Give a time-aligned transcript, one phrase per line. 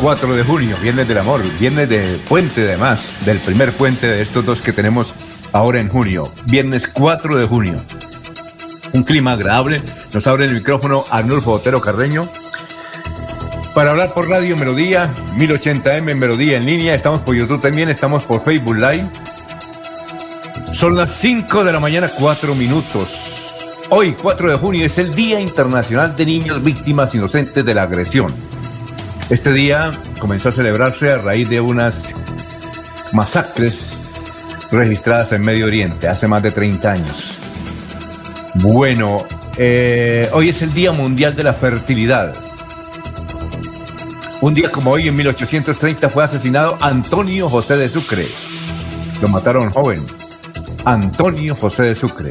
[0.00, 4.44] 4 de junio, viernes del amor, viernes de puente además, del primer puente de estos
[4.44, 5.12] dos que tenemos
[5.52, 7.82] ahora en junio, viernes 4 de junio.
[8.92, 12.30] Un clima agradable, nos abre el micrófono Arnulfo Otero Carreño
[13.74, 18.42] para hablar por Radio Melodía, 1080m Melodía en línea, estamos por YouTube también, estamos por
[18.42, 19.08] Facebook Live.
[20.72, 23.08] Son las 5 de la mañana, 4 minutos.
[23.90, 28.47] Hoy, 4 de junio, es el Día Internacional de Niños Víctimas Inocentes de la Agresión.
[29.30, 32.14] Este día comenzó a celebrarse a raíz de unas
[33.12, 33.90] masacres
[34.72, 37.38] registradas en Medio Oriente hace más de 30 años.
[38.54, 39.26] Bueno,
[39.58, 42.34] eh, hoy es el Día Mundial de la Fertilidad.
[44.40, 48.24] Un día como hoy, en 1830, fue asesinado Antonio José de Sucre.
[49.20, 50.04] Lo mataron joven.
[50.86, 52.30] Antonio José de Sucre.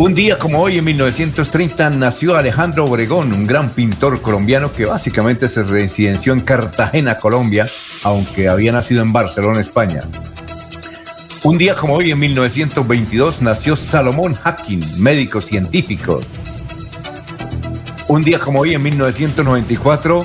[0.00, 5.46] Un día como hoy, en 1930, nació Alejandro Obregón, un gran pintor colombiano que básicamente
[5.46, 7.66] se residenció en Cartagena, Colombia,
[8.04, 10.00] aunque había nacido en Barcelona, España.
[11.44, 16.22] Un día como hoy, en 1922, nació Salomón Hacking, médico científico.
[18.08, 20.24] Un día como hoy, en 1994,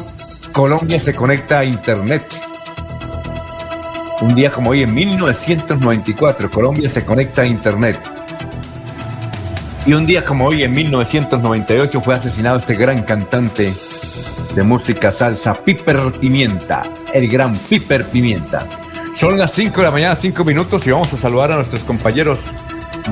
[0.53, 2.23] Colombia se conecta a Internet.
[4.21, 8.14] Un día como hoy, en 1994, Colombia se conecta a Internet.
[9.85, 13.71] Y un día como hoy, en 1998, fue asesinado este gran cantante
[14.55, 16.81] de música salsa, Piper Pimienta,
[17.13, 18.67] el gran Piper Pimienta.
[19.13, 22.39] Son las 5 de la mañana, 5 minutos, y vamos a saludar a nuestros compañeros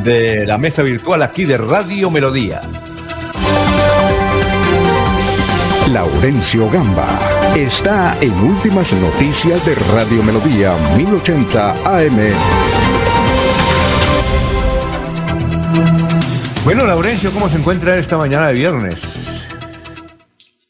[0.04, 2.62] de la mesa virtual aquí de Radio Melodía.
[5.92, 7.08] Laurencio Gamba
[7.56, 12.73] está en Últimas Noticias de Radio Melodía 1080 AM.
[16.63, 19.01] Bueno, Laurencio, ¿cómo se encuentra esta mañana de viernes?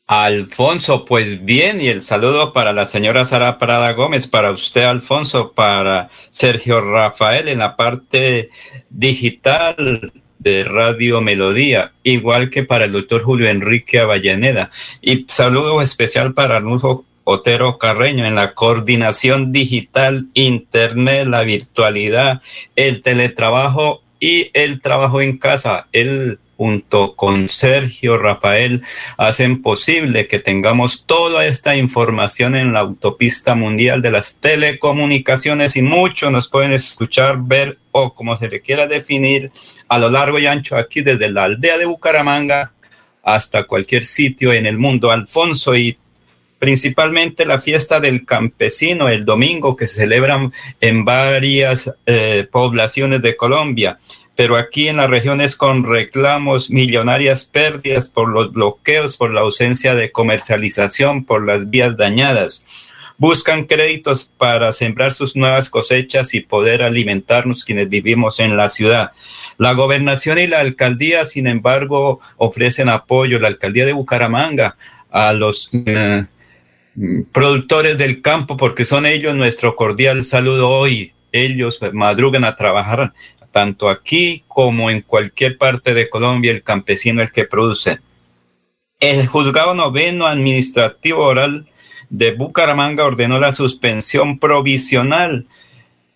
[0.08, 5.54] Alfonso, pues bien, y el saludo para la señora Sara Prada Gómez, para usted, Alfonso,
[5.54, 8.50] para Sergio Rafael en la parte
[8.90, 14.72] digital de Radio Melodía, igual que para el doctor Julio Enrique Avellaneda.
[15.00, 22.42] Y saludo especial para Arnulfo Otero Carreño en la coordinación digital, Internet, la virtualidad,
[22.76, 25.90] el teletrabajo y el trabajo en casa.
[25.92, 28.82] Él junto con Sergio Rafael
[29.18, 35.82] hacen posible que tengamos toda esta información en la autopista mundial de las telecomunicaciones y
[35.82, 39.52] muchos nos pueden escuchar, ver o como se le quiera definir
[39.90, 42.72] a lo largo y ancho aquí desde la aldea de Bucaramanga
[43.24, 45.12] hasta cualquier sitio en el mundo.
[45.12, 45.98] Alfonso y
[46.64, 53.36] principalmente la fiesta del campesino el domingo que se celebran en varias eh, poblaciones de
[53.36, 54.00] Colombia
[54.38, 59.94] pero aquí en las regiones con reclamos, millonarias pérdidas por los bloqueos, por la ausencia
[59.94, 62.64] de comercialización, por las vías dañadas.
[63.18, 69.12] Buscan créditos para sembrar sus nuevas cosechas y poder alimentarnos quienes vivimos en la ciudad.
[69.58, 74.78] La gobernación y la alcaldía, sin embargo, ofrecen apoyo, la alcaldía de Bucaramanga,
[75.14, 76.26] a los eh,
[77.32, 81.14] productores del campo, porque son ellos nuestro cordial saludo hoy.
[81.32, 83.14] Ellos madrugan a trabajar
[83.54, 88.00] tanto aquí como en cualquier parte de Colombia, el campesino es el que produce.
[89.00, 91.66] El juzgado noveno administrativo oral
[92.10, 95.46] de Bucaramanga ordenó la suspensión provisional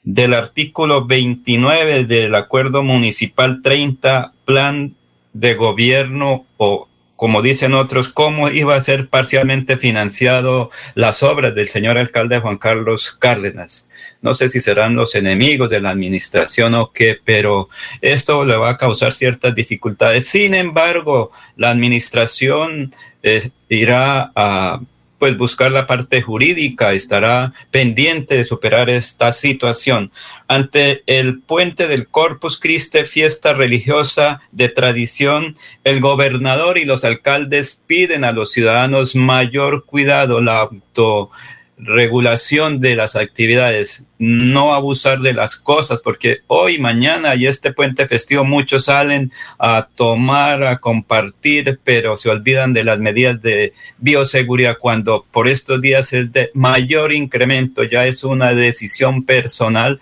[0.04, 4.96] del artículo 29 del Acuerdo Municipal 30, Plan
[5.34, 6.88] de Gobierno o
[7.18, 12.60] como dicen otros, cómo iba a ser parcialmente financiado las obras del señor alcalde Juan
[12.60, 13.90] Carlos Cárdenas.
[14.22, 17.70] No sé si serán los enemigos de la administración o qué, pero
[18.02, 20.28] esto le va a causar ciertas dificultades.
[20.28, 22.94] Sin embargo, la administración
[23.24, 24.80] eh, irá a
[25.18, 30.12] pues buscar la parte jurídica, estará pendiente de superar esta situación.
[30.48, 37.82] Ante el puente del Corpus Christi, fiesta religiosa de tradición, el gobernador y los alcaldes
[37.88, 41.32] piden a los ciudadanos mayor cuidado, la auto
[41.78, 48.08] regulación de las actividades, no abusar de las cosas, porque hoy, mañana y este puente
[48.08, 54.80] festivo muchos salen a tomar, a compartir, pero se olvidan de las medidas de bioseguridad
[54.80, 60.02] cuando por estos días es de mayor incremento, ya es una decisión personal,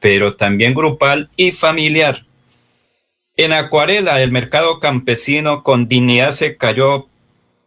[0.00, 2.24] pero también grupal y familiar.
[3.36, 7.09] En Acuarela, el mercado campesino con dignidad se cayó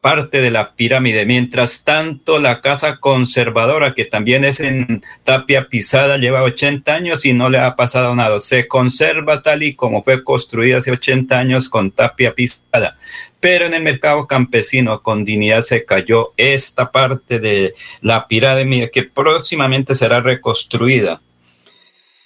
[0.03, 1.25] parte de la pirámide.
[1.25, 7.31] Mientras tanto, la casa conservadora, que también es en tapia pisada, lleva 80 años y
[7.31, 8.41] no le ha pasado nada.
[8.41, 12.97] Se conserva tal y como fue construida hace 80 años con tapia pisada.
[13.39, 19.03] Pero en el mercado campesino con dignidad se cayó esta parte de la pirámide que
[19.03, 21.21] próximamente será reconstruida.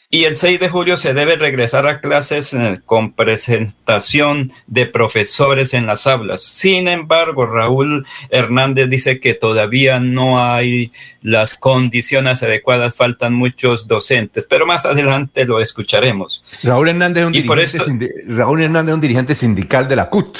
[0.09, 5.73] Y el 6 de julio se debe regresar a clases eh, con presentación de profesores
[5.73, 6.43] en las aulas.
[6.43, 14.47] Sin embargo, Raúl Hernández dice que todavía no hay las condiciones adecuadas, faltan muchos docentes,
[14.49, 16.41] pero más adelante lo escucharemos.
[16.63, 20.37] Raúl Hernández es un, dirigente, Raúl Hernández es un dirigente sindical de la CUT.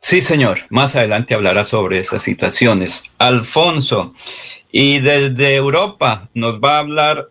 [0.00, 0.58] Sí, señor.
[0.70, 3.04] Más adelante hablará sobre esas situaciones.
[3.18, 4.12] Alfonso,
[4.72, 7.30] y desde Europa nos va a hablar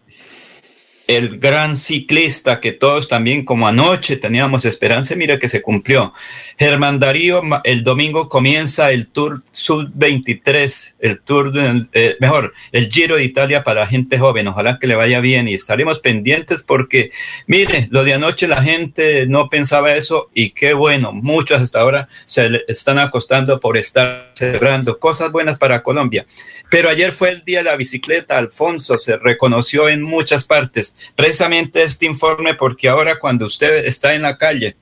[1.08, 6.14] el gran ciclista que todos también como anoche teníamos esperanza, mira que se cumplió.
[6.58, 11.52] Germán Darío, el domingo comienza el Tour Sub 23, el Tour,
[11.94, 14.48] eh, mejor, el Giro de Italia para gente joven.
[14.48, 17.12] Ojalá que le vaya bien y estaremos pendientes porque,
[17.46, 22.08] mire, lo de anoche la gente no pensaba eso y qué bueno, muchos hasta ahora
[22.26, 26.26] se están acostando por estar celebrando cosas buenas para Colombia.
[26.70, 30.95] Pero ayer fue el día de la bicicleta, Alfonso, se reconoció en muchas partes.
[31.16, 34.76] Precisamente este informe porque ahora cuando usted está en la calle,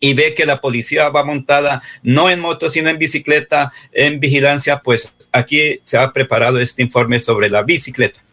[0.00, 4.80] y ve que la policía va montada no en moto, sino en bicicleta, en vigilancia,
[4.80, 8.23] pues aquí se ha preparado este informe sobre la bicicleta.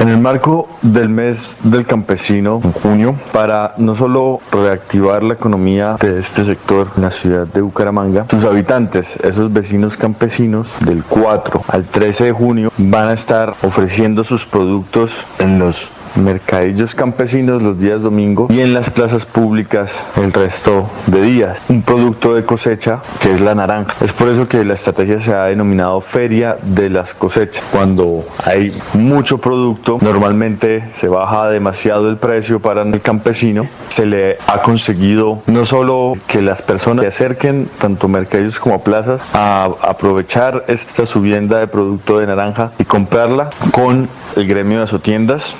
[0.00, 5.96] En el marco del mes del campesino, en junio, para no solo reactivar la economía
[6.00, 11.62] de este sector en la ciudad de Bucaramanga, sus habitantes, esos vecinos campesinos, del 4
[11.68, 17.78] al 13 de junio van a estar ofreciendo sus productos en los mercadillos campesinos los
[17.78, 21.62] días domingo y en las plazas públicas el resto de días.
[21.68, 23.94] Un producto de cosecha que es la naranja.
[24.04, 27.64] Es por eso que la estrategia se ha denominado Feria de las Cosechas.
[27.72, 33.66] Cuando hay mucho producto, normalmente se baja demasiado el precio para el campesino.
[33.88, 39.20] Se le ha conseguido no solo que las personas se acerquen, tanto mercadillos como plazas,
[39.32, 45.56] a aprovechar esta subienda de producto de naranja y comprarla con el gremio de azotiendas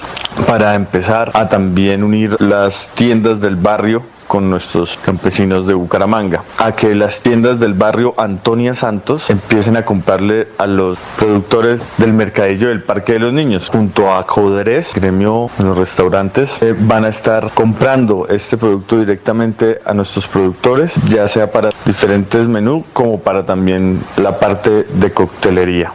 [0.46, 6.72] para empezar a también unir las tiendas del barrio con nuestros campesinos de Bucaramanga, a
[6.72, 12.70] que las tiendas del barrio Antonia Santos empiecen a comprarle a los productores del mercadillo
[12.70, 17.08] del Parque de los Niños, junto a Coderes, gremio en los restaurantes, eh, van a
[17.08, 23.44] estar comprando este producto directamente a nuestros productores, ya sea para diferentes menús como para
[23.44, 25.92] también la parte de coctelería.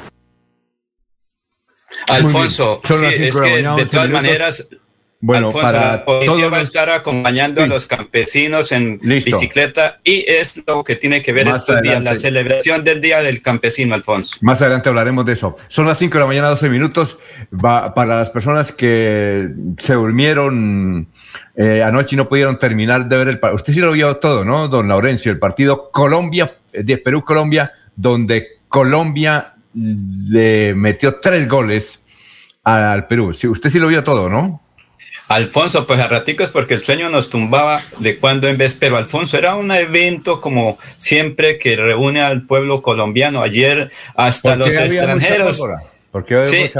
[2.07, 4.69] Alfonso, sí, es que de todas maneras,
[5.19, 10.61] bueno, para la policía va a estar acompañando a los campesinos en bicicleta y es
[10.67, 14.37] lo que tiene que ver estos días, la celebración del Día del Campesino, Alfonso.
[14.41, 15.55] Más adelante hablaremos de eso.
[15.69, 17.17] Son las 5 de la mañana, 12 minutos.
[17.53, 21.07] Va, para las personas que se durmieron
[21.55, 23.55] eh, anoche y no pudieron terminar de ver el partido.
[23.55, 25.31] Usted sí lo vio todo, ¿no, don Laurencio?
[25.31, 32.03] El partido Colombia, de Perú-Colombia, donde Colombia le metió tres goles
[32.63, 33.33] al Perú.
[33.33, 34.61] Sí, usted sí lo vio todo, ¿no?
[35.27, 39.37] Alfonso, pues a raticos porque el sueño nos tumbaba de cuando en vez, pero Alfonso
[39.37, 43.41] era un evento como siempre que reúne al pueblo colombiano.
[43.41, 45.61] Ayer hasta los extranjeros.
[46.11, 46.71] ¿Por qué sí?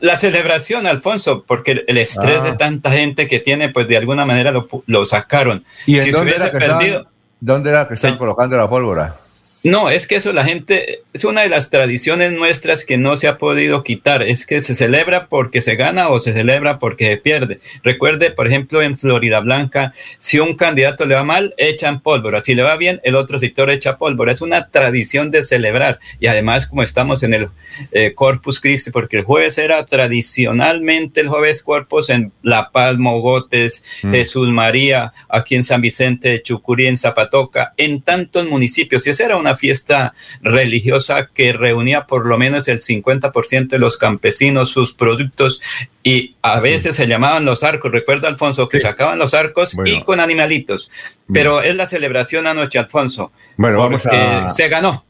[0.00, 2.56] La celebración, Alfonso, porque el estrés de ah.
[2.56, 4.52] tanta gente que tiene, pues de alguna manera
[4.86, 5.64] lo, sacaron.
[5.86, 7.06] ¿Y si se hubiese perdido.
[7.40, 9.16] ¿Dónde era que están colocando la pólvora?
[9.62, 13.28] No, es que eso la gente, es una de las tradiciones nuestras que no se
[13.28, 17.16] ha podido quitar, es que se celebra porque se gana o se celebra porque se
[17.18, 17.60] pierde.
[17.82, 22.54] Recuerde, por ejemplo, en Florida Blanca, si un candidato le va mal, echan pólvora, si
[22.54, 24.32] le va bien, el otro sector echa pólvora.
[24.32, 27.48] Es una tradición de celebrar y además como estamos en el
[27.92, 33.84] eh, Corpus Christi, porque el jueves era tradicionalmente el jueves Corpus en La Paz, Mogotes,
[34.02, 34.12] mm.
[34.12, 39.36] Jesús María, aquí en San Vicente, Chucurí, en Zapatoca, en tantos municipios, y esa era
[39.36, 44.92] una una fiesta religiosa que reunía por lo menos el 50% de los campesinos, sus
[44.92, 45.60] productos,
[46.04, 47.90] y a veces se llamaban los arcos.
[47.90, 50.90] Recuerda, Alfonso, que sacaban los arcos y con animalitos.
[51.32, 53.32] Pero es la celebración anoche, Alfonso.
[53.56, 54.48] Bueno, vamos a...
[54.50, 55.04] Se ganó.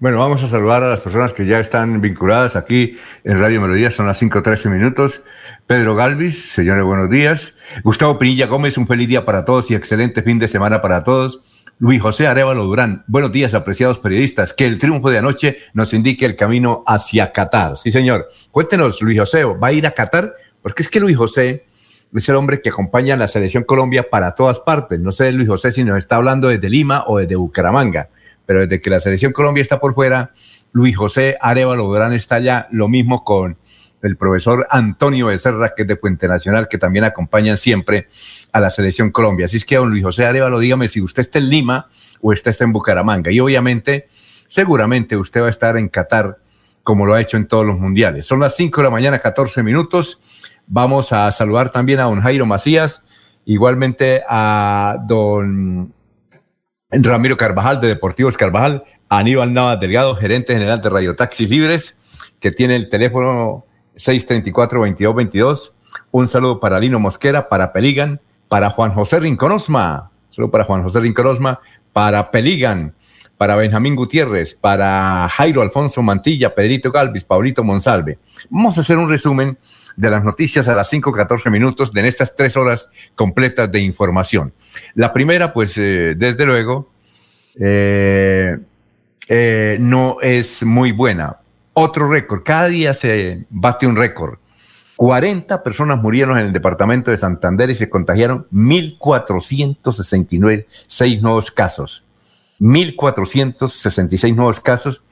[0.00, 3.90] Bueno, vamos a saludar a las personas que ya están vinculadas aquí en Radio Melodía,
[3.90, 5.22] son las 5.13 minutos.
[5.66, 7.54] Pedro Galvis, señores, buenos días.
[7.84, 11.40] Gustavo Pinilla Gómez, un feliz día para todos y excelente fin de semana para todos.
[11.78, 14.52] Luis José Arevalo Durán, buenos días, apreciados periodistas.
[14.52, 17.76] Que el triunfo de anoche nos indique el camino hacia Qatar.
[17.76, 18.28] Sí, señor.
[18.50, 20.32] Cuéntenos, Luis José, ¿va a ir a Qatar?
[20.62, 21.66] Porque es que Luis José
[22.14, 25.00] es el hombre que acompaña a la selección Colombia para todas partes.
[25.00, 28.08] No sé, Luis José, si nos está hablando desde Lima o desde Bucaramanga
[28.46, 30.30] pero desde que la selección Colombia está por fuera,
[30.72, 33.56] Luis José Arevalo Durán está allá, lo mismo con
[34.04, 38.08] el profesor Antonio Becerra, que es de Puente Nacional, que también acompañan siempre
[38.52, 39.46] a la selección Colombia.
[39.46, 41.88] Así es que, don Luis José Arevalo, dígame si usted está en Lima
[42.20, 43.32] o está, en Bucaramanga.
[43.32, 44.06] Y obviamente,
[44.46, 46.38] seguramente usted va a estar en Qatar,
[46.82, 48.26] como lo ha hecho en todos los mundiales.
[48.26, 50.20] Son las 5 de la mañana, 14 minutos.
[50.66, 53.02] Vamos a saludar también a don Jairo Macías,
[53.46, 55.94] igualmente a don
[56.90, 61.96] Ramiro Carvajal de Deportivos Carvajal, Aníbal Navas Delgado, gerente general de Radio Taxis Libres,
[62.38, 63.64] que tiene el teléfono
[63.96, 65.72] 634-2222.
[66.10, 71.00] Un saludo para Lino Mosquera, para Peligan, para Juan José Rinconosma, saludo para Juan José
[71.00, 71.60] Rinconosma,
[71.92, 72.94] para Peligan,
[73.36, 78.18] para Benjamín Gutiérrez, para Jairo Alfonso Mantilla, Pedrito Galvis, Paulito Monsalve.
[78.50, 79.58] Vamos a hacer un resumen
[79.96, 84.52] de las noticias a las 5.14 minutos de estas tres horas completas de información.
[84.94, 86.90] La primera, pues, eh, desde luego,
[87.60, 88.58] eh,
[89.28, 91.38] eh, no es muy buena.
[91.74, 94.38] Otro récord, cada día se bate un récord.
[94.96, 102.04] 40 personas murieron en el departamento de Santander y se contagiaron 1.466 nuevos casos.
[102.60, 105.02] 1.466 nuevos casos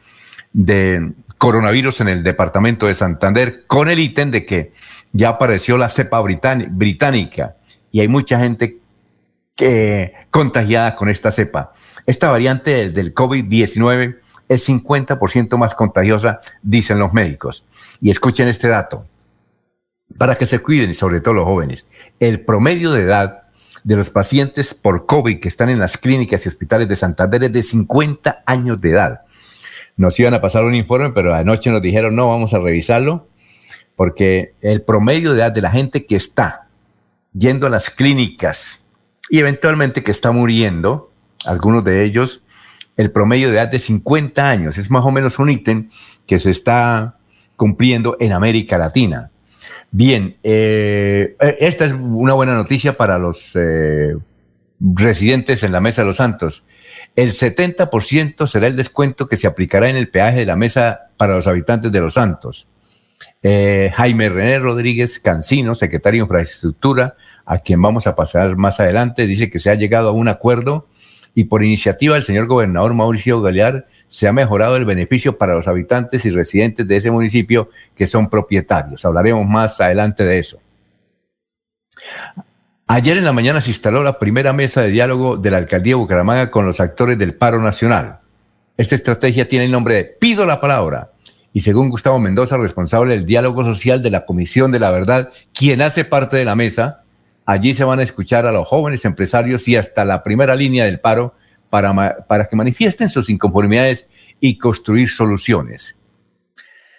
[0.53, 4.73] de coronavirus en el departamento de Santander, con el ítem de que
[5.13, 7.57] ya apareció la cepa británica
[7.91, 8.79] y hay mucha gente
[9.57, 11.73] que, contagiada con esta cepa.
[12.07, 14.19] Esta variante del COVID-19
[14.53, 17.65] es 50% más contagiosa, dicen los médicos.
[18.01, 19.07] Y escuchen este dato,
[20.19, 21.87] para que se cuiden sobre todo los jóvenes.
[22.21, 23.43] El promedio de edad
[23.85, 27.53] de los pacientes por COVID que están en las clínicas y hospitales de Santander es
[27.53, 29.23] de 50 años de edad
[29.97, 33.29] nos iban a pasar un informe, pero anoche nos dijeron, no, vamos a revisarlo,
[33.97, 36.69] porque el promedio de edad de la gente que está
[37.33, 38.81] yendo a las clínicas
[39.29, 41.11] y eventualmente que está muriendo,
[41.45, 42.43] algunos de ellos,
[42.97, 45.91] el promedio de edad de 50 años, es más o menos un ítem
[46.27, 47.17] que se está
[47.57, 49.31] cumpliendo en América Latina.
[49.91, 54.17] Bien, eh, esta es una buena noticia para los eh,
[54.81, 56.65] residentes en la Mesa de los Santos.
[57.15, 61.35] El 70% será el descuento que se aplicará en el peaje de la mesa para
[61.35, 62.69] los habitantes de Los Santos.
[63.43, 69.27] Eh, Jaime René Rodríguez Cancino, secretario de Infraestructura, a quien vamos a pasar más adelante,
[69.27, 70.87] dice que se ha llegado a un acuerdo
[71.35, 75.69] y por iniciativa del señor gobernador Mauricio Galear se ha mejorado el beneficio para los
[75.69, 79.05] habitantes y residentes de ese municipio que son propietarios.
[79.05, 80.61] Hablaremos más adelante de eso.
[82.87, 85.97] Ayer en la mañana se instaló la primera mesa de diálogo de la alcaldía de
[85.97, 88.19] Bucaramanga con los actores del paro nacional.
[88.77, 91.13] Esta estrategia tiene el nombre de Pido la Palabra.
[91.55, 95.83] Y según Gustavo Mendoza, responsable del diálogo social de la Comisión de la Verdad, quien
[95.83, 97.02] hace parte de la mesa,
[97.47, 101.01] allí se van a escuchar a los jóvenes empresarios y hasta la primera línea del
[101.01, 101.35] paro
[101.71, 104.07] para, para que manifiesten sus inconformidades
[104.41, 105.97] y construir soluciones.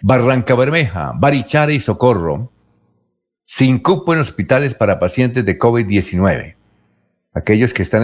[0.00, 2.50] Barranca Bermeja, Barichara y Socorro
[3.44, 6.56] sin cupo en hospitales para pacientes de COVID-19.
[7.34, 8.02] Aquellos que están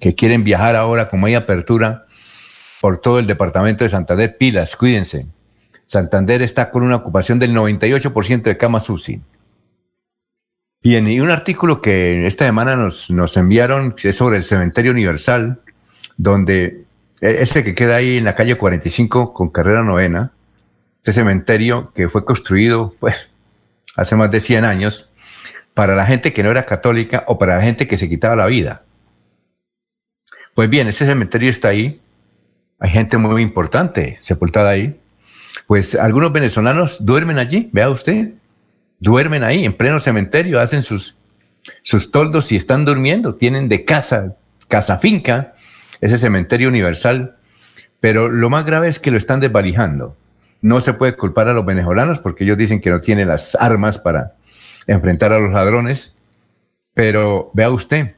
[0.00, 2.04] que quieren viajar ahora, como hay apertura
[2.80, 5.26] por todo el departamento de Santander, pilas, cuídense.
[5.86, 9.20] Santander está con una ocupación del 98% de camas UCI.
[10.88, 15.58] Y un artículo que esta semana nos, nos enviaron es sobre el Cementerio Universal,
[16.16, 16.84] donde
[17.20, 20.30] e, este que queda ahí en la calle 45 con carrera novena,
[20.98, 23.28] este cementerio que fue construido, pues,
[23.96, 25.10] hace más de 100 años,
[25.74, 28.46] para la gente que no era católica o para la gente que se quitaba la
[28.46, 28.84] vida.
[30.54, 32.00] Pues bien, ese cementerio está ahí,
[32.78, 35.00] hay gente muy importante sepultada ahí.
[35.66, 38.34] Pues algunos venezolanos duermen allí, vea usted,
[39.00, 41.16] duermen ahí en pleno cementerio, hacen sus,
[41.82, 44.36] sus toldos y están durmiendo, tienen de casa,
[44.68, 45.54] casa finca,
[46.00, 47.36] ese cementerio universal,
[48.00, 50.16] pero lo más grave es que lo están desvalijando.
[50.60, 53.98] No se puede culpar a los venezolanos porque ellos dicen que no tienen las armas
[53.98, 54.34] para
[54.86, 56.14] enfrentar a los ladrones.
[56.94, 58.14] Pero vea usted,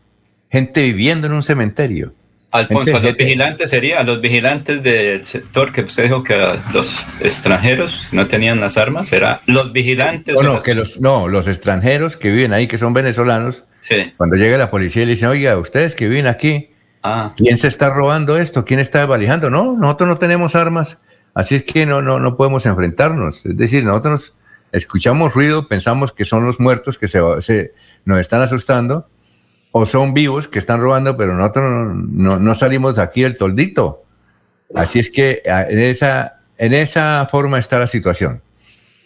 [0.51, 2.13] gente viviendo en un cementerio.
[2.51, 6.35] Alfonso, los vigilantes sería, los vigilantes del sector que usted dijo que
[6.73, 10.35] los extranjeros no tenían las armas, será los vigilantes.
[10.43, 14.15] No, no, que los, no, los extranjeros que viven ahí, que son venezolanos, sí.
[14.17, 16.71] cuando llega la policía y le dicen, oiga, ustedes que viven aquí,
[17.03, 17.35] ah.
[17.37, 18.65] ¿quién se está robando esto?
[18.65, 19.51] ¿Quién está valijando?
[19.51, 20.97] No, nosotros no tenemos armas,
[21.35, 23.45] así es que no, no, no podemos enfrentarnos.
[23.45, 24.35] Es decir, nosotros
[24.73, 27.73] escuchamos ruido, pensamos que son los muertos que se, se
[28.07, 29.07] nos están asustando
[29.81, 34.03] o son vivos que están robando, pero nosotros no, salimos aquí del toldito.
[34.75, 38.43] Así es que en esa, en esa forma está la situación.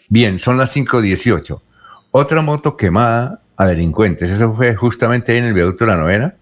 [0.09, 1.61] Bien, son las 5.18.
[2.09, 4.31] Otra moto quemada a delincuentes.
[4.31, 6.33] Eso fue justamente en el viaducto de la novena.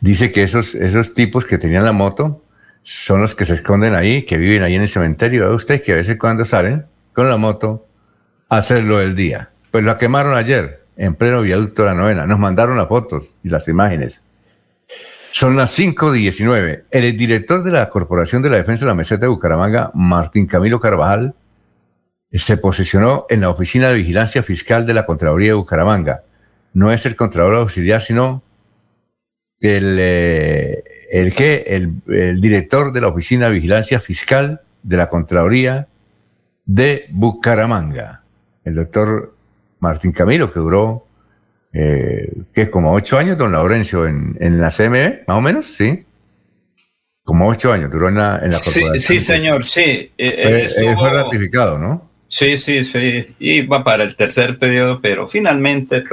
[0.00, 2.42] Dice que esos, esos tipos que tenían la moto
[2.82, 5.46] son los que se esconden ahí, que viven ahí en el cementerio.
[5.46, 7.86] ¿Ve usted que a veces cuando salen con la moto
[8.48, 9.50] hacerlo del día?
[9.70, 12.26] Pues la quemaron ayer en pleno viaducto de la novena.
[12.26, 14.20] Nos mandaron las fotos y las imágenes.
[15.30, 16.84] Son las 5.19.
[16.90, 20.78] El director de la Corporación de la Defensa de la Meseta de Bucaramanga, Martín Camilo
[20.78, 21.34] Carvajal,
[22.30, 26.22] se posicionó en la Oficina de Vigilancia Fiscal de la Contraloría de Bucaramanga.
[26.74, 28.42] No es el Contralor Auxiliar, sino
[29.58, 35.88] el, eh, el, el, el director de la Oficina de Vigilancia Fiscal de la Contraloría
[36.66, 38.22] de Bucaramanga,
[38.64, 39.39] el doctor
[39.80, 41.06] Martín Camilo, que duró,
[41.72, 45.66] eh, que es como ocho años, don Laurencio, en, en la CME, más o menos,
[45.66, 46.04] sí.
[47.24, 48.58] Como ocho años duró en la, en la.
[48.58, 50.10] Sí, señor, sí.
[50.16, 50.68] Eh,
[50.98, 52.09] fue ratificado, ¿no?
[52.32, 56.04] Sí, sí, sí, iba para el tercer periodo, pero finalmente,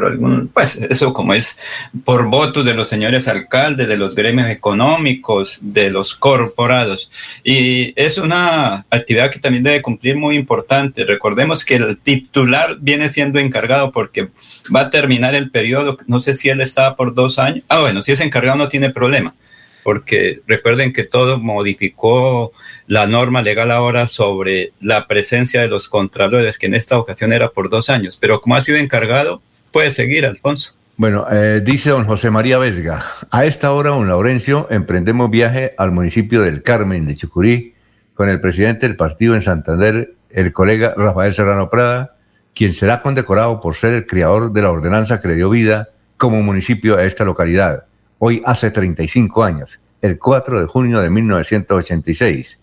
[0.51, 1.59] pues eso como es
[2.05, 7.11] por votos de los señores alcaldes, de los gremios económicos, de los corporados.
[7.43, 11.05] Y es una actividad que también debe cumplir muy importante.
[11.05, 14.29] Recordemos que el titular viene siendo encargado porque
[14.75, 17.63] va a terminar el periodo, no sé si él estaba por dos años.
[17.69, 19.35] Ah, bueno, si es encargado no tiene problema
[19.87, 22.51] porque recuerden que todo modificó
[22.87, 27.47] la norma legal ahora sobre la presencia de los contralores, que en esta ocasión era
[27.47, 30.73] por dos años, pero como ha sido encargado, puede seguir, Alfonso.
[30.97, 35.93] Bueno, eh, dice don José María Vesga, a esta hora, don Laurencio, emprendemos viaje al
[35.93, 37.73] municipio del Carmen de Chucurí
[38.13, 42.17] con el presidente del partido en Santander, el colega Rafael Serrano Prada,
[42.53, 46.43] quien será condecorado por ser el creador de la ordenanza que le dio vida como
[46.43, 47.86] municipio a esta localidad
[48.19, 52.59] hoy hace 35 años, el 4 de junio de 1986.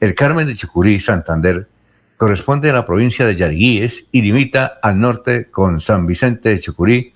[0.00, 1.68] El Carmen de Chicurí, Santander,
[2.16, 7.12] corresponde a la provincia de Yariguíes y limita al norte con San Vicente de Chicurí,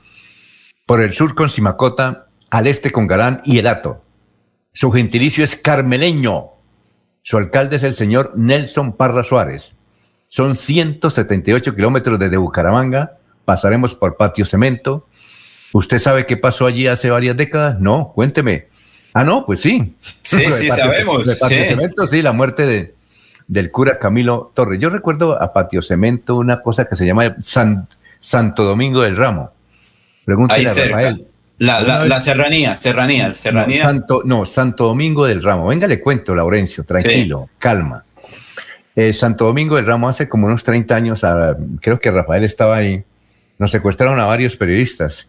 [0.86, 4.02] por el sur con Simacota, al este con Galán y Elato.
[4.72, 6.50] Su gentilicio es carmeleño.
[7.22, 9.74] Su alcalde es el señor Nelson Parra Suárez.
[10.28, 13.18] Son 178 kilómetros desde Bucaramanga.
[13.44, 15.07] Pasaremos por Patio Cemento,
[15.72, 17.78] ¿Usted sabe qué pasó allí hace varias décadas?
[17.78, 18.66] No, cuénteme.
[19.12, 19.94] Ah, no, pues sí.
[20.22, 21.26] Sí, sí, sabemos.
[21.38, 22.94] Patio Cemento, sí, la muerte de,
[23.46, 24.80] del cura Camilo Torres.
[24.80, 29.50] Yo recuerdo a Patio Cemento una cosa que se llama Santo Domingo del Ramo.
[30.24, 31.26] Pregúntele a Rafael.
[31.58, 33.78] La, la, serranía, serranía, serranía.
[33.78, 35.66] No Santo, no, Santo Domingo del Ramo.
[35.66, 38.04] Venga, le cuento, Laurencio, tranquilo, calma.
[38.94, 41.26] Eh, Santo Domingo del Ramo hace como unos 30 años,
[41.80, 43.02] creo que Rafael estaba ahí,
[43.58, 45.28] nos secuestraron a varios periodistas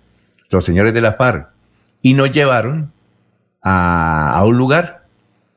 [0.49, 1.49] los señores de la FARC,
[2.01, 2.91] y nos llevaron
[3.62, 5.05] a, un lugar,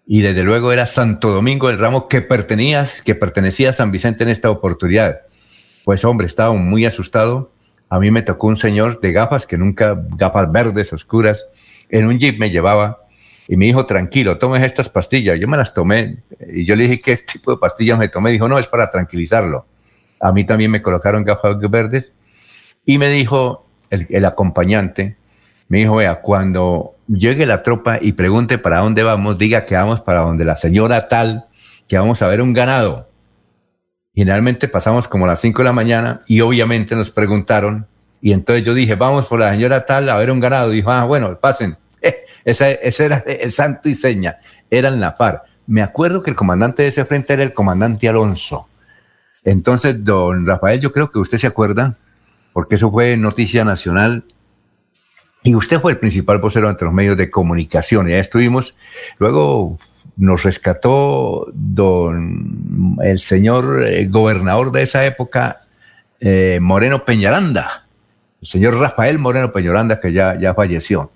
[0.07, 4.25] y desde luego era Santo Domingo del Ramo que pertenecía, que pertenecía a San Vicente
[4.25, 5.21] en esta oportunidad.
[5.85, 7.53] Pues hombre, estaba muy asustado.
[7.89, 11.47] A mí me tocó un señor de gafas, que nunca, gafas verdes, oscuras,
[11.89, 13.03] en un jeep me llevaba
[13.49, 15.39] y me dijo, tranquilo, tomes estas pastillas.
[15.39, 18.31] Yo me las tomé y yo le dije, ¿qué tipo de pastillas me tomé?
[18.31, 19.67] Dijo, no, es para tranquilizarlo.
[20.21, 22.13] A mí también me colocaron gafas verdes
[22.87, 25.17] y me dijo, el, acompañante,
[25.69, 30.01] me dijo, vea, cuando llegue la tropa y pregunte para dónde vamos, diga que vamos
[30.01, 31.47] para donde la señora tal,
[31.89, 33.09] que vamos a ver un ganado.
[34.15, 37.87] Generalmente pasamos como las 5 de la mañana y obviamente nos preguntaron
[38.23, 40.71] y entonces yo dije, vamos por la señora tal a ver un ganado.
[40.71, 41.77] Dijo, ah, bueno, pasen.
[42.45, 44.39] ese, era el santo y seña,
[44.71, 45.43] era en la par.
[45.67, 48.69] Me acuerdo que el comandante de ese frente era el comandante Alonso.
[49.45, 51.97] Entonces, don Rafael, yo creo que usted se acuerda
[52.53, 54.25] porque eso fue noticia nacional.
[55.43, 58.07] Y usted fue el principal vocero ante los medios de comunicación.
[58.09, 58.77] Ya estuvimos,
[59.19, 59.79] luego
[60.17, 65.63] nos rescató don, el señor eh, gobernador de esa época,
[66.21, 67.87] eh, Moreno Peñaranda,
[68.41, 71.11] el señor Rafael Moreno Peñaranda, que ya, ya falleció.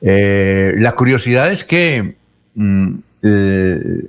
[0.00, 2.16] Eh, la curiosidad es que,
[2.54, 2.94] mm,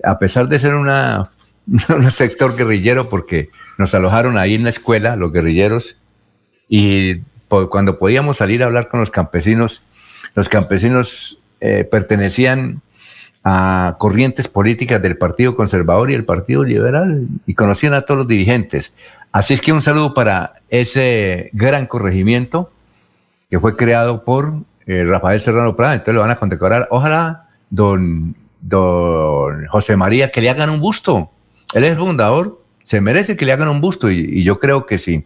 [0.03, 1.31] a pesar de ser una,
[1.89, 5.97] un sector guerrillero, porque nos alojaron ahí en la escuela, los guerrilleros,
[6.67, 9.81] y cuando podíamos salir a hablar con los campesinos,
[10.33, 12.81] los campesinos eh, pertenecían
[13.43, 18.27] a corrientes políticas del Partido Conservador y el Partido Liberal y conocían a todos los
[18.27, 18.93] dirigentes.
[19.31, 22.71] Así es que un saludo para ese gran corregimiento
[23.49, 24.53] que fue creado por
[24.87, 25.93] eh, Rafael Serrano Prada.
[25.93, 26.87] Entonces lo van a condecorar.
[26.89, 31.31] Ojalá don, don José María que le hagan un busto.
[31.73, 35.25] Él es fundador, se merece que le hagan un busto y, yo creo que sí.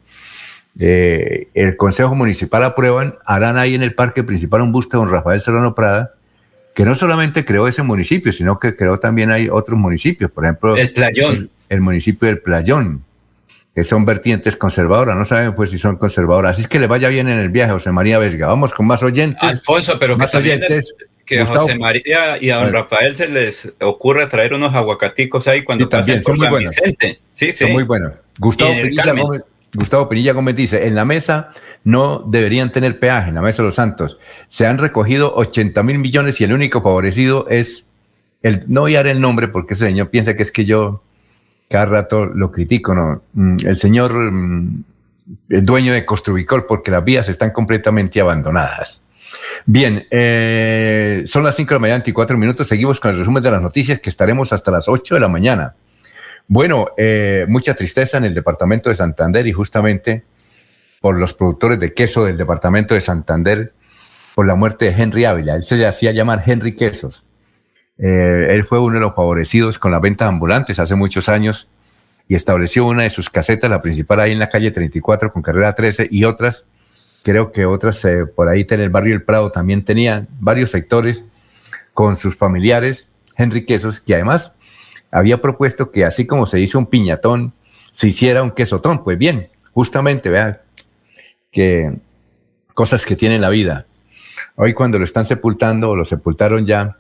[0.80, 5.14] Eh, el Consejo Municipal aprueban, harán ahí en el parque principal un busto de don
[5.14, 6.14] Rafael Serrano Prada
[6.80, 10.78] que no solamente creó ese municipio, sino que creó también hay otros municipios, por ejemplo,
[10.78, 11.50] el Playón.
[11.68, 13.04] El, municipio del Playón,
[13.76, 16.52] que son vertientes conservadoras, no saben pues si son conservadoras.
[16.52, 18.48] Así es que le vaya bien en el viaje, José María Vesga.
[18.48, 19.44] Vamos con más oyentes.
[19.44, 20.96] Alfonso, pero más oyentes.
[21.26, 25.64] que a José María y a don Rafael se les ocurre traer unos aguacaticos ahí
[25.64, 26.76] cuando también, son muy buenos.
[27.34, 28.14] Sí, Son muy buenos.
[28.38, 31.52] Gustavo Gómez, Gustavo Pinilla Gómez dice, en la mesa
[31.84, 34.18] no deberían tener peaje en la Mesa de los Santos.
[34.48, 37.86] Se han recogido 80 mil millones y el único favorecido es
[38.42, 41.04] el, no voy a dar el nombre porque ese señor piensa que es que yo
[41.70, 43.22] cada rato lo critico, ¿no?
[43.34, 44.84] Mm, el señor, mm,
[45.50, 49.04] el dueño de Costrubicol, porque las vías están completamente abandonadas.
[49.66, 52.68] Bien, eh, son las 5 de la mañana, y 4 minutos.
[52.68, 55.76] Seguimos con el resumen de las noticias que estaremos hasta las 8 de la mañana.
[56.52, 60.24] Bueno, eh, mucha tristeza en el departamento de Santander y justamente
[61.00, 63.72] por los productores de queso del departamento de Santander
[64.34, 65.54] por la muerte de Henry Ávila.
[65.54, 67.24] Él se le hacía llamar Henry Quesos.
[68.00, 71.70] Eh, él fue uno de los favorecidos con las ventas ambulantes hace muchos años
[72.28, 75.76] y estableció una de sus casetas, la principal ahí en la calle 34 con carrera
[75.76, 76.66] 13 y otras,
[77.24, 81.26] creo que otras eh, por ahí en el barrio El Prado también tenían varios sectores
[81.94, 83.08] con sus familiares,
[83.38, 84.56] Henry Quesos, que además
[85.12, 87.54] había propuesto que así como se hizo un piñatón,
[87.92, 89.04] se hiciera un quesotón.
[89.04, 90.60] Pues bien, justamente, vean,
[91.52, 91.98] que
[92.74, 93.86] cosas que tiene la vida.
[94.56, 96.98] Hoy cuando lo están sepultando o lo sepultaron ya,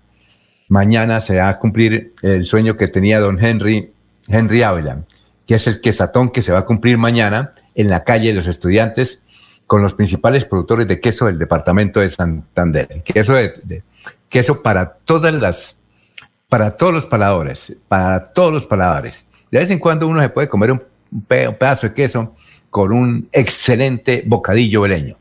[0.70, 3.92] mañana se va a cumplir el sueño que tenía don Henry,
[4.28, 5.04] Henry Ávila,
[5.46, 8.48] que es el quesatón que se va a cumplir mañana en la calle de los
[8.48, 9.22] estudiantes
[9.68, 13.04] con los principales productores de queso del departamento de Santander.
[13.04, 13.84] Queso, de,
[14.28, 15.78] queso para todas las,
[16.50, 19.26] para todos los paladores, para todos los paladares.
[19.52, 20.82] De vez en cuando uno se puede comer un
[21.28, 22.36] pedazo de queso
[22.70, 25.16] con un excelente bocadillo veleño.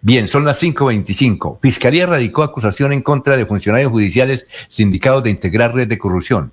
[0.00, 1.60] Bien, son las 5.25.
[1.62, 6.52] Fiscalía radicó acusación en contra de funcionarios judiciales sindicados de integrar red de corrupción.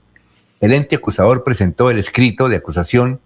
[0.62, 3.20] El ente acusador presentó el escrito de acusación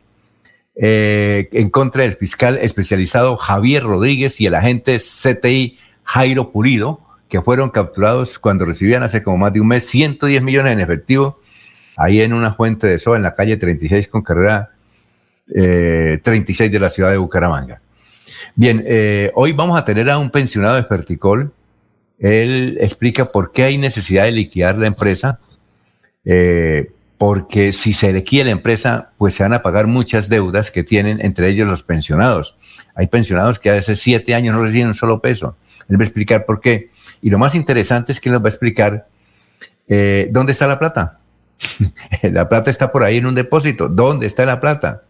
[0.76, 7.42] eh, en contra del fiscal especializado Javier Rodríguez y el agente CTI Jairo Pulido, que
[7.42, 11.40] fueron capturados cuando recibían hace como más de un mes 110 millones en efectivo
[11.98, 14.72] ahí en una fuente de SOA en la calle 36 con carrera
[15.48, 17.82] 36 eh, de la ciudad de Bucaramanga.
[18.56, 21.54] Bien, eh, hoy vamos a tener a un pensionado de Ferticol.
[22.18, 25.40] Él explica por qué hay necesidad de liquidar la empresa.
[26.24, 30.84] Eh, porque si se liquida la empresa, pues se van a pagar muchas deudas que
[30.84, 32.58] tienen, entre ellos los pensionados.
[32.94, 35.56] Hay pensionados que hace siete años no reciben un solo peso.
[35.88, 36.90] Él va a explicar por qué.
[37.26, 39.08] Y lo más interesante es que nos va a explicar
[40.30, 41.18] dónde está la plata.
[42.22, 43.90] la plata está por ahí en un depósito.
[43.90, 45.02] ¿Dónde está la plata?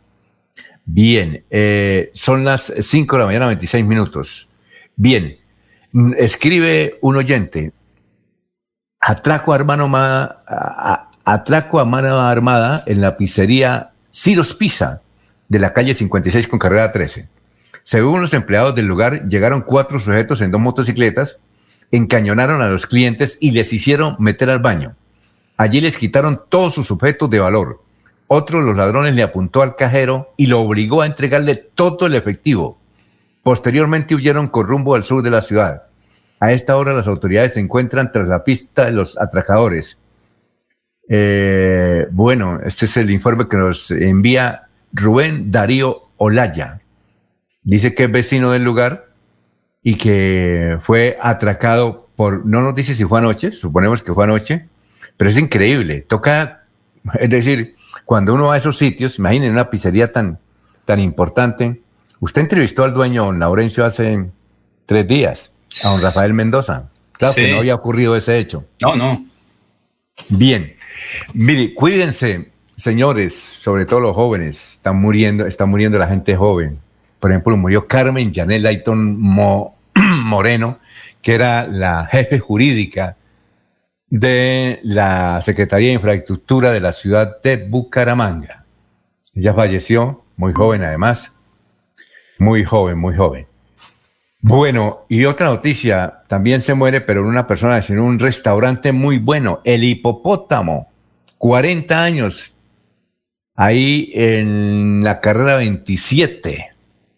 [0.86, 4.47] Bien, eh, son las 5 de la mañana, 26 minutos.
[4.95, 5.36] Bien,
[6.17, 7.73] escribe un oyente,
[9.01, 9.91] atraco a, hermano
[11.25, 15.01] atraco a mano armada en la pizzería Ciros Pisa
[15.49, 17.28] de la calle 56 con carrera 13.
[17.84, 21.39] Según los empleados del lugar, llegaron cuatro sujetos en dos motocicletas,
[21.95, 24.95] encañonaron a los clientes y les hicieron meter al baño.
[25.58, 27.81] Allí les quitaron todos sus objetos de valor,
[28.27, 32.15] otro de los ladrones le apuntó al cajero y lo obligó a entregarle todo el
[32.15, 32.79] efectivo.
[33.43, 35.84] Posteriormente huyeron con rumbo al sur de la ciudad.
[36.39, 39.99] A esta hora las autoridades se encuentran tras la pista de los atracadores.
[41.08, 46.81] Eh, bueno, este es el informe que nos envía Rubén Darío Olaya.
[47.62, 49.10] Dice que es vecino del lugar
[49.88, 54.67] y que fue atracado por, no nos dice si fue anoche, suponemos que fue anoche,
[55.15, 56.04] pero es increíble.
[56.08, 56.63] Toca,
[57.13, 60.39] es decir, cuando uno va a esos sitios, imaginen una pizzería tan,
[60.86, 61.82] tan importante.
[62.19, 64.26] Usted entrevistó al dueño, don Laurencio, hace
[64.88, 66.89] tres días, a don Rafael Mendoza.
[67.12, 68.65] Claro que no había ocurrido ese hecho.
[68.82, 69.24] No, no.
[70.30, 70.76] Bien.
[71.36, 74.71] Mire, cuídense, señores, sobre todo los jóvenes.
[74.71, 76.80] Están muriendo, está muriendo la gente joven.
[77.19, 79.19] Por ejemplo, murió Carmen Janel Layton
[80.23, 80.79] Moreno,
[81.21, 83.17] que era la jefe jurídica
[84.10, 88.65] de la Secretaría de Infraestructura de la ciudad de Bucaramanga.
[89.34, 91.34] Ella falleció muy joven además,
[92.38, 93.47] muy joven, muy joven.
[94.41, 99.60] Bueno, y otra noticia, también se muere, pero una persona en un restaurante muy bueno,
[99.63, 100.91] el hipopótamo,
[101.39, 102.53] 40 años,
[103.55, 106.75] ahí en la carrera 27,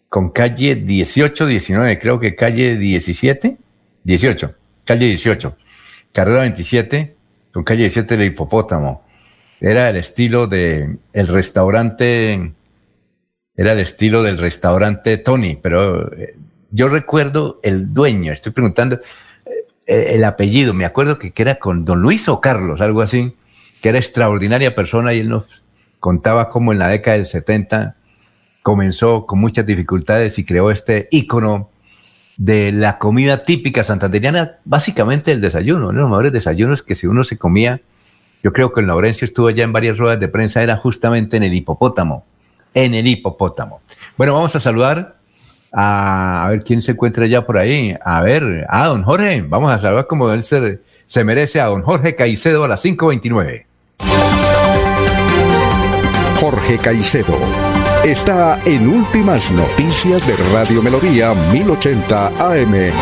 [0.08, 3.58] con calle 18, 19, creo que calle 17,
[4.04, 5.56] 18, calle 18,
[6.12, 7.16] carrera 27,
[7.52, 9.02] con calle 17 el hipopótamo.
[9.60, 12.52] Era el estilo de el restaurante,
[13.56, 16.36] era el estilo del restaurante Tony, pero eh,
[16.70, 19.00] yo recuerdo el dueño, estoy preguntando
[19.86, 23.34] eh, el apellido, me acuerdo que, era con don Luis o Carlos, algo así,
[23.82, 25.64] que era extraordinaria persona y él nos
[25.98, 27.97] contaba cómo en la década del 70
[28.62, 31.70] comenzó con muchas dificultades y creó este ícono
[32.36, 37.06] de la comida típica santanderiana, básicamente el desayuno, uno de los mejores desayunos que si
[37.06, 37.80] uno se comía,
[38.42, 41.42] yo creo que el Laurencio estuvo ya en varias ruedas de prensa, era justamente en
[41.42, 42.24] el hipopótamo,
[42.74, 43.80] en el hipopótamo.
[44.16, 45.16] Bueno, vamos a saludar
[45.72, 47.96] a, ver quién se encuentra ya por ahí.
[48.04, 49.42] A ver, a don Jorge.
[49.42, 53.64] Vamos a saludar como él se, se merece a don Jorge Caicedo a las 5.29.
[56.40, 57.36] Jorge Caicedo
[58.10, 62.92] está en Últimas Noticias de Radio Melodía 1080 AM.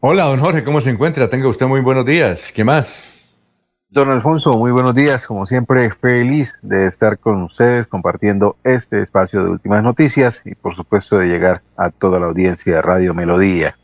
[0.00, 1.28] Hola, don Jorge, ¿cómo se encuentra?
[1.28, 2.50] Tenga usted muy buenos días.
[2.52, 3.12] ¿Qué más?
[3.90, 5.24] Don Alfonso, muy buenos días.
[5.28, 10.74] Como siempre, feliz de estar con ustedes compartiendo este espacio de últimas noticias y por
[10.74, 13.78] supuesto de llegar a toda la audiencia de Radio Melodía.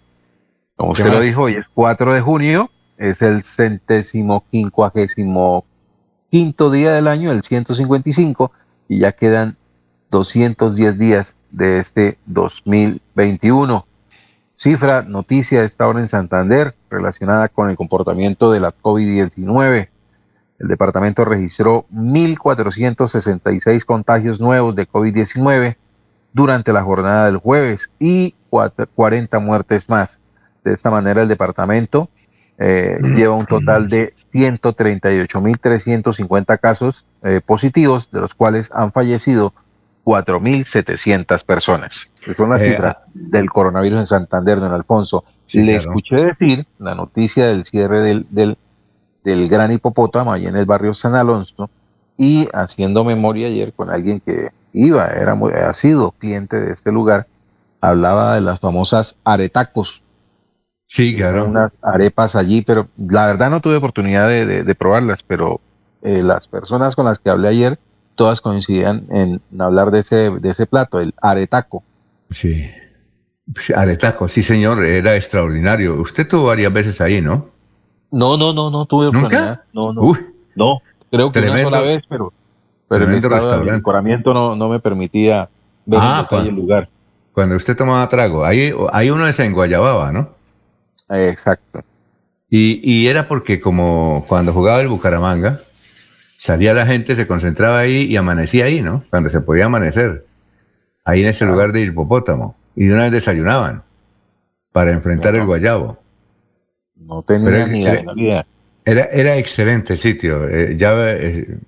[0.75, 5.64] Como usted lo dijo, hoy es 4 de junio, es el centésimo quincuagésimo
[6.30, 8.52] quinto día del año, el 155,
[8.88, 9.56] y ya quedan
[10.10, 13.86] 210 días de este 2021.
[14.56, 19.88] Cifra, noticia de esta hora en Santander relacionada con el comportamiento de la COVID-19.
[20.58, 25.76] El departamento registró 1.466 contagios nuevos de COVID-19
[26.32, 30.18] durante la jornada del jueves y 40 muertes más.
[30.62, 32.10] De esta manera, el departamento
[32.61, 39.53] eh, lleva un total de 138.350 casos eh, positivos, de los cuales han fallecido
[40.05, 42.12] 4.700 personas.
[42.27, 45.25] Es una eh, cifra del coronavirus en Santander, don Alfonso.
[45.53, 48.57] Le escuché decir la noticia del cierre del, del
[49.25, 51.70] del gran hipopótamo allí en el barrio San Alonso
[52.16, 56.92] y haciendo memoria ayer con alguien que iba, era muy, ha sido cliente de este
[56.92, 57.27] lugar,
[57.81, 60.03] hablaba de las famosas aretacos.
[60.90, 61.44] Sí, claro.
[61.44, 65.61] Unas arepas allí, pero la verdad no tuve oportunidad de, probarlas, pero
[66.03, 67.79] eh, las personas con las que hablé ayer,
[68.16, 71.85] todas coincidían en hablar de ese, de ese plato, el aretaco.
[72.29, 72.68] Sí.
[73.72, 75.94] Aretaco, sí señor, era extraordinario.
[75.94, 77.46] Usted tuvo varias veces ahí, ¿no?
[78.11, 79.62] No, no, no, no tuve oportunidad.
[79.72, 80.12] No, no.
[80.57, 82.33] no, creo que una sola vez, pero,
[82.88, 83.20] pero el,
[83.70, 85.48] decoramiento no, no me permitía
[85.87, 86.88] ver ah, el lugar.
[87.33, 90.39] Cuando usted tomaba trago, hay, hay uno de en Guayababa, ¿no?
[91.11, 91.83] Exacto.
[92.49, 95.62] Y, y era porque como cuando jugaba el Bucaramanga,
[96.37, 99.05] salía la gente, se concentraba ahí y amanecía ahí, ¿no?
[99.11, 100.25] Cuando se podía amanecer.
[101.05, 102.57] Ahí en ese lugar de hipopótamo.
[102.75, 103.83] Y de una vez desayunaban
[104.73, 105.99] para enfrentar el guayabo.
[106.96, 108.46] No tenía ni idea.
[108.85, 110.49] Era, era excelente sitio.
[110.49, 111.59] Eh, ya eh,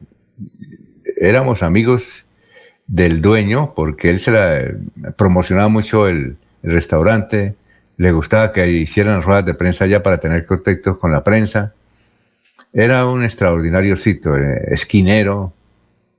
[1.17, 2.25] éramos amigos
[2.87, 7.57] del dueño porque él se la promocionaba mucho el, restaurante.
[8.03, 11.73] Le gustaba que hicieran ruedas de prensa allá para tener contactos con la prensa.
[12.73, 15.53] Era un extraordinario sitio, eh, esquinero,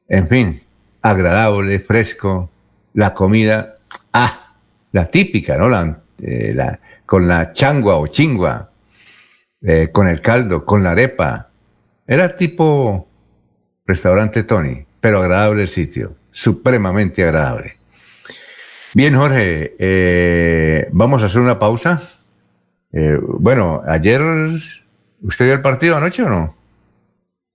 [0.08, 0.62] en fin,
[1.02, 2.50] agradable, fresco,
[2.94, 3.80] la comida,
[4.14, 4.54] ah,
[4.94, 5.68] la típica, ¿no?
[5.68, 8.72] La, con la changua o chingua,
[9.62, 11.50] eh, con el caldo, con la arepa.
[12.08, 13.10] Era tipo
[13.86, 17.76] restaurante Tony, pero agradable sitio, supremamente agradable.
[18.96, 22.02] Bien, Jorge, eh, vamos a hacer una pausa.
[22.92, 24.22] Eh, bueno, ayer,
[25.24, 26.56] ¿usted vio el partido anoche o no?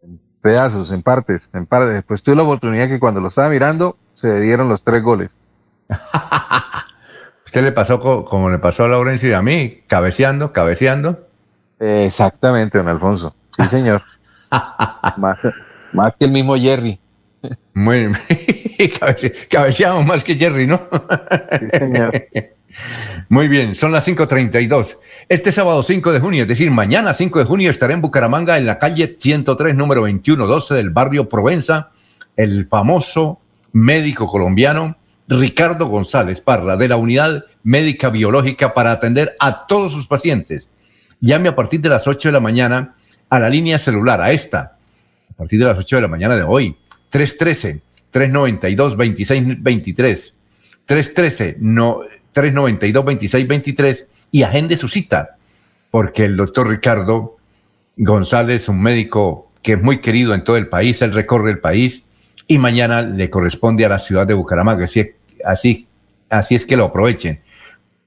[0.02, 2.02] En pedazos, en partes, en partes.
[2.02, 5.30] Pues tuve la oportunidad que cuando lo estaba mirando, se dieron los tres goles.
[7.46, 11.28] ¿Usted le pasó como le pasó a Laurencio y a mí, cabeceando, cabeceando?
[11.78, 13.34] Exactamente, don Alfonso.
[13.56, 14.02] Sí, señor.
[15.16, 15.38] más,
[16.18, 16.98] que el mismo Jerry.
[17.74, 18.12] Muy
[19.50, 20.88] cabeceamos más que Jerry, ¿no?
[21.60, 22.28] sí, señor.
[23.28, 24.96] Muy bien, son las 5.32.
[25.28, 28.66] Este sábado 5 de junio, es decir, mañana 5 de junio, estaré en Bucaramanga, en
[28.66, 31.90] la calle 103, número 2112 del barrio Provenza,
[32.36, 33.40] el famoso
[33.72, 40.06] médico colombiano Ricardo González Parra, de la Unidad Médica Biológica, para atender a todos sus
[40.06, 40.68] pacientes
[41.20, 42.94] llame a partir de las 8 de la mañana
[43.28, 44.76] a la línea celular, a esta,
[45.30, 46.76] a partir de las 8 de la mañana de hoy,
[48.12, 50.34] 313-392-2623.
[50.84, 52.00] 313 no,
[52.32, 55.36] 392 2623 y agende su cita,
[55.90, 57.36] porque el doctor Ricardo
[57.96, 62.04] González, un médico que es muy querido en todo el país, él recorre el país
[62.46, 64.84] y mañana le corresponde a la ciudad de Bucaramanga.
[64.84, 65.10] Así,
[65.44, 65.88] así,
[66.30, 67.40] así es que lo aprovechen.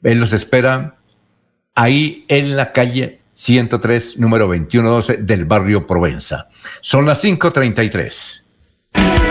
[0.03, 0.95] Él los espera
[1.75, 6.47] ahí en la calle 103, número 2112 del barrio Provenza.
[6.81, 9.30] Son las 5.33.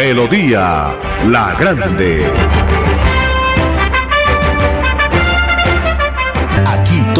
[0.00, 2.79] Melodía La Grande.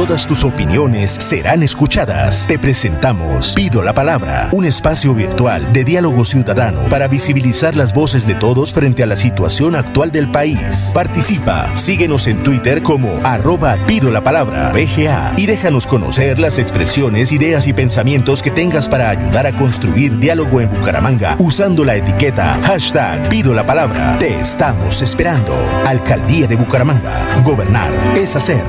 [0.00, 2.46] Todas tus opiniones serán escuchadas.
[2.46, 8.26] Te presentamos Pido la Palabra, un espacio virtual de diálogo ciudadano para visibilizar las voces
[8.26, 10.90] de todos frente a la situación actual del país.
[10.94, 17.30] Participa, síguenos en Twitter como arroba Pido la Palabra, BGA, y déjanos conocer las expresiones,
[17.30, 22.58] ideas y pensamientos que tengas para ayudar a construir diálogo en Bucaramanga usando la etiqueta
[22.64, 24.16] hashtag Pido la Palabra.
[24.18, 25.54] Te estamos esperando.
[25.84, 27.42] Alcaldía de Bucaramanga.
[27.44, 28.64] Gobernar es hacer.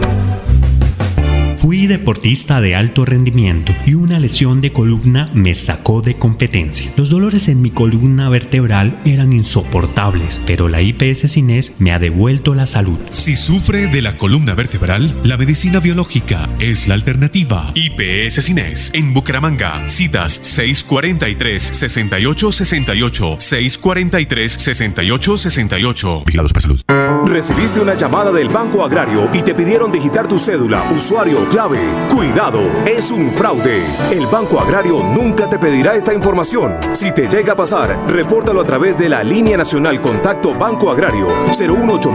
[1.62, 6.92] Fui deportista de alto rendimiento y una lesión de columna me sacó de competencia.
[6.98, 12.56] Los dolores en mi columna vertebral eran insoportables, pero la IPS Cines me ha devuelto
[12.56, 12.98] la salud.
[13.12, 17.72] Si sufre de la columna vertebral, la medicina biológica es la alternativa.
[17.76, 19.88] IPS Cines en Bucaramanga.
[19.88, 26.24] Citas 643 6868 643 6868.
[26.26, 26.82] Vigilados para salud.
[27.26, 31.80] Recibiste una llamada del Banco Agrario y te pidieron digitar tu cédula, usuario clave.
[32.10, 33.84] Cuidado, es un fraude.
[34.10, 36.78] El Banco Agrario nunca te pedirá esta información.
[36.94, 41.28] Si te llega a pasar, repórtalo a través de la línea nacional Contacto Banco Agrario
[41.52, 42.12] 018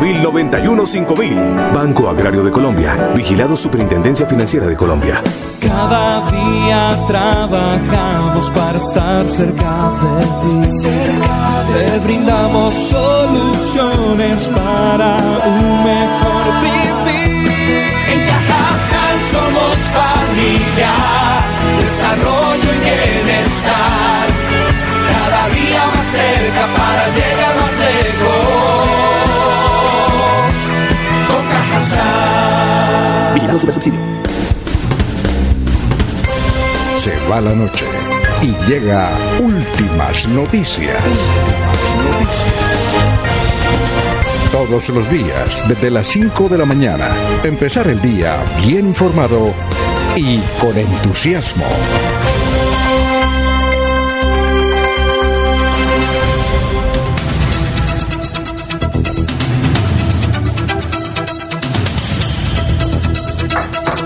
[1.74, 3.12] Banco Agrario de Colombia.
[3.14, 5.22] Vigilado Superintendencia Financiera de Colombia.
[5.60, 10.24] Cada día trabajamos para estar cerca de
[10.64, 10.78] ti.
[11.72, 16.85] Te brindamos soluciones para un mejor vivir.
[19.20, 20.92] Somos familia,
[21.80, 24.26] desarrollo y bienestar.
[25.10, 28.86] Cada día más cerca para llegar más lejos.
[31.28, 33.34] Con Cajasal.
[33.34, 34.00] Vigilando Super Subsidio.
[36.98, 37.86] Se va la noche
[38.42, 41.02] y llega últimas noticias.
[44.56, 47.10] Todos los días, desde las 5 de la mañana,
[47.44, 49.52] empezar el día bien informado
[50.16, 51.66] y con entusiasmo.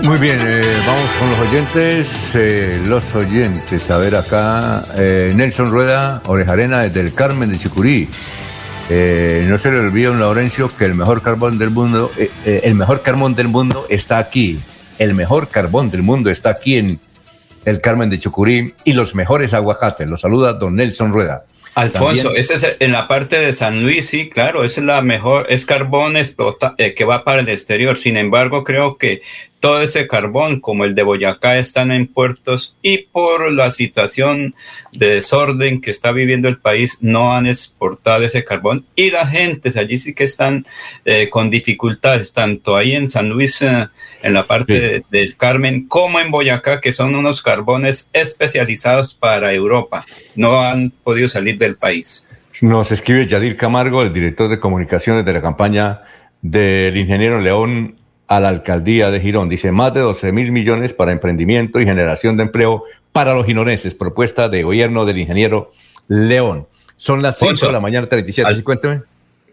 [0.03, 2.09] Muy bien, eh, vamos con los oyentes.
[2.35, 4.83] eh, los oyentes, a ver acá.
[4.97, 8.09] eh, Nelson Rueda, Orejarena, desde el Carmen de Chicurí.
[8.93, 12.59] Eh, no se le olvide don Laurencio que el mejor carbón del mundo, eh, eh,
[12.65, 14.59] el mejor carbón del mundo está aquí.
[14.99, 16.99] El mejor carbón del mundo está aquí en
[17.63, 20.09] el Carmen de Chucurí y los mejores aguacates.
[20.09, 21.45] Los saluda don Nelson Rueda.
[21.73, 25.01] Alfonso, También- ese es en la parte de San Luis, sí, claro, esa es la
[25.01, 27.97] mejor, es carbón explota, eh, que va para el exterior.
[27.97, 29.21] Sin embargo, creo que
[29.61, 34.53] todo ese carbón, como el de Boyacá, están en puertos y por la situación
[34.91, 38.85] de desorden que está viviendo el país, no han exportado ese carbón.
[38.95, 40.65] Y las gentes allí sí que están
[41.05, 43.87] eh, con dificultades, tanto ahí en San Luis, eh,
[44.23, 44.79] en la parte Sí.
[44.79, 50.03] de- del Carmen, como en Boyacá, que son unos carbones especializados para Europa.
[50.35, 52.25] No han podido salir del país.
[52.61, 56.01] Nos escribe Yadir Camargo, el director de comunicaciones de la campaña
[56.41, 57.95] del ingeniero León
[58.31, 59.49] a la alcaldía de Girón.
[59.49, 63.93] Dice más de 12 mil millones para emprendimiento y generación de empleo para los gironeses.
[63.93, 65.73] Propuesta de gobierno del ingeniero
[66.07, 66.65] León.
[66.95, 68.47] Son las 5 Alfonso, de la mañana, 37.
[68.47, 68.63] al- ¿Sí?
[68.63, 69.01] Cuénteme.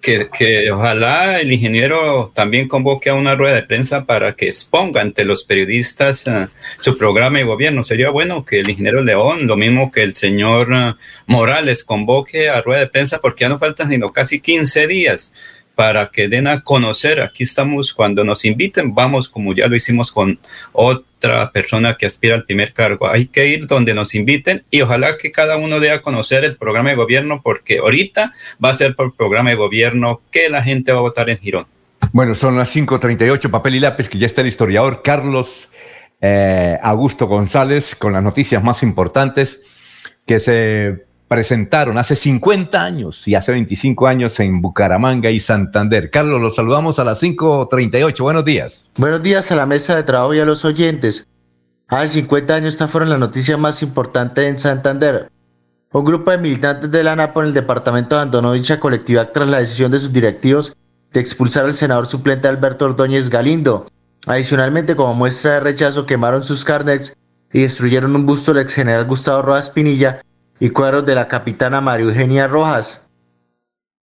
[0.00, 5.00] Que, que ojalá el ingeniero también convoque a una rueda de prensa para que exponga
[5.00, 6.46] ante los periodistas eh,
[6.80, 7.82] su programa de gobierno.
[7.82, 10.94] Sería bueno que el ingeniero León, lo mismo que el señor eh,
[11.26, 15.32] Morales, convoque a rueda de prensa porque ya no faltan sino casi 15 días
[15.78, 17.20] para que den a conocer.
[17.20, 20.36] Aquí estamos, cuando nos inviten, vamos como ya lo hicimos con
[20.72, 23.08] otra persona que aspira al primer cargo.
[23.08, 26.56] Hay que ir donde nos inviten y ojalá que cada uno dé a conocer el
[26.56, 30.90] programa de gobierno, porque ahorita va a ser por programa de gobierno que la gente
[30.90, 31.66] va a votar en Girón.
[32.12, 35.68] Bueno, son las 5.38, papel y lápiz, que ya está el historiador Carlos
[36.20, 39.60] eh, Augusto González con las noticias más importantes
[40.26, 46.10] que se presentaron hace 50 años y hace 25 años en Bucaramanga y Santander.
[46.10, 48.20] Carlos, los saludamos a las 5.38.
[48.22, 48.90] Buenos días.
[48.96, 51.28] Buenos días a la mesa de trabajo y a los oyentes.
[51.86, 55.30] Hace 50 años esta fueron la noticia más importante en Santander.
[55.92, 59.58] Un grupo de militantes de la ANAPO en el departamento abandonó dicha colectividad tras la
[59.58, 60.76] decisión de sus directivos
[61.12, 63.86] de expulsar al senador suplente Alberto Ordóñez Galindo.
[64.26, 67.16] Adicionalmente, como muestra de rechazo, quemaron sus carnets
[67.52, 70.20] y destruyeron un busto del ex general Gustavo Rojas Pinilla
[70.60, 73.06] y cuadros de la capitana María Eugenia Rojas.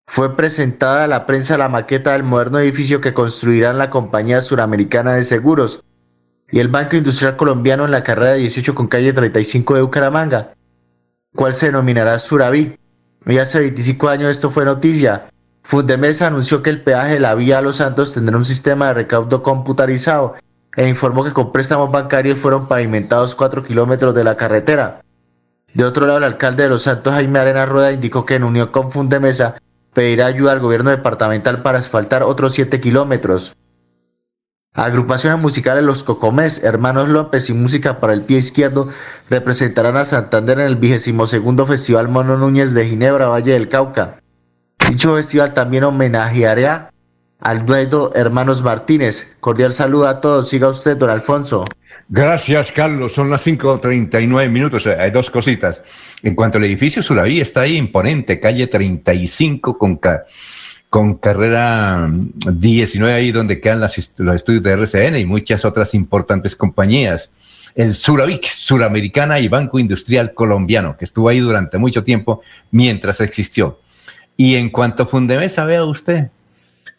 [0.06, 5.14] Fue presentada a la prensa la maqueta del moderno edificio que construirán la Compañía Suramericana
[5.14, 5.84] de Seguros
[6.50, 10.52] y el Banco Industrial Colombiano en la carrera 18 con calle 35 de Bucaramanga,
[11.34, 12.78] cual se denominará Suraví.
[13.24, 15.28] Y hace 25 años esto fue noticia.
[15.62, 18.94] Fundemesa anunció que el peaje de la vía a Los Santos tendrá un sistema de
[18.94, 20.34] recaudo computarizado
[20.76, 25.02] e informó que con préstamos bancarios fueron pavimentados 4 kilómetros de la carretera.
[25.74, 28.68] De otro lado, el alcalde de Los Santos, Jaime Arena Rueda, indicó que en unión
[28.68, 29.56] con Fundemesa
[29.94, 33.56] pedirá ayuda al gobierno departamental para asfaltar otros 7 kilómetros.
[34.74, 38.88] Agrupaciones musicales Los Cocomés, Hermanos López y Música para el Pie Izquierdo
[39.28, 44.22] representarán a Santander en el vigésimo segundo Festival Mono Núñez de Ginebra, Valle del Cauca.
[44.88, 46.91] Dicho festival también homenajeará
[47.42, 49.36] al dueto Hermanos Martínez.
[49.40, 50.48] Cordial saludo a todos.
[50.48, 51.64] Siga usted, don Alfonso.
[52.08, 53.12] Gracias, Carlos.
[53.12, 54.86] Son las 5.39 minutos.
[54.86, 55.82] Hay dos cositas.
[56.22, 59.98] En cuanto al edificio Suraví, está ahí imponente, calle 35 con,
[60.88, 67.32] con carrera 19, ahí donde quedan los estudios de RCN y muchas otras importantes compañías.
[67.74, 73.80] El Suravic, Suramericana y Banco Industrial Colombiano, que estuvo ahí durante mucho tiempo mientras existió.
[74.36, 76.28] Y en cuanto a Fundemesa, vea usted,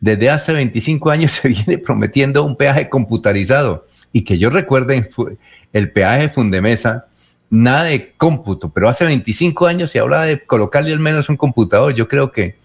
[0.04, 5.10] desde hace 25 años se viene prometiendo un peaje computarizado y que yo recuerde
[5.72, 7.06] el peaje Fundemesa,
[7.50, 11.96] nada de cómputo, pero hace 25 años se hablaba de colocarle al menos un computador.
[11.96, 12.58] Yo creo que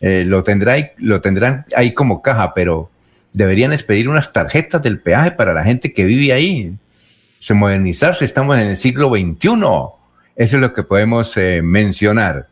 [0.00, 2.90] eh, lo, tendrá, lo tendrán ahí como caja, pero
[3.34, 6.72] deberían expedir unas tarjetas del peaje para la gente que vive ahí.
[7.38, 9.50] Se modernizarse, estamos en el siglo XXI.
[10.34, 12.48] Eso es lo que podemos eh, mencionar.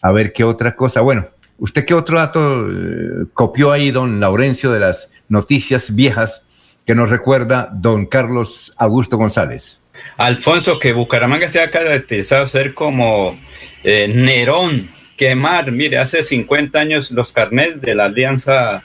[0.00, 1.00] A ver qué otra cosa.
[1.00, 1.26] Bueno,
[1.58, 6.42] ¿Usted qué otro dato eh, copió ahí, don Laurencio, de las noticias viejas
[6.84, 9.80] que nos recuerda don Carlos Augusto González?
[10.16, 13.38] Alfonso, que Bucaramanga se ha caracterizado ser como
[13.84, 15.70] eh, Nerón, quemar.
[15.72, 18.82] Mire, hace 50 años los carnets de la Alianza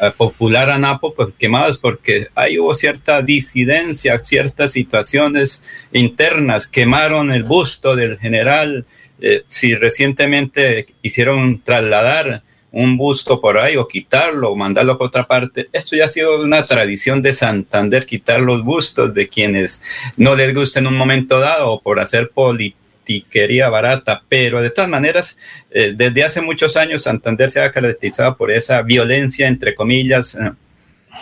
[0.00, 6.66] eh, Popular ANAPO pues, quemados porque ahí hubo cierta disidencia, ciertas situaciones internas.
[6.66, 8.86] Quemaron el busto del general
[9.20, 15.26] eh, si recientemente hicieron trasladar un busto por ahí o quitarlo o mandarlo por otra
[15.26, 15.68] parte.
[15.72, 19.82] Esto ya ha sido una tradición de Santander, quitar los bustos de quienes
[20.16, 24.90] no les gusta en un momento dado o por hacer politiquería barata, pero de todas
[24.90, 25.38] maneras,
[25.70, 30.36] eh, desde hace muchos años Santander se ha caracterizado por esa violencia, entre comillas.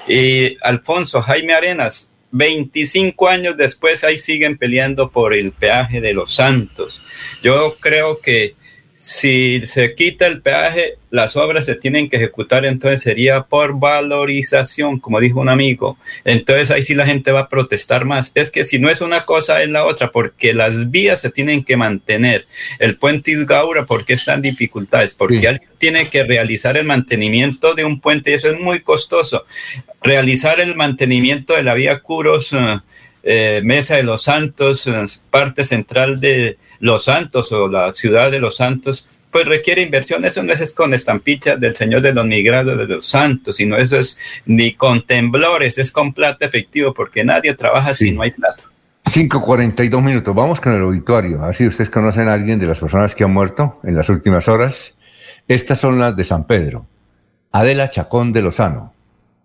[0.09, 6.35] y Alfonso Jaime Arenas, 25 años después ahí siguen peleando por el peaje de los
[6.35, 7.03] santos.
[7.43, 8.55] Yo creo que
[9.07, 14.99] si se quita el peaje, las obras se tienen que ejecutar, entonces sería por valorización,
[14.99, 15.97] como dijo un amigo.
[16.25, 18.33] Entonces ahí sí la gente va a protestar más.
[18.35, 21.63] Es que si no es una cosa, es la otra, porque las vías se tienen
[21.63, 22.47] que mantener.
[22.81, 25.15] El puente Isgaura, ¿por qué están dificultades?
[25.15, 29.45] Porque alguien tiene que realizar el mantenimiento de un puente y eso es muy costoso.
[30.03, 32.53] Realizar el mantenimiento de la vía Curos.
[32.53, 32.81] Uh,
[33.29, 34.89] eh, Mesa de los Santos,
[35.31, 40.25] parte central de Los Santos o la ciudad de Los Santos, pues requiere inversión.
[40.25, 43.99] Eso no es con estampillas del Señor de los Migrados de los Santos, sino eso
[43.99, 44.17] es
[44.47, 48.63] ni con temblores, es con plata efectivo, porque nadie trabaja si no hay plata.
[49.07, 50.33] 5.42 minutos.
[50.33, 51.43] Vamos con el auditorio.
[51.43, 54.95] Así ustedes conocen a alguien de las personas que han muerto en las últimas horas.
[55.49, 56.87] Estas son las de San Pedro.
[57.51, 58.95] Adela Chacón de Lozano,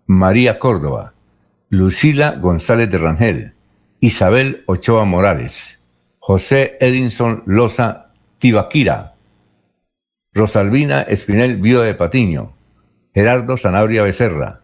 [0.06, 1.14] María Córdoba,
[1.68, 3.54] Lucila González de Rangel,
[4.04, 5.78] Isabel Ochoa Morales,
[6.18, 9.14] José Edinson Loza Tibaquira,
[10.32, 12.52] Rosalvina Espinel Vío de Patiño,
[13.14, 14.62] Gerardo Sanabria Becerra,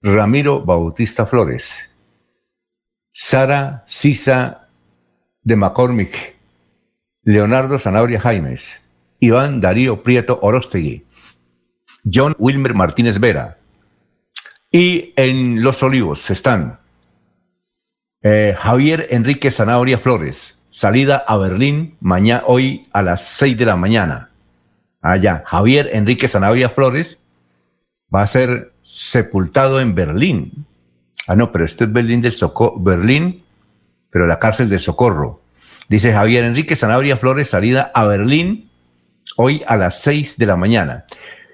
[0.00, 1.90] Ramiro Bautista Flores,
[3.12, 4.70] Sara Sisa
[5.42, 6.34] de McCormick,
[7.22, 8.80] Leonardo Sanabria Jaimes,
[9.20, 11.04] Iván Darío Prieto Orostegui,
[12.10, 13.58] John Wilmer Martínez Vera.
[14.72, 16.80] Y en Los Olivos están
[18.24, 23.76] eh, Javier Enrique Zanahoria Flores, salida a Berlín mañana, hoy a las 6 de la
[23.76, 24.30] mañana.
[25.02, 27.20] Allá, Javier Enrique Zanahoria Flores
[28.12, 30.64] va a ser sepultado en Berlín.
[31.26, 33.44] Ah, no, pero esto es Berlín del Socorro, Berlín,
[34.08, 35.42] pero la cárcel de Socorro.
[35.90, 38.70] Dice Javier Enrique Zanahoria Flores, salida a Berlín
[39.36, 41.04] hoy a las 6 de la mañana.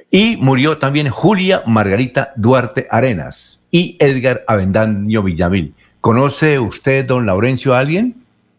[0.09, 5.75] Y murió también Julia Margarita Duarte Arenas y Edgar Avendaño Villamil.
[6.01, 8.15] ¿Conoce usted, don Laurencio, a alguien?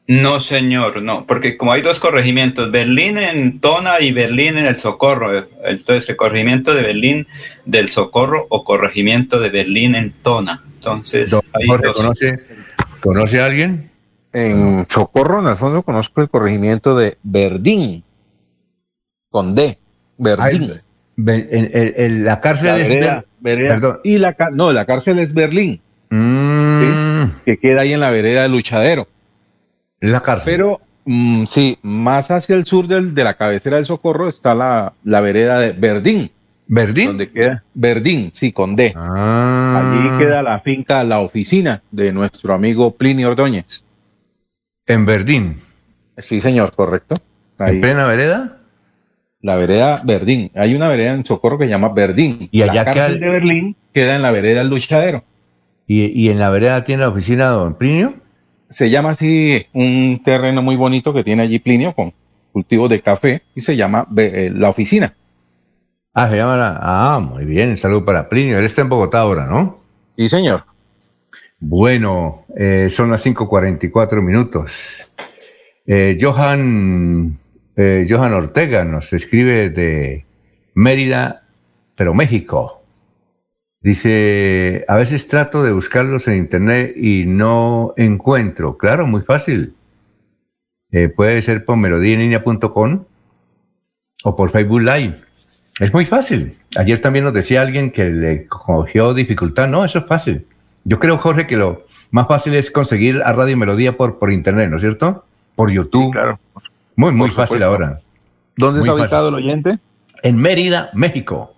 [0.08, 4.76] No, señor, no, porque como hay dos corregimientos, Berlín en Tona y Berlín en el
[4.76, 7.28] Socorro, entonces el corregimiento de Berlín
[7.66, 10.64] del Socorro o corregimiento de Berlín en Tona.
[10.74, 11.34] Entonces,
[11.96, 12.42] ¿conoce,
[13.00, 13.90] ¿conoce a alguien?
[14.34, 18.04] En Socorro, en el fondo, conozco el corregimiento de Verdín,
[19.30, 19.78] con D,
[20.18, 20.74] Verdín.
[21.16, 24.00] en, la cárcel es Perdón.
[24.04, 25.82] Y la, no, la cárcel es Berlín.
[26.12, 27.24] Mm.
[27.46, 29.08] Que queda ahí en la vereda del luchadero.
[30.02, 30.54] La cárcel.
[30.54, 34.94] Pero mm, sí, más hacia el sur del, de la cabecera del Socorro está la,
[35.04, 36.30] la vereda de Verdín.
[36.68, 37.08] ¿Verdín?
[37.08, 38.94] Donde queda Verdín, sí, con D.
[38.96, 39.84] Ah.
[39.84, 43.84] Allí queda la finca, la oficina de nuestro amigo Plinio Ordóñez.
[44.86, 45.58] En Verdín.
[46.18, 47.18] Sí, señor, correcto.
[47.60, 48.58] ¿En plena vereda?
[49.42, 50.52] La vereda Verdín.
[50.56, 52.50] Hay una vereda en Socorro que se llama Verdín.
[52.52, 55.24] Y allá la cárcel de Berlín queda en la vereda del Luchadero.
[55.94, 58.14] ¿Y, ¿Y, en la vereda tiene la oficina don Plinio?
[58.70, 62.14] Se llama así un terreno muy bonito que tiene allí Plinio con
[62.54, 65.14] cultivos de café y se llama eh, la oficina.
[66.14, 66.80] Ah, se llama la...
[66.82, 67.76] Ah, muy bien.
[67.76, 68.58] Salud para Plinio.
[68.58, 69.80] Él está en Bogotá ahora, ¿no?
[70.16, 70.64] Sí, señor.
[71.60, 75.06] Bueno, eh, son las 5.44 minutos.
[75.86, 77.38] Eh, Johan,
[77.76, 80.26] eh, Johan Ortega nos escribe de
[80.74, 81.44] Mérida,
[81.98, 82.81] pero México.
[83.82, 88.78] Dice, a veces trato de buscarlos en internet y no encuentro.
[88.78, 89.74] Claro, muy fácil.
[90.92, 93.06] Eh, puede ser por melodíaenlínea.com
[94.24, 95.18] o por Facebook Live.
[95.80, 96.56] Es muy fácil.
[96.78, 99.68] Ayer también nos decía alguien que le cogió dificultad.
[99.68, 100.46] No, eso es fácil.
[100.84, 104.70] Yo creo, Jorge, que lo más fácil es conseguir a Radio Melodía por, por internet,
[104.70, 105.26] ¿no es cierto?
[105.56, 106.06] Por YouTube.
[106.06, 106.40] Sí, claro.
[106.96, 108.00] Muy, muy fácil ahora.
[108.58, 109.46] ¿Dónde Muy está ubicado fácil.
[109.46, 109.80] el oyente?
[110.24, 111.56] En Mérida, México.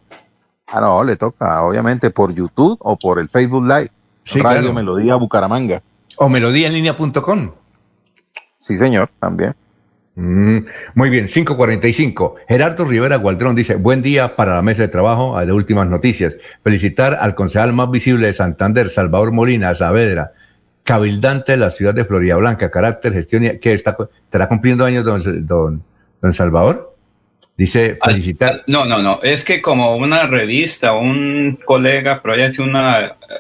[0.76, 3.92] Ah, no, le toca, obviamente, por YouTube o por el Facebook Live.
[4.24, 4.74] Sí, Radio claro.
[4.74, 5.84] Melodía Bucaramanga.
[6.18, 7.52] O melodíaenlínea.com.
[8.58, 9.54] Sí, señor, también.
[10.16, 10.60] Mm,
[10.96, 12.36] muy bien, 545.
[12.48, 16.36] Gerardo Rivera Gualdrón dice, buen día para la mesa de trabajo, a de últimas noticias.
[16.64, 20.32] Felicitar al concejal más visible de Santander, Salvador Molina Saavedra,
[20.84, 25.04] cabildante de la ciudad de Florida Blanca, carácter, gestión, y- que está, estará cumpliendo años
[25.06, 25.84] don, don,
[26.22, 26.93] don Salvador.
[27.56, 28.64] Dice, felicitar.
[28.66, 29.20] No, no, no.
[29.22, 32.76] Es que como una revista, un colega, pero ella hace un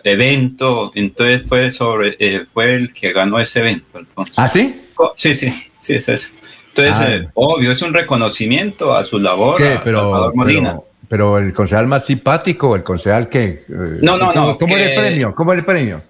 [0.03, 3.97] evento, entonces fue sobre, eh, fue el que ganó ese evento.
[3.97, 4.33] Alfonso.
[4.37, 4.81] ¿Ah, sí?
[4.93, 6.29] Co- Sí, sí, sí, es eso.
[6.69, 7.13] Entonces, Ah.
[7.15, 9.73] eh, obvio, es un reconocimiento a su labor, ¿Qué?
[9.73, 10.69] a Pero, Salvador Molina.
[10.71, 13.43] pero, pero el concejal más simpático, el concejal que...
[13.45, 13.63] eh,
[14.01, 15.35] No, no, ¿cómo- no, ¿Cómo era el premio?
[15.35, 16.01] ¿Cómo era el premio?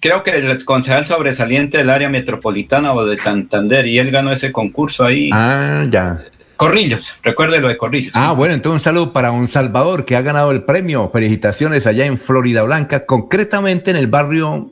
[0.00, 4.50] Creo que el concejal sobresaliente del área metropolitana o de Santander, y él ganó ese
[4.50, 5.28] concurso ahí.
[5.32, 6.22] Ah, ya.
[6.60, 8.12] Corrillos, recuerde lo de Corrillos.
[8.14, 11.08] Ah, bueno, entonces un saludo para un Salvador que ha ganado el premio.
[11.10, 14.70] Felicitaciones allá en Florida Blanca, concretamente en el barrio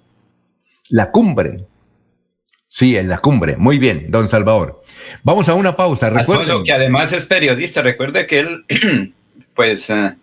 [0.91, 1.65] La Cumbre.
[2.69, 3.57] Sí, en La Cumbre.
[3.57, 4.83] Muy bien, don Salvador.
[5.23, 6.11] Vamos a una pausa.
[6.11, 6.63] Recuerden.
[6.63, 8.65] que además es periodista, recuerde que él,
[9.55, 10.15] pues, eh,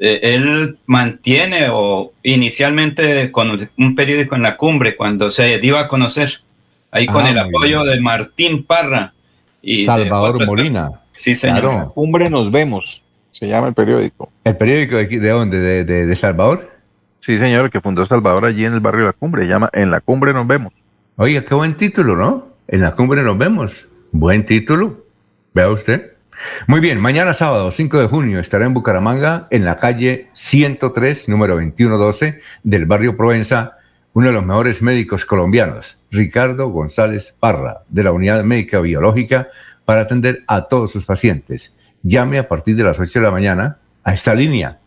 [0.00, 5.86] eh, él mantiene o inicialmente con un periódico en la cumbre cuando se dio a
[5.86, 6.40] conocer,
[6.90, 7.94] ahí con Ah, el apoyo bien.
[7.94, 9.14] de Martín Parra
[9.62, 11.02] y Salvador Molina.
[11.14, 11.60] Sí, señor.
[11.60, 11.92] Claro.
[11.94, 14.30] Cumbre nos vemos, se llama el periódico.
[14.44, 15.58] ¿El periódico de, de dónde?
[15.60, 16.70] ¿De, de, de Salvador?
[17.20, 20.00] Sí, señor, que fundó Salvador allí en el barrio La Cumbre, se llama En la
[20.00, 20.72] Cumbre nos vemos.
[21.16, 22.48] Oiga, qué buen título, ¿no?
[22.68, 23.86] En La Cumbre nos vemos.
[24.12, 25.06] Buen título.
[25.54, 26.12] Vea usted.
[26.66, 31.54] Muy bien, mañana sábado 5 de junio estará en Bucaramanga, en la calle 103, número
[31.54, 33.78] 2112 del barrio Provenza,
[34.12, 39.48] uno de los mejores médicos colombianos, Ricardo González Parra, de la Unidad Médica Biológica,
[39.84, 41.74] para atender a todos sus pacientes.
[42.02, 44.80] Llame a partir de las 8 de la mañana a esta línea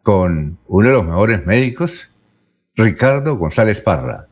[0.02, 2.10] con uno de los mejores médicos,
[2.76, 4.26] Ricardo González Parra.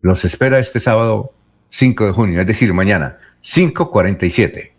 [0.00, 1.34] Los espera este sábado
[1.70, 4.71] 5 de junio, es decir, mañana, 5.47.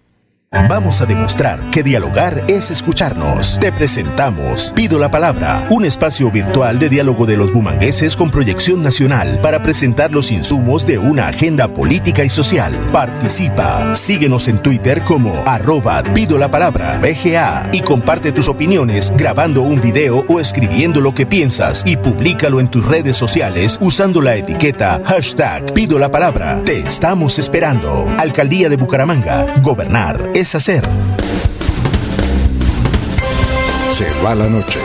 [0.54, 3.58] Vamos a demostrar que dialogar es escucharnos.
[3.60, 8.84] Te presentamos Pido la Palabra, un espacio virtual de diálogo de los bumangueses con proyección
[8.84, 12.78] nacional para presentar los insumos de una agenda política y social.
[12.91, 13.95] Participa.
[13.95, 19.82] Síguenos en Twitter como arroba Pido la Palabra BGA y comparte tus opiniones grabando un
[19.82, 25.01] video o escribiendo lo que piensas y públicalo en tus redes sociales usando la etiqueta
[25.04, 26.62] hashtag Pido la Palabra.
[26.64, 28.08] Te estamos esperando.
[28.20, 29.47] Alcaldía de Bucaramanga.
[29.64, 30.84] Gobernar hacer.
[33.91, 34.80] Se va la noche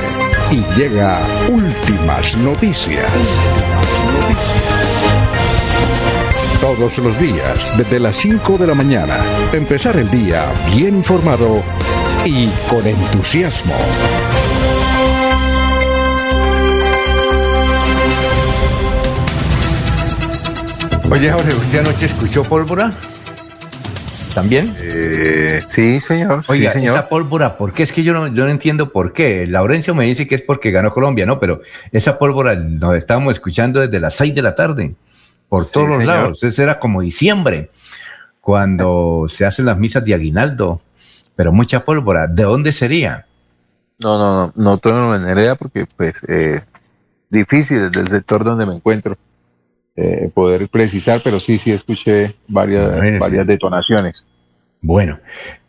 [0.53, 3.11] y llega últimas noticias.
[6.61, 9.17] Todos los días, desde las 5 de la mañana,
[9.53, 11.63] empezar el día bien informado
[12.25, 13.75] y con entusiasmo.
[21.11, 22.93] Oye, Jorge, ¿usted anoche escuchó pólvora?
[24.35, 24.73] ¿También?
[24.81, 26.45] Eh, sí, señor.
[26.49, 26.97] Oiga, sí, señor.
[26.97, 27.83] esa pólvora, ¿por qué?
[27.83, 29.47] Es que yo no, yo no entiendo por qué.
[29.47, 31.41] Laurencio me dice que es porque ganó Colombia, ¿no?
[31.41, 31.61] Pero
[31.91, 34.95] esa pólvora nos estábamos escuchando desde las 6 de la tarde,
[35.49, 36.15] por todos Sí, los señor.
[36.17, 36.43] lados.
[36.45, 37.71] Eso era como diciembre,
[38.41, 40.81] cuando se hacen las misas de aguinaldo,
[41.35, 42.27] pero mucha pólvora.
[42.27, 43.27] ¿De dónde sería?
[43.99, 46.61] No, no, no, no tengo en idea porque, pues, eh,
[47.29, 49.17] difícil desde el sector donde me encuentro
[50.01, 53.19] eh, poder precisar, pero sí, sí escuché varias, Imagínese.
[53.19, 54.25] varias detonaciones.
[54.81, 55.19] Bueno,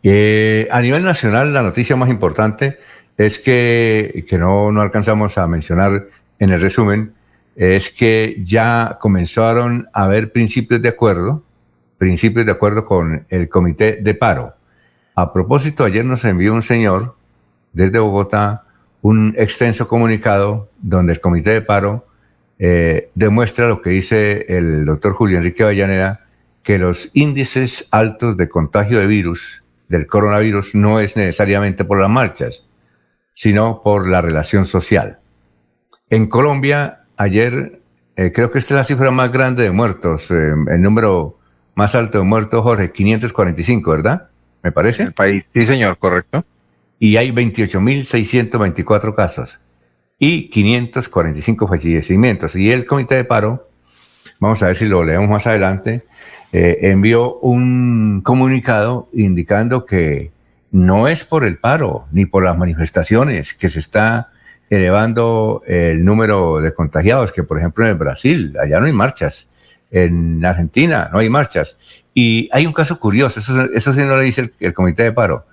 [0.04, 2.78] eh, a nivel nacional la noticia más importante
[3.18, 7.14] es que, que no, no alcanzamos a mencionar en el resumen,
[7.56, 11.42] es que ya comenzaron a haber principios de acuerdo,
[11.98, 14.54] principios de acuerdo con el comité de paro.
[15.16, 17.16] A propósito, ayer nos envió un señor
[17.74, 18.66] desde Bogotá
[19.02, 22.06] un extenso comunicado donde el comité de paro
[22.62, 26.26] eh, demuestra lo que dice el doctor Julio Enrique Vallaneda,
[26.62, 32.10] que los índices altos de contagio de virus, del coronavirus, no es necesariamente por las
[32.10, 32.66] marchas,
[33.34, 35.20] sino por la relación social.
[36.10, 37.80] En Colombia, ayer,
[38.18, 41.40] eh, creo que esta es la cifra más grande de muertos, eh, el número
[41.76, 44.30] más alto de muertos, Jorge, 545, ¿verdad?
[44.62, 45.04] ¿Me parece?
[45.04, 46.44] El país, sí, señor, correcto.
[47.00, 49.62] y hay 28.624 casos
[50.20, 52.56] y 545 fallecimientos.
[52.56, 53.70] Y el comité de paro,
[54.40, 56.04] vamos a ver si lo leemos más adelante,
[56.52, 60.32] eh, envió un comunicado indicando que
[60.72, 64.32] no es por el paro ni por las manifestaciones que se está
[64.70, 69.50] elevando el número de contagiados, que por ejemplo en el Brasil, allá no hay marchas,
[69.90, 71.80] en Argentina no hay marchas.
[72.14, 75.12] Y hay un caso curioso, eso, eso sí no lo dice el- el comité de
[75.12, 75.46] paro,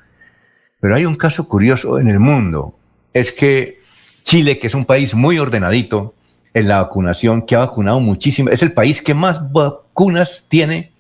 [0.81, 2.75] pero hay un caso curioso en el mundo.
[3.15, 3.79] Es que
[4.27, 6.13] Chile, que es un país muy ordenadito
[6.53, 10.91] en la vacunación, que ha vacunado muchísimo, es el país que más vacunas tiene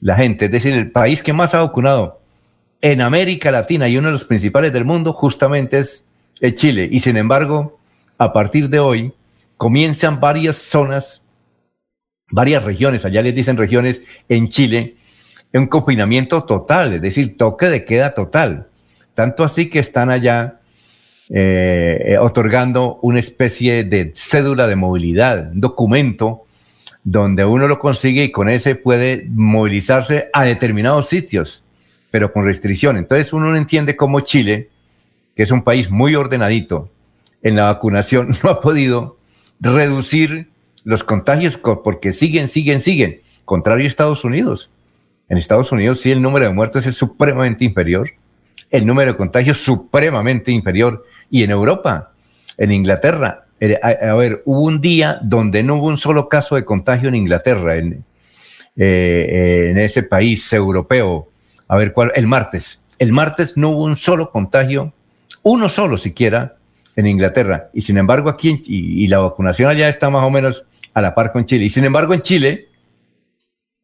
[0.00, 2.20] la gente, es decir, el país que más ha vacunado
[2.80, 6.08] en América Latina y uno de los principales del mundo justamente es
[6.56, 6.88] Chile.
[6.90, 7.78] Y sin embargo,
[8.18, 9.12] a partir de hoy
[9.56, 11.22] comienzan varias zonas,
[12.32, 14.96] varias regiones, allá les dicen regiones en Chile,
[15.54, 18.66] un confinamiento total, es decir, toque de queda total.
[19.14, 20.58] Tanto así que están allá
[21.34, 26.42] eh, eh, otorgando una especie de cédula de movilidad, un documento
[27.04, 31.64] donde uno lo consigue y con ese puede movilizarse a determinados sitios,
[32.10, 32.96] pero con restricción.
[32.98, 34.68] Entonces uno no entiende cómo Chile,
[35.34, 36.90] que es un país muy ordenadito
[37.42, 39.16] en la vacunación, no ha podido
[39.58, 40.48] reducir
[40.84, 43.20] los contagios co- porque siguen, siguen, siguen.
[43.46, 44.70] Contrario a Estados Unidos.
[45.28, 48.10] En Estados Unidos sí el número de muertos es supremamente inferior,
[48.70, 51.04] el número de contagios supremamente inferior.
[51.32, 52.12] Y en Europa,
[52.58, 56.64] en Inglaterra, eh, a, ver, hubo un día donde no hubo un solo caso de
[56.64, 58.04] contagio en Inglaterra, en,
[58.76, 61.28] eh, en ese país europeo.
[61.68, 62.12] A ver, ¿cuál?
[62.14, 62.82] El martes.
[62.98, 64.92] El martes no hubo un solo contagio,
[65.42, 66.56] uno solo siquiera,
[66.94, 67.70] en Inglaterra.
[67.72, 71.14] Y sin embargo, aquí, y, y la vacunación allá está más o menos a la
[71.14, 71.64] par con Chile.
[71.64, 72.68] Y sin embargo, en Chile,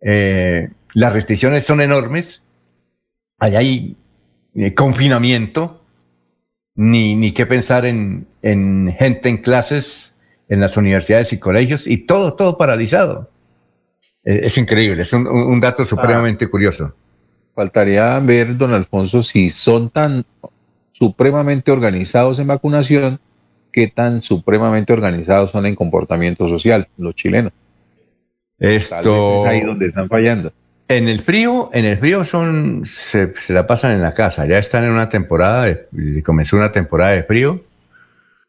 [0.02, 2.42] eh, las restricciones son enormes.
[3.38, 3.96] Allá hay
[4.54, 5.77] eh, confinamiento,
[6.78, 10.14] ni, ni qué pensar en, en gente en clases,
[10.48, 13.28] en las universidades y colegios, y todo, todo paralizado.
[14.24, 16.94] Eh, es increíble, es un, un- dato supremamente curioso.
[17.52, 20.24] Faltaría ver, don Alfonso, si son tan
[20.92, 23.18] supremamente organizados en vacunación,
[23.72, 27.52] qué tan supremamente organizados son en comportamiento social los chilenos.
[28.56, 30.52] Esto es ahí donde están fallando.
[30.88, 34.46] En el frío, en el frío son se, se la pasan en la casa.
[34.46, 37.62] Ya están en una temporada, de- comenzó una temporada de frío,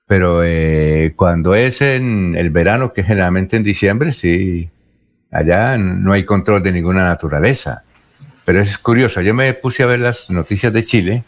[0.08, 4.70] pero eh, cuando es en el verano, que generalmente en diciembre, sí,
[5.32, 7.84] allá no hay control de ninguna naturaleza.
[8.46, 9.22] pero es curioso.
[9.22, 11.24] Yo me puse a ver las noticias de Chile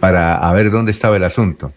[0.00, 1.72] para a ver dónde estaba el asunto.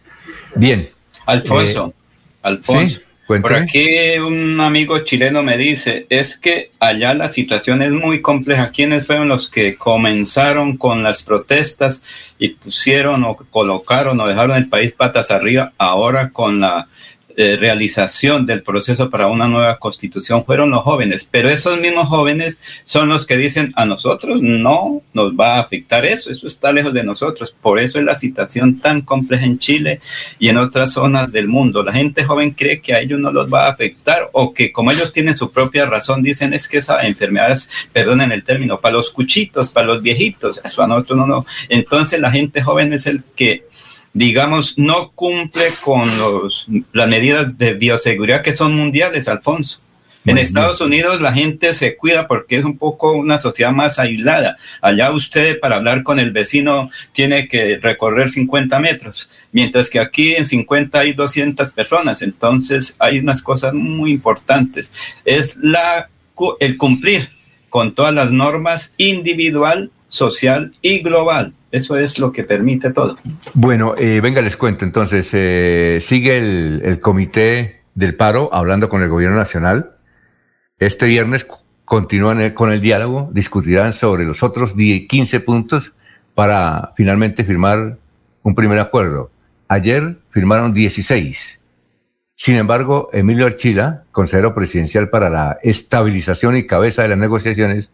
[0.55, 0.89] Bien.
[1.25, 1.93] Alfonso, eh,
[2.41, 2.99] Alfonso.
[3.25, 8.71] Por aquí un amigo chileno me dice, es que allá la situación es muy compleja.
[8.71, 12.03] ¿Quiénes fueron los que comenzaron con las protestas
[12.37, 16.89] y pusieron o colocaron o dejaron el país patas arriba ahora con la
[17.35, 22.61] eh, realización del proceso para una nueva constitución fueron los jóvenes, pero esos mismos jóvenes
[22.83, 26.93] son los que dicen a nosotros no nos va a afectar eso, eso está lejos
[26.93, 27.55] de nosotros.
[27.59, 29.99] Por eso es la situación tan compleja en Chile
[30.37, 31.83] y en otras zonas del mundo.
[31.83, 34.91] La gente joven cree que a ellos no los va a afectar o que como
[34.91, 38.93] ellos tienen su propia razón, dicen es que esa enfermedad es, perdonen el término, para
[38.93, 41.45] los cuchitos, para los viejitos, eso a nosotros no, no.
[41.69, 43.65] Entonces la gente joven es el que
[44.13, 49.81] digamos, no cumple con los, las medidas de bioseguridad que son mundiales, Alfonso.
[50.25, 54.57] En Estados Unidos la gente se cuida porque es un poco una sociedad más aislada.
[54.81, 60.33] Allá usted para hablar con el vecino tiene que recorrer 50 metros, mientras que aquí
[60.35, 62.21] en 50 hay 200 personas.
[62.21, 64.93] Entonces hay unas cosas muy importantes.
[65.25, 66.09] Es la,
[66.61, 67.29] el cumplir
[67.67, 71.55] con todas las normas individual, social y global.
[71.71, 73.17] Eso es lo que permite todo.
[73.55, 74.85] Bueno, eh, venga, les cuento.
[74.85, 79.95] Entonces, eh, sigue el, comité del paro hablando con el gobierno nacional.
[80.77, 81.47] Este viernes
[81.83, 85.93] continúan con el diálogo, discutirán sobre los otros 15 puntos
[86.35, 87.97] para finalmente firmar
[88.43, 89.31] un primer acuerdo.
[89.67, 91.59] Ayer firmaron 16.
[92.35, 97.91] Sin embargo, Emilio Archila, consejero presidencial para la estabilización y cabeza de las negociaciones,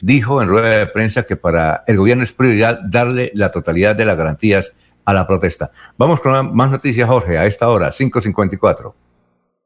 [0.00, 4.04] dijo en rueda de prensa que para el gobierno es prioridad darle la totalidad de
[4.04, 4.72] las garantías
[5.04, 5.70] a la protesta.
[5.96, 8.92] Vamos con más noticias, Jorge, a esta hora, 5.54.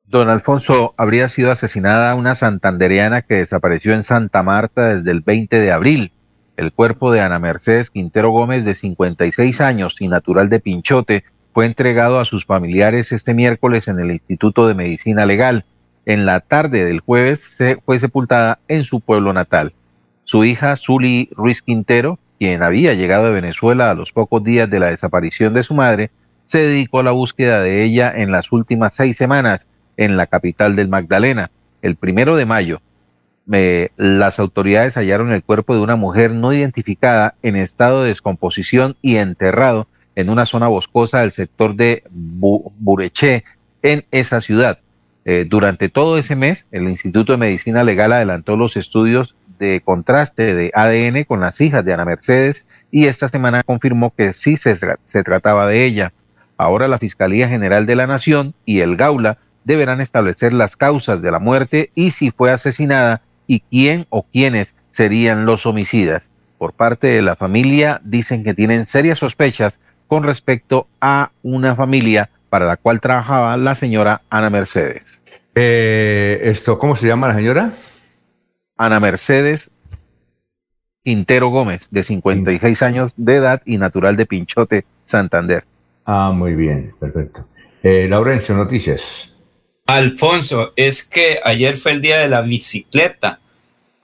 [0.06, 5.58] Don Alfonso, habría sido asesinada una santandereana que desapareció en Santa Marta desde el 20
[5.58, 6.12] de abril.
[6.56, 11.66] El cuerpo de Ana Mercedes Quintero Gómez, de 56 años y natural de Pinchote, fue
[11.66, 15.64] entregado a sus familiares este miércoles en el Instituto de Medicina Legal.
[16.04, 19.72] En la tarde del jueves se fue sepultada en su pueblo natal.
[20.34, 24.80] Su hija, Zuli Ruiz Quintero, quien había llegado de Venezuela a los pocos días de
[24.80, 26.10] la desaparición de su madre,
[26.44, 30.74] se dedicó a la búsqueda de ella en las últimas seis semanas en la capital
[30.74, 31.52] del Magdalena.
[31.82, 32.82] El primero de mayo,
[33.46, 39.18] las autoridades hallaron el cuerpo de una mujer no identificada en estado de descomposición y
[39.18, 43.44] enterrado en una zona boscosa del sector de Bureché,
[43.82, 44.80] en esa ciudad.
[45.26, 50.54] Eh, durante todo ese mes, el Instituto de Medicina Legal adelantó los estudios de contraste
[50.54, 54.76] de ADN con las hijas de Ana Mercedes y esta semana confirmó que sí se,
[54.76, 56.12] se trataba de ella.
[56.56, 61.30] Ahora la Fiscalía General de la Nación y el Gaula deberán establecer las causas de
[61.30, 66.30] la muerte y si fue asesinada y quién o quiénes serían los homicidas.
[66.58, 72.30] Por parte de la familia dicen que tienen serias sospechas con respecto a una familia
[72.48, 75.22] para la cual trabajaba la señora Ana Mercedes.
[75.54, 77.72] Eh, esto, ¿cómo se llama la señora?
[78.76, 79.70] Ana Mercedes
[81.04, 85.64] Quintero Gómez, de 56 años de edad y natural de Pinchote, Santander.
[86.06, 87.46] Ah, muy bien, perfecto.
[87.82, 89.34] Eh, Laurencio, noticias.
[89.86, 93.40] Alfonso, es que ayer fue el día de la bicicleta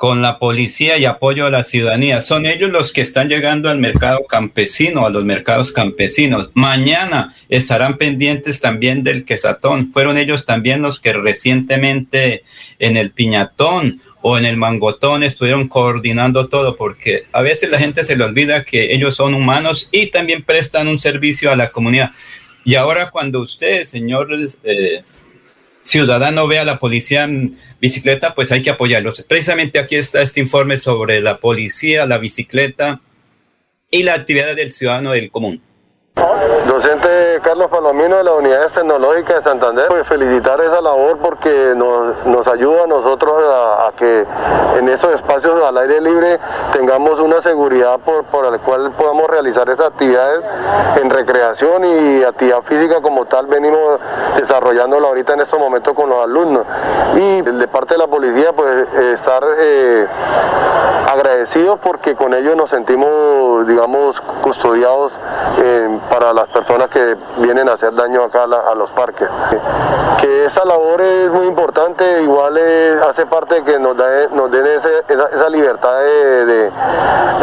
[0.00, 2.22] con la policía y apoyo a la ciudadanía.
[2.22, 6.48] Son ellos los que están llegando al mercado campesino, a los mercados campesinos.
[6.54, 9.92] Mañana estarán pendientes también del quesatón.
[9.92, 12.44] Fueron ellos también los que recientemente
[12.78, 18.02] en el piñatón o en el mangotón estuvieron coordinando todo, porque a veces la gente
[18.02, 22.12] se le olvida que ellos son humanos y también prestan un servicio a la comunidad.
[22.64, 24.30] Y ahora cuando usted, señor
[24.64, 25.02] eh,
[25.82, 27.28] ciudadano, ve a la policía
[27.80, 29.22] bicicleta, pues hay que apoyarlos.
[29.22, 33.00] Precisamente aquí está este informe sobre la policía, la bicicleta
[33.90, 35.62] y la actividad del ciudadano del común.
[36.80, 42.24] Docente Carlos Palomino de la Unidades Tecnológicas de Santander, pues felicitar esa labor porque nos,
[42.24, 44.24] nos ayuda a nosotros a, que
[44.78, 46.40] en esos espacios al aire libre
[46.72, 50.42] tengamos una seguridad por, por la cual podamos realizar esas actividades
[51.02, 54.00] en recreación y actividad física como tal venimos
[54.36, 56.64] desarrollándola ahorita en estos momentos con los alumnos.
[57.14, 60.06] Y de parte de la policía pues estar eh,
[61.12, 65.12] agradecidos porque con ellos nos sentimos digamos custodiados
[66.08, 69.28] para las personas que vienen a hacer daño acá a, los parques.
[70.20, 72.58] Que esa labor es muy importante, igual
[73.08, 73.96] hace parte de que nos,
[74.32, 76.70] nos den esa, libertad de,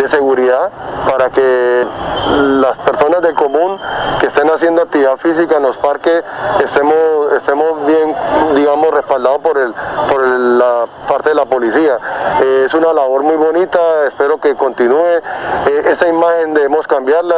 [0.08, 0.70] seguridad
[1.10, 1.86] para que
[2.32, 3.78] las personas del común
[4.22, 6.24] que estén haciendo actividad física en los parques
[6.64, 8.16] estemos, estemos bien,
[8.56, 9.74] digamos, respaldados por, el,
[10.10, 12.00] por la parte de la policía.
[12.42, 15.22] es una labor muy bonita espero que continúe.
[15.68, 17.36] Eh, esa imagen debemos cambiarla.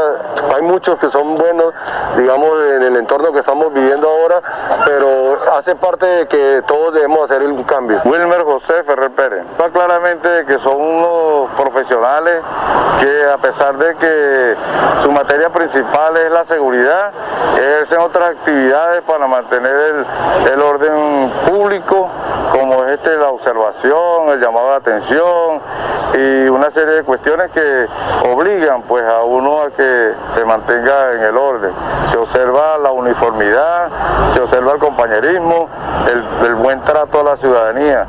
[0.56, 1.74] Hay muchos que son buenos,
[2.18, 4.42] digamos, en el entorno que estamos viviendo ahora,
[4.86, 8.02] pero hace parte de que todos debemos hacer un cambio.
[8.06, 9.46] Wilmer José Ferrer Pérez.
[9.52, 12.42] Está claramente que son unos profesionales
[13.00, 14.56] que a pesar de que
[15.02, 17.12] su materia principal es la seguridad,
[17.58, 20.06] ejercen otras actividades para mantener
[20.52, 22.10] el, orden público,
[22.52, 25.62] como es este la observación, el llamado de atención
[26.14, 27.88] y una serie de cuestiones que
[28.26, 31.59] obligan pues a uno a que se mantenga en el orden.
[32.10, 33.89] Se observa la uniformidad,
[34.34, 35.70] se observa el compañerismo,
[36.43, 38.05] el, buen trato a la ciudadanía.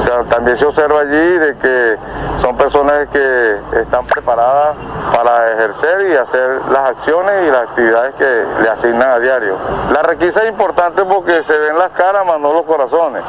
[0.00, 1.98] O sea, también se observa allí de que
[2.40, 4.76] son personas que están preparadas
[5.14, 9.56] para ejercer y hacer las acciones y las actividades que le asignan a diario.
[9.92, 13.22] La requisa es importante porque se ven las caras, más no los corazones.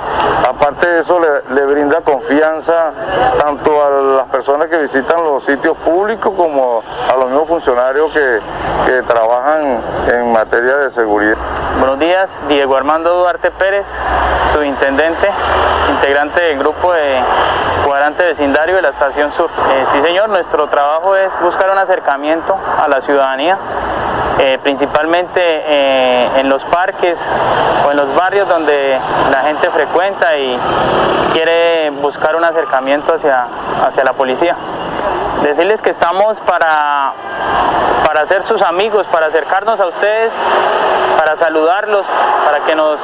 [0.48, 2.92] Aparte de eso, le, brinda confianza
[3.38, 9.02] tanto a las personas que visitan los sitios públicos como a los mismos funcionarios que
[9.08, 11.38] trabajan en materia de seguridad.
[11.80, 13.86] Buenos días, Diego Armando Duarte Pérez,
[14.52, 15.30] subintendente,
[15.90, 17.20] integrante del grupo de
[17.86, 19.50] cuadrante vecindario de la Estación Sur.
[19.70, 23.58] Eh, sí, señor, nuestro trabajo es buscar un acercamiento a la ciudadanía,
[24.40, 27.20] eh, principalmente eh, en los parques
[27.86, 28.98] o en los barrios donde
[29.32, 30.58] la gente frecuenta y
[31.34, 33.48] quiere buscar un acercamiento hacia,
[33.86, 34.56] hacia la policía.
[35.42, 37.14] Decirles que estamos para,
[38.06, 40.34] para ser sus amigos, para acercarnos a ustedes,
[41.16, 42.08] para saludarlos,
[42.44, 43.00] para que nos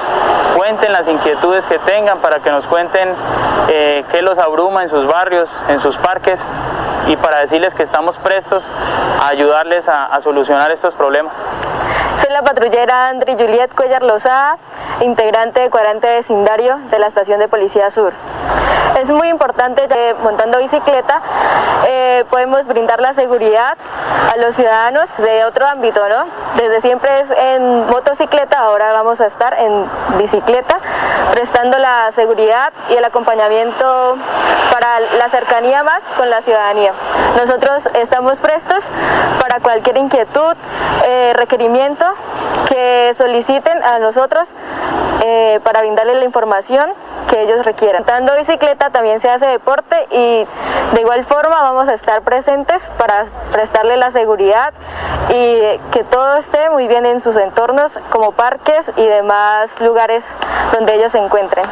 [0.57, 3.15] cuenten las inquietudes que tengan, para que nos cuenten
[3.67, 6.43] eh, qué los abruma en sus barrios, en sus parques
[7.05, 8.63] y para decirles que estamos prestos
[9.21, 11.33] a ayudarles a, solucionar estos problemas.
[12.17, 14.57] Soy la patrullera Andri Juliet Cuellar Lozada,
[15.01, 18.13] integrante de cuadrante vecindario de la Estación de Policía Sur.
[18.99, 21.21] Es muy importante que montando bicicleta
[21.87, 23.77] eh, podemos brindar la seguridad
[24.33, 26.25] a los ciudadanos de otro ámbito, ¿no?
[26.55, 29.85] Desde siempre es en motocicleta, ahora vamos a estar en
[30.17, 30.79] bicicleta,
[31.31, 34.17] prestando la seguridad y el acompañamiento
[34.71, 36.93] para la cercanía más con la ciudadanía.
[37.37, 38.83] Nosotros estamos prestos
[39.39, 40.55] para cualquier inquietud,
[41.05, 42.05] eh, requerimiento
[42.67, 44.49] que soliciten a nosotros
[45.21, 46.93] eh, para brindarles la información
[47.29, 48.03] que ellos requieran.
[48.05, 50.47] Dando bicicleta también se hace deporte y
[50.93, 54.73] de igual forma vamos a estar presentes para prestarle la seguridad
[55.29, 60.23] y que todo esté muy bien en sus entornos como parques y demás lugares
[60.73, 61.65] donde ellos se encuentren.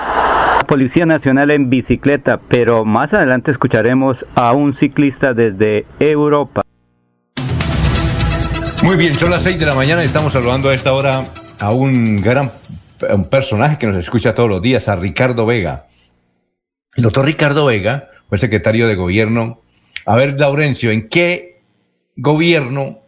[0.67, 6.61] Policía Nacional en bicicleta, pero más adelante escucharemos a un ciclista desde Europa.
[8.83, 11.23] Muy bien, son las 6 de la mañana y estamos saludando a esta hora
[11.59, 12.49] a un gran
[13.09, 15.87] un personaje que nos escucha todos los días, a Ricardo Vega.
[16.95, 19.61] El doctor Ricardo Vega fue secretario de gobierno.
[20.05, 21.61] A ver, Laurencio, ¿en qué
[22.15, 22.99] gobierno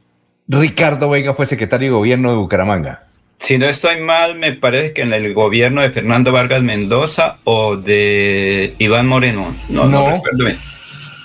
[0.50, 3.04] Ricardo Vega fue secretario de gobierno de Bucaramanga?
[3.38, 7.78] Si no estoy mal, me parece que en el gobierno de Fernando Vargas Mendoza o
[7.78, 9.56] de Iván Moreno.
[9.70, 10.16] No, no, No.
[10.16, 10.60] recuerdo bien.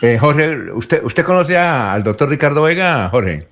[0.02, 3.48] Eh, Jorge, ¿usted, ¿usted conoce al doctor Ricardo Vega, Jorge?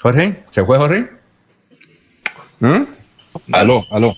[0.00, 0.44] ¿Jorge?
[0.50, 1.08] ¿Se fue Jorge?
[2.60, 2.82] ¿Mm?
[3.52, 4.14] Aló, aló.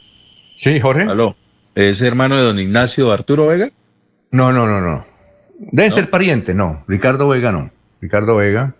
[0.58, 1.04] Sí, Jorge.
[1.04, 1.34] Aló.
[1.74, 3.70] ¿Es hermano de don Ignacio Arturo Vega?
[4.30, 5.06] No, no, no, no.
[5.58, 6.84] Deben ser parientes, no.
[6.86, 7.70] Ricardo Vega no.
[8.00, 8.74] Ricardo Vega.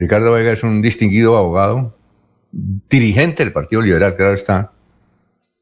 [0.00, 1.94] Ricardo Vega es un distinguido abogado,
[2.50, 4.72] dirigente del Partido Liberal, claro está,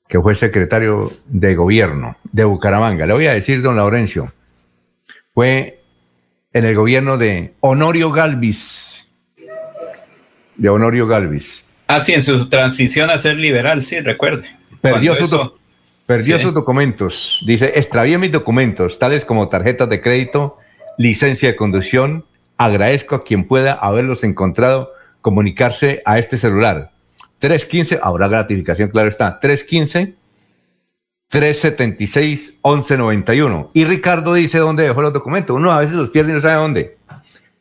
[0.08, 3.04] que fue secretario de gobierno de Bucaramanga.
[3.04, 4.32] Le voy a decir, don Laurencio,
[5.34, 5.82] fue
[6.52, 9.08] en el gobierno de Honorio Galvis.
[10.56, 11.64] De Honorio Galvis.
[11.88, 14.48] Ah, sí, en su transición a ser liberal, sí, recuerde.
[14.80, 15.56] Perdió, eso-
[16.38, 16.42] Sí.
[16.44, 17.42] sus documentos.
[17.46, 20.56] Dice, extravié mis documentos, tales como tarjetas de crédito,
[20.96, 22.24] licencia de conducción.
[22.58, 26.90] Agradezco a quien pueda haberlos encontrado, comunicarse a este celular.
[27.38, 29.40] 315, habrá gratificación, claro está.
[29.40, 30.18] 315
[31.28, 33.70] 376 1191.
[33.74, 35.56] Y Ricardo dice dónde dejó los documentos.
[35.56, 36.96] Uno a veces los pierde y no sabe dónde.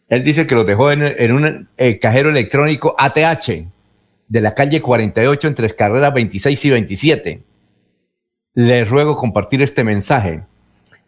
[0.08, 3.68] Él dice que los dejó en, en un eh, cajero electrónico ATH
[4.30, 7.44] de la calle 48 entre carreras 26 y 27.
[8.54, 10.44] Les ruego compartir este mensaje.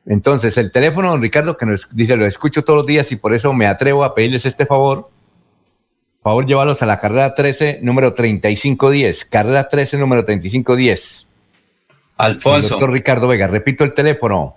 [0.10, 3.32] Entonces, el teléfono, don Ricardo, que nos dice, lo escucho todos los días y por
[3.32, 5.08] eso me atrevo a pedirles este favor.
[6.24, 9.26] Favor, llévalos a la carrera 13, número 3510.
[9.26, 11.28] Carrera 13, número 3510.
[12.18, 12.70] Alfonso.
[12.70, 14.56] Doctor Ricardo Vega, repito el teléfono.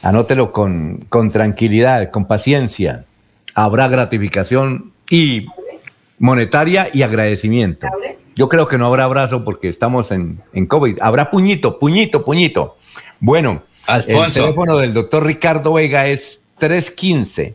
[0.00, 3.04] Anótelo con, con tranquilidad, con paciencia.
[3.54, 5.48] Habrá gratificación y
[6.18, 7.88] monetaria y agradecimiento.
[8.34, 10.96] Yo creo que no habrá abrazo porque estamos en, en COVID.
[11.02, 12.78] Habrá puñito, puñito, puñito.
[13.20, 14.40] Bueno, Alfonso.
[14.40, 17.54] El teléfono del doctor Ricardo Vega es 315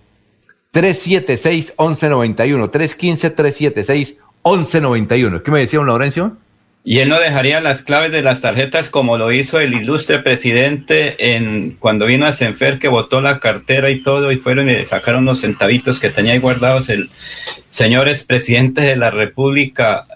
[0.71, 5.43] 376 1191 315 376 1191.
[5.43, 6.37] ¿Qué me decía un Laurencio?
[6.83, 11.35] Y él no dejaría las claves de las tarjetas como lo hizo el ilustre presidente
[11.35, 15.23] en cuando vino a Senfer que votó la cartera y todo y fueron y sacaron
[15.23, 17.09] unos centavitos que tenía ahí guardados el
[17.67, 20.07] señor expresidente de la República.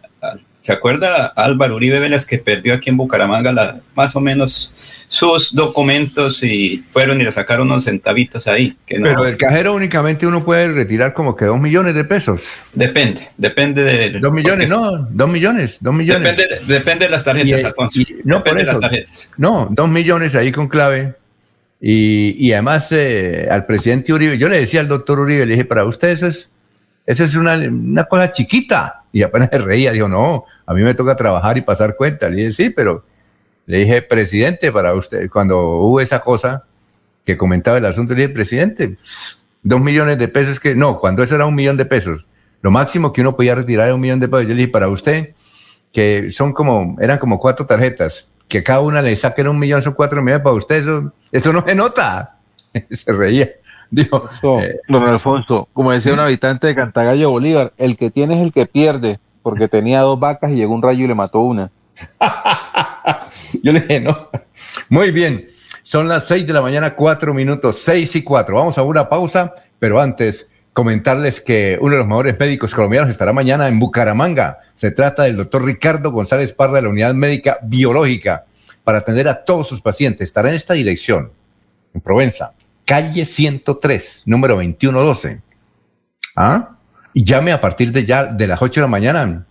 [0.61, 4.71] ¿Se acuerda Álvaro Uribe Vélez que perdió aquí en Bucaramanga la, más o menos
[5.11, 8.77] sus documentos y fueron y le sacaron unos centavitos ahí.
[8.87, 12.41] Pero el cajero únicamente uno puede retirar como que dos millones de pesos.
[12.71, 14.19] Depende, depende de...
[14.21, 16.37] Dos millones, no, dos millones, dos millones.
[16.37, 17.99] Depende, depende de las tarjetas, Alfonso.
[18.23, 19.29] no, depende de las tarjetas.
[19.35, 21.15] No, dos millones ahí con clave.
[21.81, 25.65] Y, y además eh, al presidente Uribe, yo le decía al doctor Uribe, le dije,
[25.65, 26.49] para usted eso es,
[27.05, 29.00] eso es una, una cosa chiquita.
[29.11, 32.29] Y apenas se reía, dijo, no, a mí me toca trabajar y pasar cuenta.
[32.29, 33.03] Le dije, sí, pero
[33.65, 36.63] le dije, presidente, para usted, cuando hubo esa cosa
[37.25, 38.97] que comentaba el asunto, le dije, presidente,
[39.63, 42.25] dos millones de pesos que, no, cuando eso era un millón de pesos,
[42.61, 44.43] lo máximo que uno podía retirar era un millón de pesos.
[44.43, 45.33] Yo le dije, para usted,
[45.91, 49.93] que son como, eran como cuatro tarjetas, que cada una le saquen un millón, son
[49.93, 52.37] cuatro millones, para usted eso, eso no se nota.
[52.89, 53.51] se reía.
[53.91, 54.29] Dijo,
[54.61, 58.53] eh, don Alfonso, como decía un habitante de Cantagallo Bolívar, el que tiene es el
[58.53, 61.71] que pierde, porque tenía dos vacas y llegó un rayo y le mató una.
[63.63, 64.29] Yo le dije, no.
[64.87, 65.47] Muy bien.
[65.83, 68.55] Son las seis de la mañana, cuatro minutos, seis y cuatro.
[68.55, 73.33] Vamos a una pausa, pero antes comentarles que uno de los mejores médicos colombianos estará
[73.33, 74.59] mañana en Bucaramanga.
[74.73, 78.45] Se trata del doctor Ricardo González Parra de la Unidad Médica Biológica
[78.85, 80.29] para atender a todos sus pacientes.
[80.29, 81.31] Estará en esta dirección,
[81.93, 82.53] en Provenza,
[82.91, 85.39] calle 103, número 2112.
[86.35, 86.71] ¿Ah?
[87.13, 89.45] Y llame a partir de ya de las 8 de la mañana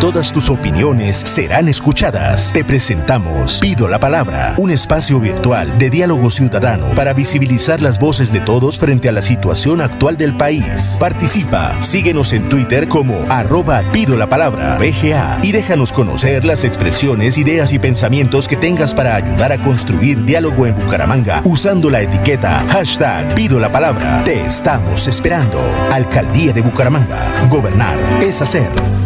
[0.00, 2.52] Todas tus opiniones serán escuchadas.
[2.52, 8.32] Te presentamos Pido la Palabra, un espacio virtual de diálogo ciudadano para visibilizar las voces
[8.32, 10.96] de todos frente a la situación actual del país.
[10.98, 17.38] Participa, síguenos en Twitter como arroba Pido la Palabra, BGA, y déjanos conocer las expresiones,
[17.38, 22.64] ideas y pensamientos que tengas para ayudar a construir diálogo en Bucaramanga usando la etiqueta
[22.70, 24.24] hashtag Pido la Palabra.
[24.24, 25.60] Te estamos esperando.
[25.92, 27.46] Alcaldía de Bucaramanga.
[27.48, 28.99] Gobernar es hacer.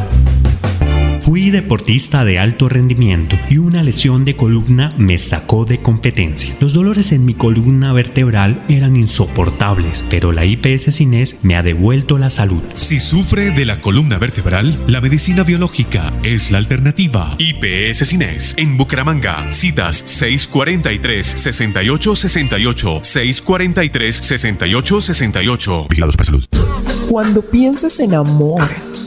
[1.24, 6.54] Fui deportista de alto rendimiento y una lesión de columna me sacó de competencia.
[6.60, 12.18] Los dolores en mi columna vertebral eran insoportables, pero la IPS Cines me ha devuelto
[12.18, 12.62] la salud.
[12.74, 17.34] Si sufre de la columna vertebral, la medicina biológica es la alternativa.
[17.38, 19.50] IPS Cines en Bucaramanga.
[19.50, 25.88] Citas 643-6868, 643-6868.
[25.88, 26.44] Vigilados para salud.
[27.08, 28.68] Cuando piensas en amor,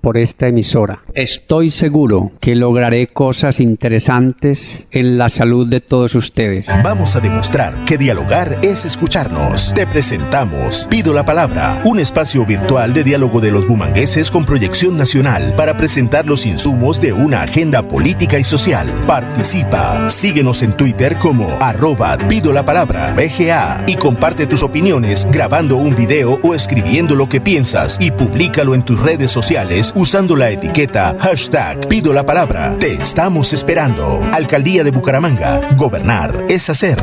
[0.00, 1.02] por esta emisora.
[1.14, 6.68] Estoy seguro que lograré cosas interesantes en la salud de todos ustedes.
[6.82, 9.72] Vamos a demostrar que dialogar es escucharnos.
[9.74, 14.96] Te presentamos Pido la Palabra, un espacio virtual de diálogo de los bumangueses con proyección
[14.96, 18.92] nacional para presentar los insumos de una agenda política y social.
[19.06, 20.08] Participa.
[20.10, 25.94] Síguenos en Twitter como arroba Pido la Palabra BGA y comparte tus opiniones grabando un
[25.94, 31.16] video o escribiendo lo que piensas y públicalo en tus redes sociales usando la etiqueta
[31.20, 32.76] hashtag Pido la Palabra.
[32.78, 34.20] Te estamos esperando.
[34.32, 35.60] Alcaldía de Bucaramanga.
[35.76, 36.98] Gobernar es hacer.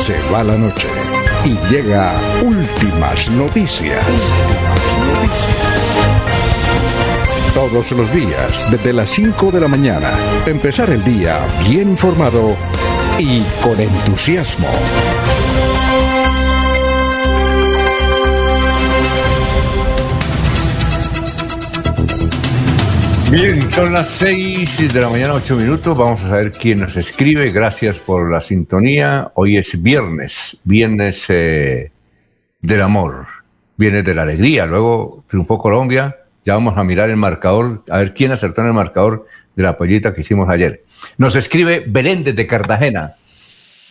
[0.00, 0.88] Se va la noche
[1.44, 2.12] y llega
[2.42, 4.04] últimas noticias.
[7.54, 10.10] Todos los días, desde las 5 de la mañana,
[10.46, 12.56] empezar el día bien informado
[13.18, 14.68] y con entusiasmo.
[23.30, 25.96] Bien, son las 6 de la mañana, 8 minutos.
[25.96, 27.52] Vamos a saber quién nos escribe.
[27.52, 29.30] Gracias por la sintonía.
[29.34, 31.92] Hoy es viernes, viernes eh,
[32.60, 33.28] del amor,
[33.76, 34.66] viernes de la alegría.
[34.66, 36.16] Luego triunfó Colombia.
[36.44, 39.76] Ya vamos a mirar el marcador, a ver quién acertó en el marcador de la
[39.76, 40.82] pollita que hicimos ayer.
[41.16, 43.14] Nos escribe Belén desde Cartagena.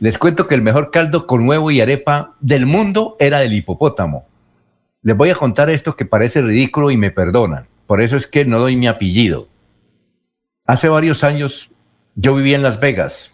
[0.02, 4.28] Les cuento que el mejor caldo con huevo y arepa del mundo era el hipopótamo.
[5.02, 7.68] Les voy a contar esto que parece ridículo y me perdonan.
[7.90, 9.48] Por eso es que no doy mi apellido.
[10.68, 11.72] Hace varios años
[12.14, 13.32] yo vivía en Las Vegas.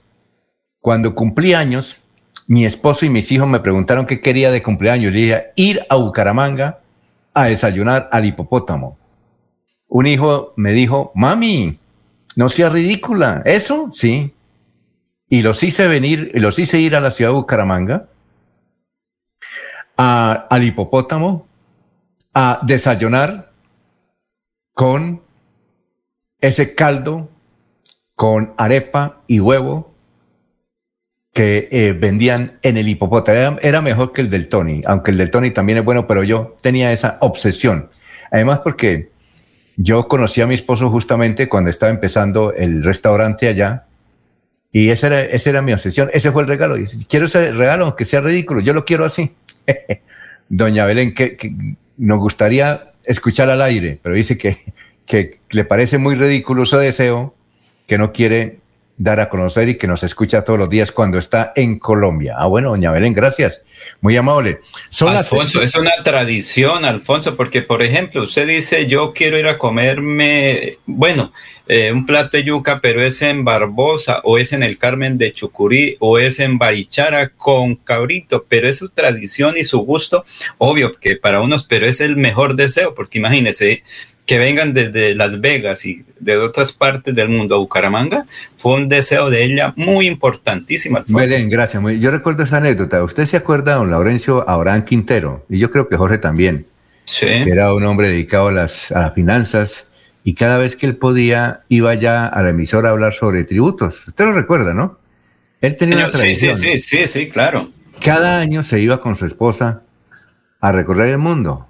[0.79, 1.99] Cuando cumplí años,
[2.47, 5.11] mi esposo y mis hijos me preguntaron qué quería de cumpleaños.
[5.11, 6.79] Le dije, ir a Bucaramanga
[7.33, 8.97] a desayunar al hipopótamo.
[9.89, 11.77] Un hijo me dijo, mami,
[12.37, 13.41] no sea ridícula.
[13.43, 13.89] ¿Eso?
[13.91, 14.33] Sí.
[15.27, 18.07] Y los hice venir, los hice ir a la ciudad de Bucaramanga,
[19.97, 21.45] a- al hipopótamo,
[22.33, 23.51] a desayunar
[24.75, 25.21] con
[26.41, 27.29] ese caldo,
[28.13, 29.95] con arepa y huevo
[31.33, 33.57] que eh, vendían en el hipopótamo.
[33.61, 36.55] Era, mejor que el del Tony, aunque el del Tony también es bueno, pero yo
[36.61, 37.89] tenía esa obsesión.
[38.31, 39.11] Además porque
[39.77, 43.85] yo conocí a mi esposo justamente cuando estaba empezando el restaurante allá
[44.73, 46.09] y esa era, era mi obsesión.
[46.13, 46.77] Ese fue el regalo.
[46.77, 49.31] Y quiero ese regalo, aunque sea ridículo, yo lo quiero así.
[50.49, 51.15] Doña Belén,
[51.97, 54.57] nos gustaría escuchar al aire, pero dice que,
[55.05, 57.35] que le parece muy ridículo ese deseo,
[57.87, 58.59] que no quiere
[58.97, 62.35] dar a conocer y que nos escucha todos los días cuando está en Colombia.
[62.37, 63.61] Ah, bueno, doña Belén, gracias.
[64.01, 64.61] Muy amable.
[65.05, 70.77] Alfonso, es una tradición, Alfonso, porque por ejemplo, usted dice, yo quiero ir a comerme,
[70.85, 71.33] bueno,
[71.67, 75.33] eh, un plato de yuca, pero es en Barbosa, o es en el Carmen de
[75.33, 80.23] Chucurí, o es en Barichara con cabrito, pero es su tradición y su gusto,
[80.57, 83.83] obvio que para unos, pero es el mejor deseo, porque imagínese
[84.25, 88.25] que vengan desde Las Vegas y de otras partes del mundo a Bucaramanga,
[88.57, 90.97] fue un deseo de ella muy importantísimo.
[90.97, 91.17] Alfonso.
[91.19, 91.81] Belén, gracias.
[91.81, 93.03] Muy- Yo recuerdo esa anécdota.
[93.03, 96.65] Usted se acuerda, don Laurencio Abraham Quintero, y yo creo que Jorge también.
[97.03, 97.27] Sí.
[97.27, 99.87] que Era un hombre dedicado a las, a las finanzas
[100.23, 104.07] y cada vez que él podía iba ya a la emisora a hablar sobre tributos.
[104.07, 104.97] Usted lo recuerda, ¿no?
[105.61, 106.57] Él tenía una Sí, sí, tradición.
[106.57, 107.69] sí, sí, sí, claro.
[108.03, 109.83] Cada año se iba con su esposa
[110.59, 111.67] a recorrer el mundo.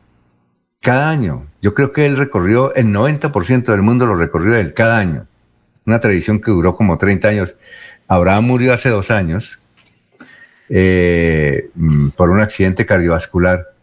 [0.80, 1.47] Cada año.
[1.66, 5.26] Yo creo que él recorrió el 90% del mundo, lo recorrió él cada año.
[5.88, 7.55] Una tradición que duró como 30 años.
[8.07, 9.57] Abraham murió hace dos años
[10.70, 13.74] eh, mm, por un accidente cardiovascular.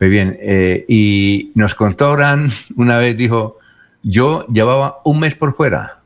[0.00, 0.38] Muy bien.
[0.40, 3.58] eh, y nos contó Abraham una vez, dijo,
[4.02, 6.00] yo llevaba un mes por fuera,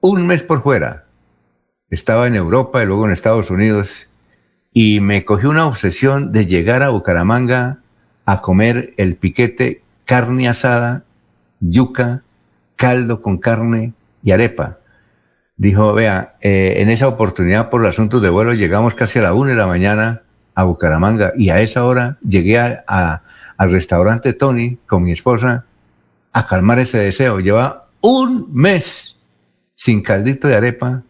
[0.00, 1.06] un mes por fuera.
[1.90, 4.06] Estaba en Europa y luego en Estados Unidos
[4.72, 7.80] y me cogió una obsesión de llegar a Bucaramanga
[8.24, 11.04] a comer el piquete, carne asada,
[11.60, 12.22] yuca,
[12.76, 14.78] caldo con carne y arepa.
[15.58, 19.34] Dijo, vea, eh, en esa oportunidad por los asuntos de vuelo llegamos casi a la
[19.34, 20.22] una de la mañana
[20.54, 23.22] a Bucaramanga y a esa hora llegué a- a-
[23.58, 25.64] al restaurante Tony con mi esposa
[26.32, 27.40] a calmar ese deseo.
[27.40, 29.16] Lleva un mes
[29.74, 31.02] sin caldito de arepa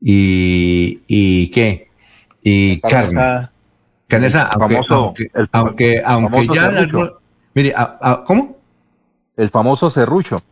[0.00, 1.88] y, y qué
[2.42, 3.48] y Carne carne.
[4.48, 6.70] El aunque, famoso- aunque, el aunque, aunque famoso ya
[7.54, 8.56] mire, a- a- ¿cómo?
[9.36, 10.42] El famoso serrucho.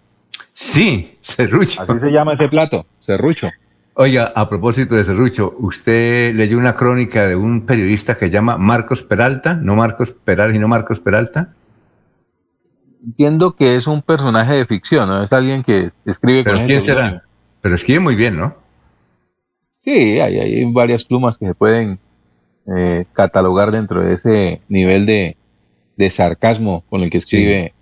[0.53, 1.83] Sí, serrucho.
[1.83, 3.49] Así se llama ese plato, serrucho.
[3.95, 8.57] Oiga, a propósito de serrucho, usted leyó una crónica de un periodista que se llama
[8.57, 11.53] Marcos Peralta, no Marcos Peral, sino Marcos Peralta.
[13.05, 15.23] Entiendo que es un personaje de ficción, ¿no?
[15.23, 17.25] Es alguien que escribe Pero con quién será?
[17.61, 18.55] Pero escribe muy bien, ¿no?
[19.71, 21.99] Sí, hay, hay varias plumas que se pueden
[22.75, 25.37] eh, catalogar dentro de ese nivel de,
[26.01, 27.75] de sarcasmo con el que escribe.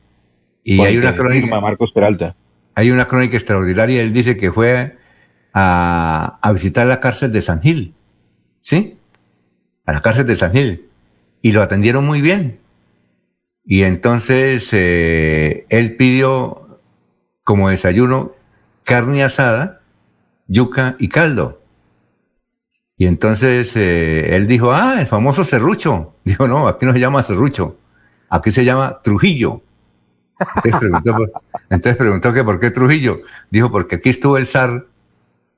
[0.64, 1.60] Y hay una crónica.
[1.60, 2.36] Marcos Peralta.
[2.74, 4.02] Hay una crónica extraordinaria.
[4.02, 4.96] Él dice que fue
[5.54, 7.94] a, a visitar la cárcel de San Gil.
[8.60, 8.98] ¿Sí?
[9.86, 10.88] A la cárcel de San Gil.
[11.40, 12.58] Y lo atendieron muy bien.
[13.64, 16.80] Y entonces eh, él pidió
[17.44, 18.32] como desayuno
[18.82, 19.82] carne asada,
[20.46, 21.60] yuca y caldo.
[22.96, 26.14] Y entonces eh, él dijo, ah, el famoso serrucho.
[26.24, 27.77] Dijo, no, aquí no se llama serrucho,
[28.28, 29.62] aquí se llama Trujillo.
[30.64, 31.16] Entonces preguntó,
[31.70, 33.20] entonces preguntó que por qué Trujillo.
[33.50, 34.86] Dijo, porque aquí estuvo el zar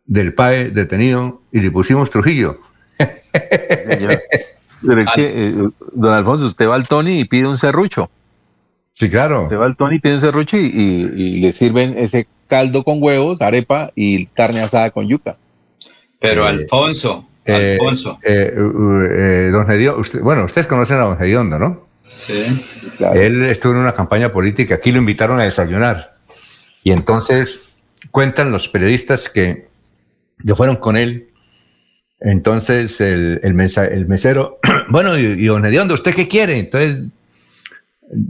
[0.06, 2.58] del PAE detenido y le pusimos Trujillo.
[2.98, 5.54] Pero es que, eh,
[5.92, 8.10] don Alfonso, usted va al Tony y pide un serrucho.
[8.94, 9.44] Sí, claro.
[9.44, 12.82] Usted va al Tony y pide un serrucho y, y- y le sirven ese caldo
[12.82, 15.36] con huevos, arepa y carne asada con yuca.
[16.18, 18.18] Pero Eh, Alfonso, Eh, Alfonso.
[18.24, 21.86] eh, uh, eh, don Gediondo, usted- bueno, ustedes conocen a don Gediondo, ¿no?
[22.16, 22.64] Sí.
[23.14, 26.14] Él estuvo en una campaña política, aquí lo invitaron a desayunar.
[26.82, 27.76] Y entonces
[28.10, 29.68] cuentan los periodistas que,
[30.56, 31.28] fueron con él.
[32.20, 34.58] Entonces el, el, mesa- el mesero,
[34.88, 36.58] bueno, y, y don Hediondo, ¿usted qué quiere?
[36.58, 37.08] Entonces,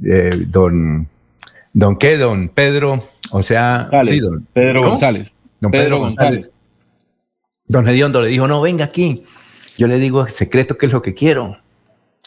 [0.04, 1.08] eh, don,
[1.72, 4.88] don qué, don Pedro, o sea, Dale, sí, don, Pedro ¿cómo?
[4.90, 5.32] González.
[5.60, 6.50] Don Pedro Pedro, González.
[7.66, 9.24] Don Hediondo le dijo, no, venga aquí.
[9.76, 11.58] Yo le digo secreto qué es lo que quiero.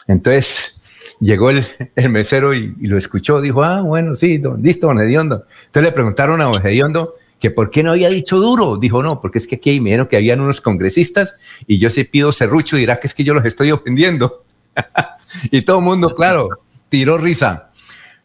[0.08, 0.82] Entonces
[1.20, 1.64] llegó el,
[1.96, 3.40] el mesero y, y lo escuchó.
[3.40, 5.46] Dijo, ah, bueno, sí, don, listo, don Hediondo.
[5.66, 8.76] Entonces le preguntaron a don Hediondo que por qué no había dicho duro.
[8.76, 11.36] Dijo, no, porque es que aquí me dijeron que habían unos congresistas
[11.66, 14.44] y yo si pido serrucho dirá que es que yo los estoy ofendiendo.
[15.50, 16.48] y todo el mundo, claro,
[16.88, 17.70] tiró risa.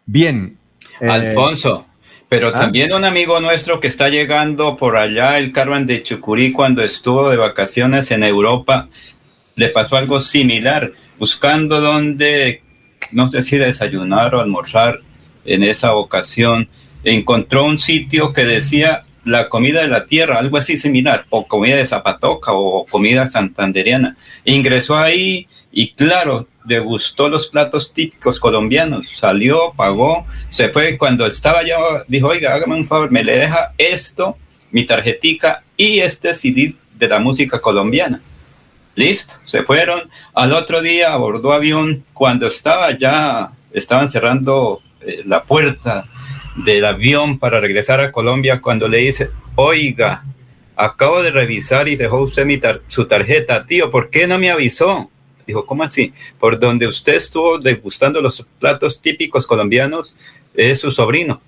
[0.06, 0.58] Bien.
[1.02, 1.86] eh, Alfonso,
[2.30, 2.54] pero ¿ah?
[2.54, 7.30] también un amigo nuestro que está llegando por allá, el Carmen de Chucurí, cuando estuvo
[7.30, 8.88] de vacaciones en Europa,
[9.56, 12.64] le pasó algo similar, buscando dónde,
[13.12, 15.00] no sé si desayunar o almorzar
[15.46, 16.68] en esa ocasión,
[17.04, 21.76] encontró un sitio que decía la comida de la tierra, algo así similar, o comida
[21.76, 24.18] de Zapatoca o comida santanderiana.
[24.46, 31.64] Ingresó ahí y claro, degustó los platos típicos colombianos, salió, pagó, se fue, cuando estaba
[31.64, 31.78] ya,
[32.08, 34.38] dijo, oiga, hágame un favor, me le deja esto,
[34.72, 38.22] mi tarjetica y este CD de la música colombiana.
[39.00, 40.10] Listo, se fueron.
[40.34, 46.06] Al otro día abordó avión cuando estaba ya, estaban cerrando eh, la puerta
[46.66, 50.24] del avión para regresar a Colombia cuando le dice, oiga,
[50.76, 54.50] acabo de revisar y dejó usted mi tar- su tarjeta, tío, ¿por qué no me
[54.52, 55.10] avisó?
[55.48, 56.14] Dijo, ¿cómo así?
[56.40, 60.14] Por donde usted estuvo degustando los platos típicos colombianos,
[60.54, 61.42] es su sobrino.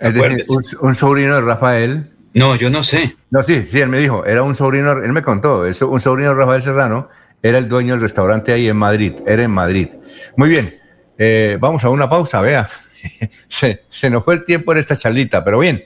[0.00, 0.52] Es decir, Acuérdese.
[0.52, 2.10] un, un sobrino de Rafael.
[2.34, 3.16] No, yo no sé.
[3.30, 6.34] No, sí, sí, él me dijo, era un sobrino, él me contó, eso, un sobrino
[6.34, 7.08] Rafael Serrano,
[7.42, 9.88] era el dueño del restaurante ahí en Madrid, era en Madrid.
[10.36, 10.74] Muy bien,
[11.16, 12.68] eh, vamos a una pausa, vea.
[13.48, 15.84] se, se nos fue el tiempo en esta charlita, pero bien.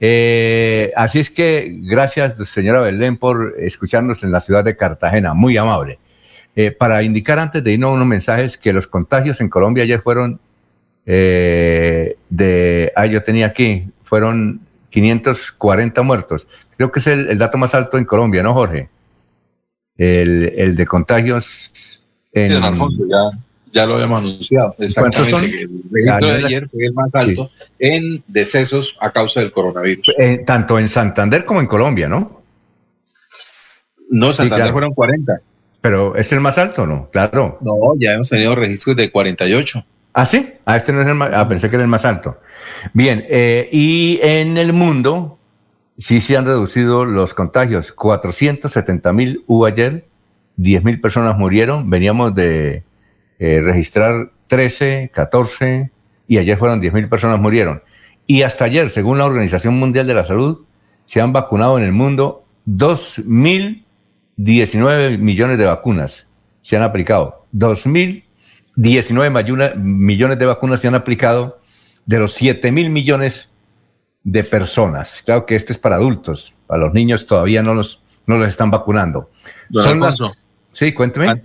[0.00, 5.56] Eh, así es que gracias, señora Belén, por escucharnos en la ciudad de Cartagena, muy
[5.56, 5.98] amable.
[6.56, 10.40] Eh, para indicar antes de irnos unos mensajes que los contagios en Colombia ayer fueron
[11.06, 14.60] eh, de, ah, yo tenía aquí, fueron
[14.94, 16.46] 540 muertos.
[16.76, 18.88] Creo que es el, el dato más alto en Colombia, ¿no, Jorge?
[19.96, 22.00] El, el de contagios
[22.32, 22.48] en...
[22.48, 23.30] Sí, don Alfonso, ya,
[23.72, 24.72] ya lo habíamos anunciado.
[24.78, 25.62] Exactamente.
[25.62, 27.50] El registro de ayer fue el más alto
[27.80, 30.14] en decesos a causa del coronavirus.
[30.16, 32.40] eh, tanto en Santander como en Colombia, ¿no?
[34.10, 34.72] No, Santander claro.
[34.74, 35.40] fueron 40.
[35.80, 37.10] Pero es el más alto, ¿no?
[37.10, 37.58] Claro.
[37.62, 39.84] No, ya hemos tenido registros de 48.
[40.16, 42.38] Ah, sí, ah, este no es el más, ah, pensé que era el más alto.
[42.92, 45.40] Bien, eh, y en el mundo
[45.98, 50.06] sí se han reducido los contagios, 470 mil hubo ayer,
[50.56, 52.84] 10 mil personas murieron, veníamos de
[53.40, 55.90] eh, registrar 13, 14
[56.28, 57.82] y ayer fueron 10 mil personas murieron.
[58.26, 60.64] Y hasta ayer, según la Organización Mundial de la Salud,
[61.06, 66.28] se han vacunado en el mundo 2.019 millones de vacunas.
[66.62, 68.23] Se han aplicado 2.000
[68.76, 71.60] 19 millones de vacunas se han aplicado
[72.06, 73.50] de los 7 mil millones
[74.22, 75.22] de personas.
[75.24, 78.70] Claro que este es para adultos, para los niños todavía no los, no los están
[78.70, 79.30] vacunando.
[79.70, 80.48] Son Alfonso, las...
[80.72, 81.40] Sí, cuénteme.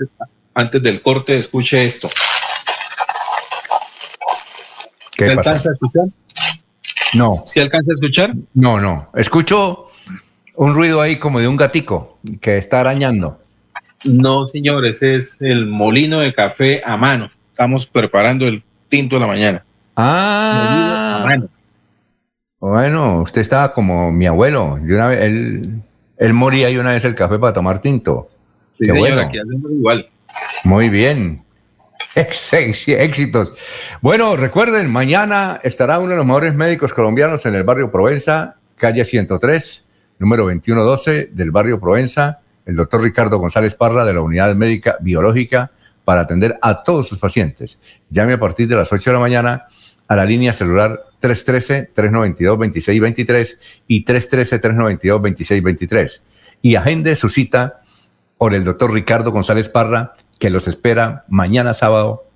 [0.56, 2.10] Antes, del corte, escuche esto.
[5.16, 5.52] ¿Qué ¿Se pasa?
[5.52, 6.06] alcanza a escuchar?
[7.14, 7.32] No.
[7.46, 8.34] ¿Se alcanza a escuchar?
[8.54, 9.10] No, no.
[9.14, 9.90] Escucho
[10.56, 13.40] un ruido ahí como de un gatico que está arañando.
[14.06, 17.30] No, señor, ese es el molino de café a mano.
[17.52, 19.66] Estamos preparando el tinto de la mañana.
[19.96, 21.36] Ah.
[22.60, 24.80] Bueno, usted estaba como mi abuelo.
[24.82, 25.82] De una vez, él,
[26.18, 28.30] él moría ahí una vez el café para tomar tinto.
[28.72, 29.22] Sí, Qué señor, bueno.
[29.28, 30.10] aquí hacemos igual.
[30.64, 31.44] Muy bien.
[32.16, 33.54] Éxitos.
[34.02, 39.06] Bueno, recuerden, mañana estará uno de los mejores médicos colombianos en el barrio Provenza, calle
[39.06, 39.86] 103,
[40.18, 45.72] número 2112 del barrio Provenza, el doctor Ricardo González Parra de la Unidad Médica Biológica
[46.06, 47.82] para atender a todos sus pacientes.
[48.12, 49.66] Llame a partir de las 8 de la mañana
[50.08, 56.22] a la línea celular 313-392-2623 y 313-392-2623
[56.62, 57.82] y agende su cita
[58.38, 62.28] por el doctor Ricardo González Parra, que los espera mañana sábado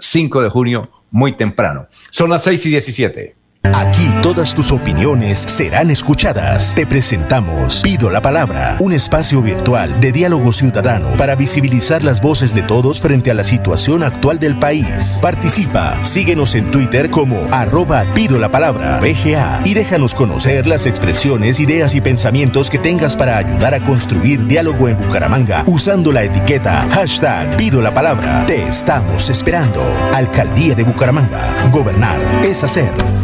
[0.00, 1.86] 5 de junio, muy temprano.
[2.10, 3.36] Son las 6 y 17.
[3.62, 6.74] Aquí todas tus opiniones serán escuchadas.
[6.74, 12.54] Te presentamos Pido la Palabra, un espacio virtual de diálogo ciudadano para visibilizar las voces
[12.54, 15.18] de todos frente a la situación actual del país.
[15.20, 21.60] Participa, síguenos en Twitter como arroba Pido la Palabra, BGA, y déjanos conocer las expresiones,
[21.60, 26.88] ideas y pensamientos que tengas para ayudar a construir diálogo en Bucaramanga usando la etiqueta
[26.92, 28.46] hashtag Pido la Palabra.
[28.46, 29.82] Te estamos esperando.
[30.14, 31.68] Alcaldía de Bucaramanga.
[31.70, 33.19] Gobernar es hacer.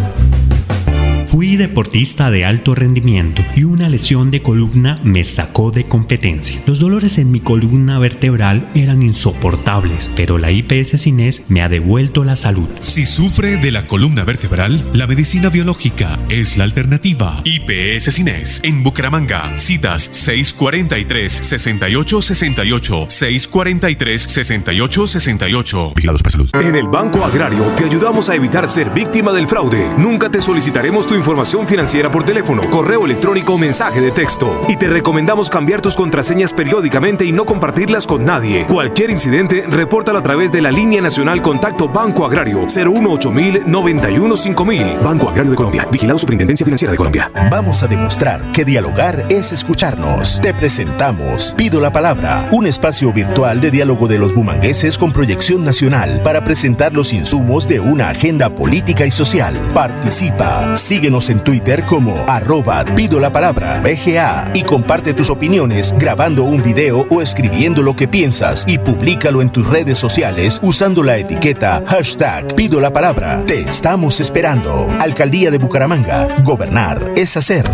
[1.27, 6.61] Fui deportista de alto rendimiento y una lesión de columna me sacó de competencia.
[6.66, 12.23] Los dolores en mi columna vertebral eran insoportables, pero la IPS Cines me ha devuelto
[12.23, 12.69] la salud.
[12.78, 17.40] Si sufre de la columna vertebral, la medicina biológica es la alternativa.
[17.43, 19.59] IPS Cines en Bucaramanga.
[19.59, 25.93] Citas 643-6868, 643-6868.
[25.97, 26.48] Vigilados para salud.
[26.55, 29.93] En el Banco Agrario te ayudamos a evitar ser víctima del fraude.
[29.98, 34.64] Nunca te solicitaremos tu información financiera por teléfono, correo electrónico o mensaje de texto.
[34.68, 38.66] Y te recomendamos cambiar tus contraseñas periódicamente y no compartirlas con nadie.
[38.66, 43.32] Cualquier incidente, repórtalo a través de la línea nacional Contacto Banco Agrario 018
[43.66, 44.86] 91 5000.
[45.02, 45.88] Banco Agrario de Colombia.
[45.90, 47.30] Vigilado Superintendencia Financiera de Colombia.
[47.51, 50.40] Vamos a demostrar que dialogar es escucharnos.
[50.40, 55.64] Te presentamos Pido la Palabra, un espacio virtual de diálogo de los bumangueses con proyección
[55.64, 59.60] nacional para presentar los insumos de una agenda política y social.
[59.72, 60.76] Participa,
[61.06, 66.60] síguenos en Twitter como arroba pido la palabra BGA y comparte tus opiniones grabando un
[66.62, 71.84] video o escribiendo lo que piensas y públicalo en tus redes sociales usando la etiqueta
[71.86, 73.44] hashtag pido la palabra.
[73.46, 74.88] Te estamos esperando.
[74.98, 76.26] Alcaldía de Bucaramanga.
[76.42, 77.70] Gobernar es hacer.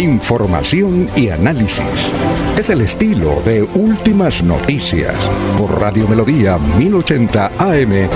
[0.00, 2.12] Información y análisis.
[2.58, 5.14] Es el estilo de Últimas Noticias
[5.56, 8.10] por Radio Melodía 1080 AM.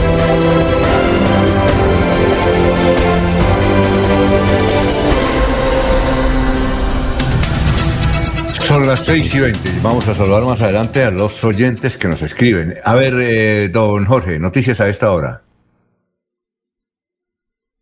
[8.49, 9.71] Son las 6 y 20.
[9.81, 12.75] Vamos a saludar más adelante a los oyentes que nos escriben.
[12.85, 15.45] A ver, eh, don Jorge, noticias a esta hora.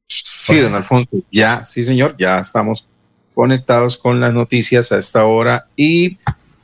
[0.07, 2.87] Sí, don Alfonso, ya, sí, señor, ya estamos
[3.35, 6.19] conectados con las noticias a esta hora y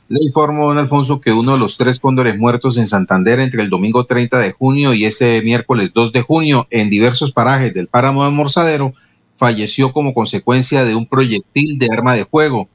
[0.09, 3.69] le informo, don Alfonso, que uno de los tres cóndores muertos en Santander entre el
[3.69, 8.23] domingo 30 de junio y ese miércoles 2 de junio en diversos parajes del páramo
[8.23, 8.93] de Morsadero
[9.35, 12.69] falleció como consecuencia de un proyectil de arma de fuego.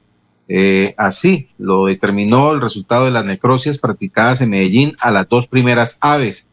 [0.47, 5.47] Eh, así lo determinó el resultado de las necrocias practicadas en Medellín a las dos
[5.47, 6.45] primeras aves.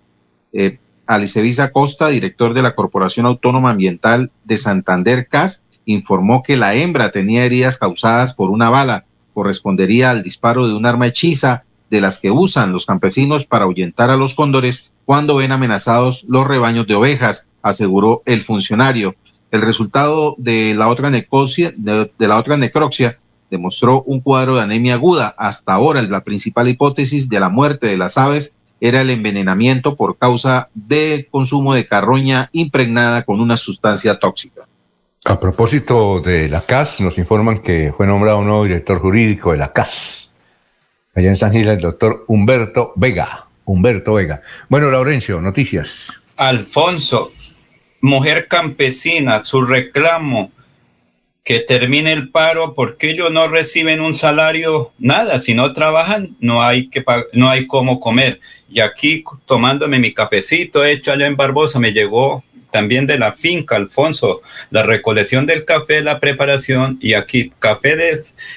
[0.52, 6.74] Eh, Alicevisa Costa, director de la Corporación Autónoma Ambiental de Santander, CAS, informó que la
[6.74, 9.06] hembra tenía heridas causadas por una bala.
[9.34, 14.10] Correspondería al disparo de un arma hechiza de las que usan los campesinos para ahuyentar
[14.10, 19.16] a los cóndores cuando ven amenazados los rebaños de ovejas, aseguró el funcionario.
[19.50, 23.18] El resultado de la otra necrosia, de, de la otra necropsia
[23.50, 25.34] demostró un cuadro de anemia aguda.
[25.36, 30.16] Hasta ahora, la principal hipótesis de la muerte de las aves era el envenenamiento por
[30.16, 34.66] causa de consumo de carroña impregnada con una sustancia tóxica.
[35.24, 39.58] A propósito de la CAS, nos informan que fue nombrado un nuevo director jurídico de
[39.58, 40.30] la CAS.
[41.14, 43.46] Allá en San Gil, el doctor Humberto Vega.
[43.66, 44.40] Humberto Vega.
[44.70, 46.08] Bueno, Laurencio, noticias.
[46.36, 47.32] Alfonso,
[48.00, 50.52] mujer campesina, su reclamo
[51.44, 56.62] que termine el paro porque ellos no reciben un salario, nada, si no trabajan no
[56.62, 58.40] hay que no hay cómo comer.
[58.70, 63.76] Y aquí tomándome mi cafecito hecho allá en Barbosa me llegó también de la finca,
[63.76, 67.90] Alfonso, la recolección del café, la preparación y aquí café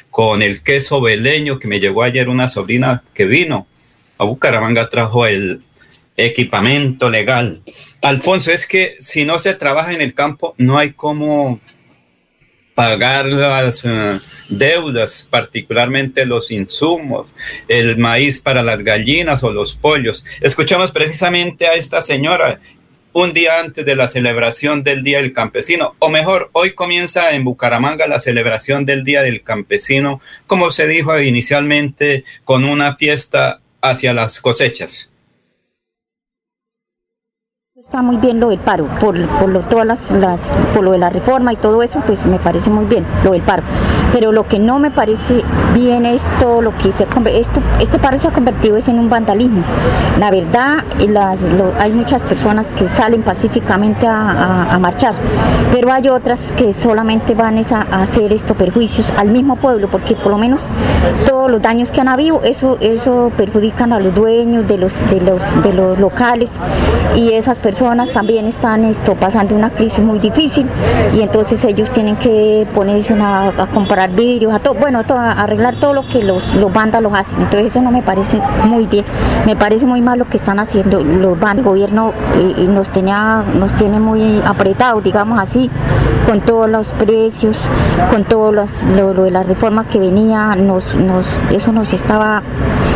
[0.10, 3.68] con el queso veleño que me llegó ayer una sobrina que vino
[4.18, 5.62] a Bucaramanga trajo el
[6.16, 7.62] equipamiento legal.
[8.02, 11.60] Alfonso, es que si no se trabaja en el campo no hay cómo
[12.76, 14.20] pagar las uh,
[14.50, 17.28] deudas, particularmente los insumos,
[17.68, 20.26] el maíz para las gallinas o los pollos.
[20.42, 22.60] Escuchamos precisamente a esta señora
[23.14, 27.44] un día antes de la celebración del Día del Campesino, o mejor, hoy comienza en
[27.44, 34.14] Bucaramanga la celebración del Día del Campesino, como se dijo inicialmente, con una fiesta hacia
[34.14, 35.12] las cosechas.
[37.76, 40.98] Está muy bien lo del paro, por, por lo, todas las, las, por lo de
[40.98, 43.64] la reforma y todo eso, pues me parece muy bien lo del paro.
[44.14, 48.18] Pero lo que no me parece bien es todo lo que se esto, este paro
[48.18, 49.64] se ha convertido es en un vandalismo.
[50.20, 51.42] La verdad, las,
[51.80, 55.14] hay muchas personas que salen pacíficamente a, a, marchar,
[55.72, 60.16] pero hay otras que solamente van a, a, hacer estos perjuicios al mismo pueblo, porque
[60.16, 60.70] por lo menos
[61.26, 65.22] todos los daños que han habido, eso, eso perjudican a los dueños de los, de
[65.22, 66.52] los, de los locales
[67.16, 70.68] y esas personas también están esto, pasando una crisis muy difícil
[71.16, 73.68] y entonces ellos tienen que ponerse a, a
[74.12, 77.42] vidrios, a todo, bueno, a, arreglar todo lo que los, los vándalos hacen.
[77.42, 79.06] Entonces eso no me parece muy bien,
[79.46, 81.54] me parece muy mal lo que están haciendo los vándalos.
[81.54, 85.70] El gobierno eh, nos, tenía, nos tiene muy apretados, digamos así,
[86.26, 87.70] con todos los precios,
[88.10, 92.42] con todo los, lo, lo, de la reforma que venía, nos, nos, eso nos estaba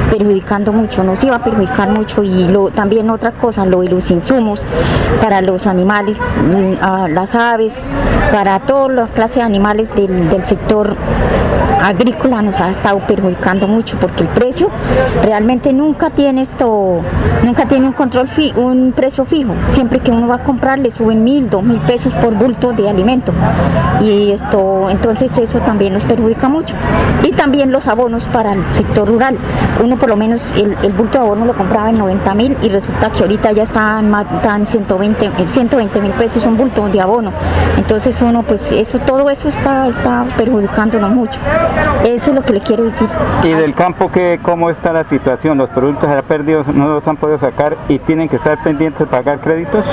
[0.10, 4.10] perjudicando mucho, nos iba a perjudicar mucho y lo, también otra cosa, lo de los
[4.12, 4.66] insumos
[5.22, 7.88] para los animales, mm, las aves,
[8.32, 10.96] para todas las clases de animales del, sector
[11.82, 14.70] agrícola nos ha estado perjudicando mucho porque el precio
[15.24, 17.02] realmente nunca tiene esto,
[17.44, 19.54] nunca tiene un control fi, un precio fijo.
[19.70, 22.90] Siempre que uno va a comprar le suben mil, dos mil pesos por bulto de
[22.90, 23.34] alimento.
[24.02, 26.76] Y esto, entonces eso también nos perjudica mucho.
[27.24, 29.38] Y también los abonos para el sector rural.
[29.84, 32.70] Uno por lo menos el, el bulto de abono lo compraba en 90 mil y
[32.70, 37.32] resulta que ahorita ya están, están 120 mil pesos un bulto de abono.
[37.78, 41.40] Entonces uno pues eso, todo eso está, está perjudicándonos mucho.
[42.04, 43.08] Eso es lo que le quiero decir.
[43.44, 45.58] ¿Y del campo que cómo está la situación?
[45.58, 49.08] ¿Los productos han perdido, no los han podido sacar y tienen que estar pendientes de
[49.08, 49.86] pagar créditos?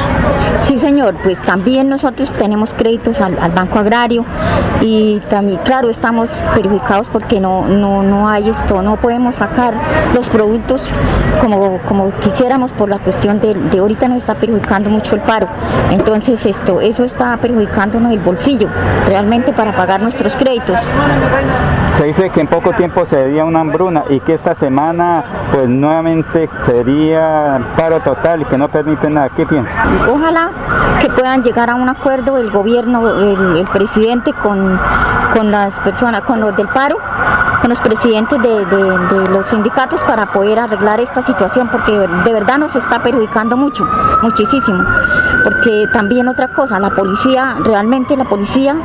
[0.57, 4.25] Sí, señor, pues también nosotros tenemos créditos al, al Banco Agrario
[4.81, 9.75] y también, claro, estamos perjudicados porque no, no, no hay esto, no podemos sacar
[10.15, 10.93] los productos
[11.41, 15.49] como, como quisiéramos por la cuestión de, de ahorita nos está perjudicando mucho el paro.
[15.91, 18.69] Entonces esto, eso está perjudicándonos el bolsillo
[19.07, 20.79] realmente para pagar nuestros créditos.
[21.99, 26.49] Se dice que en poco tiempo sería una hambruna y que esta semana pues nuevamente
[26.67, 29.31] sería paro total y que no permite nada.
[29.37, 29.71] ¿Qué piensa?
[30.13, 30.51] Ojalá
[31.01, 34.79] que puedan llegar a un acuerdo el gobierno, el, el presidente con,
[35.33, 36.99] con las personas, con los del paro,
[37.61, 42.33] con los presidentes de, de, de, los sindicatos para poder arreglar esta situación porque de
[42.33, 43.87] verdad nos está perjudicando mucho,
[44.23, 44.83] muchísimo.
[45.45, 48.77] Porque también otra cosa, la policía, realmente la policía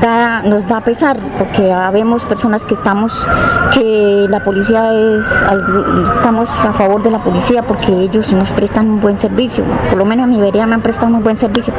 [0.00, 3.26] da, nos da pesar porque habemos personas que estamos,
[3.74, 5.24] que la policía es,
[6.16, 10.04] estamos a favor de la policía porque ellos nos prestan un buen servicio, por lo
[10.04, 11.74] menos a mi vereda me han prestado un buen servicio,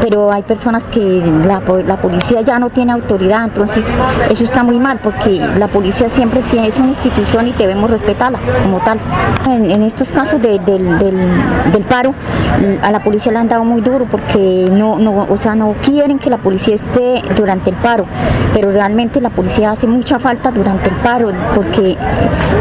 [0.00, 1.00] pero hay personas que
[1.46, 3.96] la, la policía ya no tiene autoridad, entonces
[4.28, 8.38] eso está muy mal porque la policía siempre tiene, es una institución y debemos respetarla
[8.62, 8.98] como tal.
[9.46, 12.14] En, estos casos de, del, del, paro,
[12.82, 16.18] a la policía le han dado muy duro porque no, no, o sea, no quieren
[16.18, 18.04] que la policía esté durante el paro,
[18.54, 21.96] pero realmente la policía hace mucha falta durante el paro porque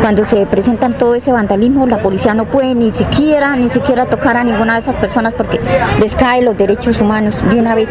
[0.02, 4.38] cuando se presentan todo ese vandalismo, la policía no puede ni siquiera, ni siquiera tocar
[4.38, 5.60] a ninguna de esas personas porque
[6.00, 7.90] les caen los derechos humanos de una vez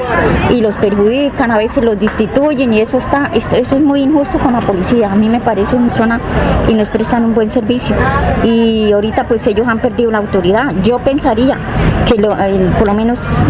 [0.51, 4.53] y los perjudican, a veces los destituyen y eso está, eso es muy injusto con
[4.53, 5.13] la policía.
[5.13, 6.21] A mí me parece una zona
[6.69, 7.95] y nos prestan un buen servicio.
[8.43, 10.75] Y ahorita pues ellos han perdido la autoridad.
[10.83, 11.57] Yo pensaría
[12.05, 13.45] que lo, eh, por lo menos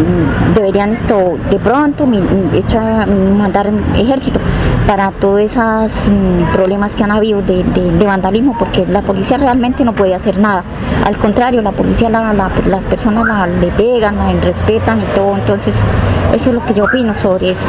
[0.54, 2.06] deberían esto de pronto
[2.52, 4.40] echa, mandar ejército
[4.86, 6.12] para todos esos
[6.52, 10.38] problemas que han habido de, de, de, vandalismo, porque la policía realmente no puede hacer
[10.38, 10.64] nada.
[11.06, 15.34] Al contrario, la policía, la, la, las personas la, le pegan, la respetan y todo.
[15.34, 15.82] Entonces,
[16.34, 17.66] eso es lo que yo opino sobre eso.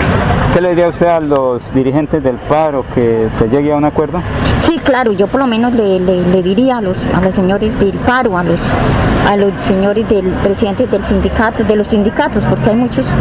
[0.53, 4.21] ¿Qué le diría usted a los dirigentes del paro que se llegue a un acuerdo?
[4.57, 7.93] Sí, claro, yo por lo menos le, le, diría a los, a los señores del
[7.99, 8.71] paro, a los,
[9.27, 13.11] a los señores del presidente del sindicato, de los sindicatos, porque hay muchos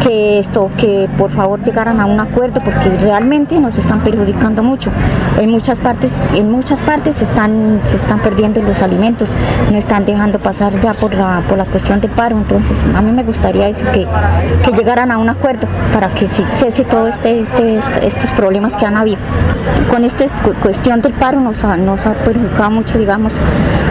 [0.00, 4.90] que esto, que por favor llegaran a un acuerdo, porque realmente nos están perjudicando mucho.
[5.40, 9.30] En muchas partes, en muchas partes se están, se están perdiendo los alimentos,
[9.70, 12.36] no están dejando pasar ya por la, por la cuestión del paro.
[12.36, 14.06] Entonces, a mí me gustaría eso, que,
[14.62, 18.76] que llegaran a un acuerdo para que se cese todo este, este, este, estos problemas
[18.76, 19.18] que han habido.
[19.90, 20.26] Con esta
[20.62, 23.34] cuestión del paro nos ha, nos ha perjudicado mucho, digamos,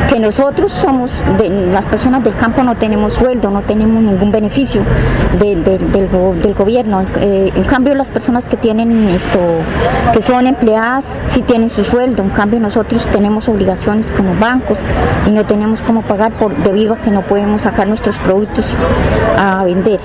[0.10, 1.24] que nosotros somos,
[1.72, 4.82] las personas del campo no tenemos sueldo, no tenemos ningún beneficio
[5.40, 7.04] de, de, del, del, gobierno.
[7.20, 9.40] Eh, en cambio, las personas que tienen esto,
[10.14, 12.24] que son empleadas, sí tienen su sueldo.
[12.24, 14.80] En cambio, nosotros tenemos obligaciones como bancos
[15.28, 18.78] y no, tenemos cómo pagar por, debido a que no podemos sacar nuestros productos
[19.38, 20.00] a vender.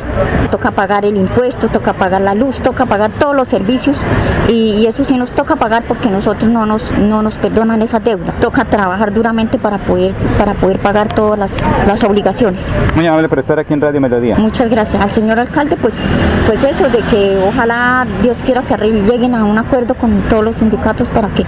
[0.51, 4.05] Toca pagar el impuesto, toca pagar la luz, toca pagar todos los servicios
[4.49, 8.01] y, y eso sí nos toca pagar porque nosotros no nos, no nos perdonan esa
[8.01, 8.18] deuda.
[8.41, 12.67] Toca trabajar duramente para poder, para poder pagar todas las, las obligaciones.
[12.95, 14.37] Muy amable por estar aquí en Radio Melodía.
[14.37, 16.01] Muchas gracias al señor alcalde, pues,
[16.47, 20.57] pues eso de que ojalá Dios quiera que lleguen a un acuerdo con todos los
[20.57, 21.45] sindicatos para que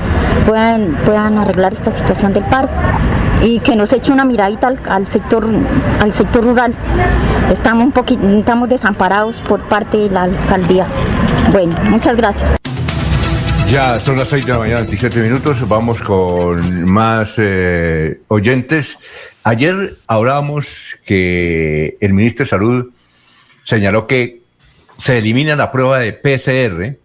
[0.47, 2.69] puedan, puedan arreglar esta situación del paro
[3.43, 5.47] y que nos eche una miradita al, al sector
[6.01, 6.75] al sector rural.
[7.51, 10.87] Estamos un poquito, estamos desamparados por parte de la alcaldía.
[11.53, 12.57] Bueno, muchas gracias.
[13.71, 15.69] Ya son las 6 de la mañana, 27 minutos.
[15.69, 18.99] Vamos con más eh, oyentes.
[19.45, 22.91] Ayer hablábamos que el ministro de Salud
[23.63, 24.41] señaló que
[24.97, 26.99] se elimina la prueba de PCR.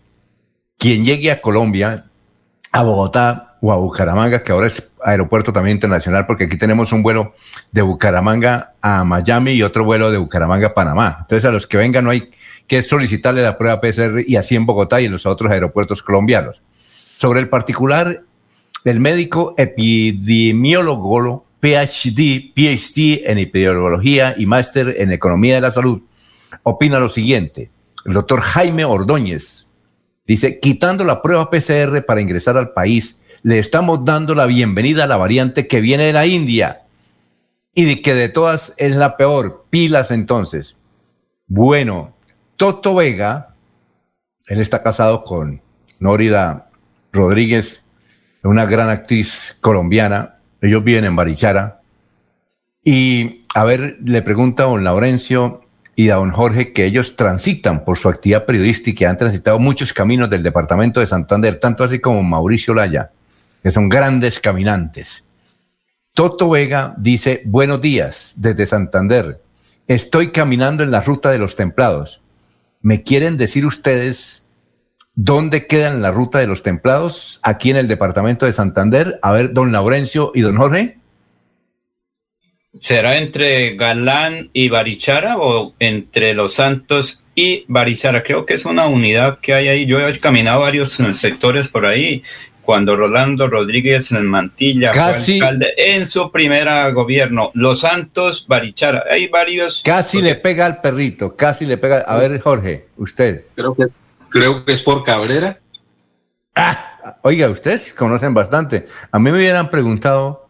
[0.80, 2.06] Quien llegue a Colombia,
[2.76, 7.04] a Bogotá o a Bucaramanga, que ahora es aeropuerto también internacional, porque aquí tenemos un
[7.04, 7.34] vuelo
[7.72, 11.20] de Bucaramanga a Miami y otro vuelo de Bucaramanga a Panamá.
[11.22, 12.30] Entonces, a los que vengan no hay
[12.68, 16.62] que solicitarle la prueba PCR y así en Bogotá y en los otros aeropuertos colombianos.
[17.18, 18.24] Sobre el particular,
[18.84, 26.02] el médico epidemiólogo, PhD, PhD en epidemiología y máster en economía de la salud,
[26.64, 27.72] opina lo siguiente.
[28.04, 29.65] El doctor Jaime Ordóñez
[30.26, 35.08] dice, quitando la prueba PCR para ingresar al país, le estamos dando la bienvenida a
[35.08, 36.82] la variante que viene de la India
[37.74, 39.66] y de que de todas es la peor.
[39.70, 40.78] Pilas entonces.
[41.48, 42.16] Bueno,
[42.56, 43.54] Toto Vega,
[44.48, 45.62] él está casado con
[46.00, 46.70] Nórida
[47.12, 47.84] Rodríguez,
[48.44, 50.38] una gran actriz colombiana.
[50.62, 51.82] Ellos viven en Barichara.
[52.84, 55.62] Y a ver, le pregunta a don Laurencio
[55.96, 60.30] y a don Jorge que ellos transitan por su actividad periodística han transitado muchos caminos
[60.30, 63.12] del departamento de Santander, tanto así como Mauricio Laya,
[63.64, 65.26] que son grandes caminantes.
[66.14, 69.42] Toto Vega dice, buenos días desde Santander.
[69.88, 72.22] Estoy caminando en la ruta de los templados.
[72.82, 74.44] ¿Me quieren decir ustedes
[75.14, 77.40] dónde quedan la ruta de los templados?
[77.44, 79.20] Aquí en el departamento de Santander.
[79.22, 81.00] A ver, don Laurencio y don Jorge.
[82.80, 88.22] ¿Será entre Galán y Barichara o entre Los Santos y Barichara?
[88.24, 89.86] Creo que es una unidad que hay ahí.
[89.86, 92.22] Yo he caminado varios sectores por ahí.
[92.62, 97.52] Cuando Rolando Rodríguez en Mantilla Casi- fue alcalde en su primera gobierno.
[97.54, 99.04] Los Santos, Barichara.
[99.10, 99.84] Hay varios.
[99.86, 102.00] Casi le pega al perrito, casi le pega.
[102.00, 103.46] A ver, Jorge, usted.
[103.56, 103.86] Creo que,
[104.30, 105.60] creo que es por Cabrera.
[107.22, 108.88] Oiga, ustedes conocen bastante.
[109.12, 110.45] A mí me hubieran preguntado,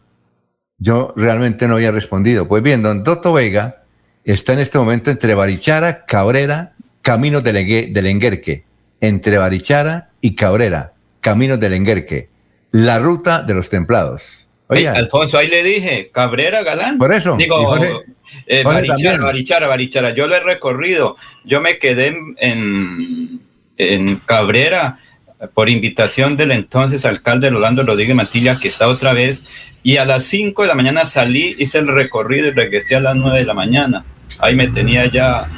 [0.78, 2.46] yo realmente no había respondido.
[2.48, 3.82] Pues bien, don Toto Vega
[4.24, 6.72] está en este momento entre Barichara, Cabrera,
[7.02, 8.64] Caminos del, Engue- del Enguerque.
[9.00, 12.28] Entre Barichara y Cabrera, Caminos del Enguerque.
[12.72, 14.46] La ruta de los templados.
[14.68, 16.98] Oiga, Alfonso, ahí le dije, Cabrera, Galán.
[16.98, 17.92] Por eso, Digo, Jorge-
[18.46, 19.22] eh, Jorge Barichara.
[19.24, 20.10] Barichara, Barichara.
[20.10, 21.16] Yo lo he recorrido.
[21.44, 23.40] Yo me quedé en, en,
[23.76, 24.98] en Cabrera
[25.54, 29.44] por invitación del entonces alcalde Rolando Rodríguez Mantilla, que está otra vez.
[29.82, 33.16] Y a las 5 de la mañana salí, hice el recorrido y regresé a las
[33.16, 34.04] 9 de la mañana.
[34.38, 35.48] Ahí me tenía ya,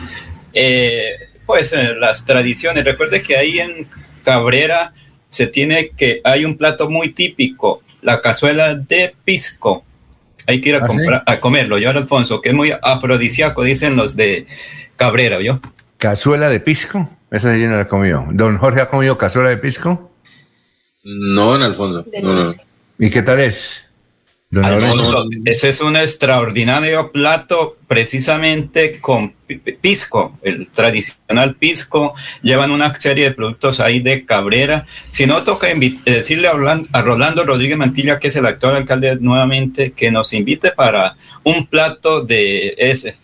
[0.52, 1.12] eh,
[1.46, 2.84] pues, eh, las tradiciones.
[2.84, 3.88] Recuerde que ahí en
[4.24, 4.92] Cabrera
[5.28, 9.84] se tiene que, hay un plato muy típico, la cazuela de pisco.
[10.46, 13.96] Hay que ir a, ¿Ah, comprar, a comerlo, yo, Alfonso, que es muy afrodisíaco, dicen
[13.96, 14.46] los de
[14.96, 15.60] Cabrera, ¿yo?
[15.98, 17.10] cazuela de pisco.
[17.30, 18.24] Eso yo no la he comido.
[18.30, 20.10] Don Jorge ha comido cazuela de pisco.
[21.04, 22.04] No, en Alfonso.
[22.22, 22.54] No, no.
[22.98, 23.84] ¿Y qué tal es?
[24.50, 32.14] Don Alfonso, ese es un extraordinario plato precisamente con pi- pisco, el tradicional pisco.
[32.42, 34.86] Llevan una serie de productos ahí de Cabrera.
[35.10, 35.68] Si no, toca
[36.06, 40.32] decirle a Roland- a Rolando Rodríguez Mantilla, que es el actual alcalde nuevamente, que nos
[40.32, 43.16] invite para un plato de ese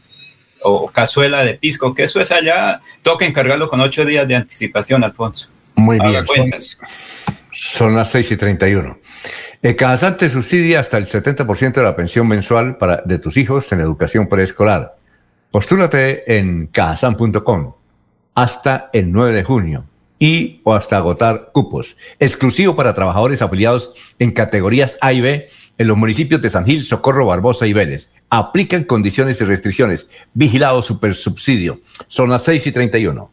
[0.64, 5.04] o cazuela de pisco, que eso es allá, toca encargarlo con ocho días de anticipación,
[5.04, 5.48] Alfonso.
[5.76, 6.26] Muy Haga bien.
[6.26, 6.78] Son, cuentas.
[7.52, 8.98] son las 6 y 31.
[9.62, 13.70] El Cajazán te subsidia hasta el 70% de la pensión mensual para, de tus hijos
[13.72, 14.96] en educación preescolar.
[15.50, 17.74] Postúlate en cajazán.com
[18.34, 19.86] hasta el 9 de junio
[20.18, 21.96] y o hasta agotar cupos.
[22.18, 25.48] Exclusivo para trabajadores afiliados en categorías A y B
[25.78, 28.10] en los municipios de San Gil, Socorro, Barbosa y Vélez.
[28.30, 30.09] Aplican condiciones y restricciones.
[30.32, 31.80] Vigilado super subsidio.
[32.09, 33.30] Son las 6 y 31.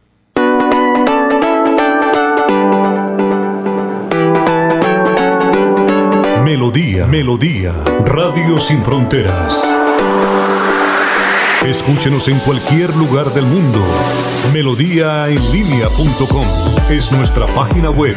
[6.44, 7.72] Melodía, Melodía,
[8.04, 9.66] Radio Sin Fronteras.
[11.64, 13.78] Escúchenos en cualquier lugar del mundo.
[14.52, 16.46] Melodíaenlínea.com
[16.90, 18.16] es nuestra página web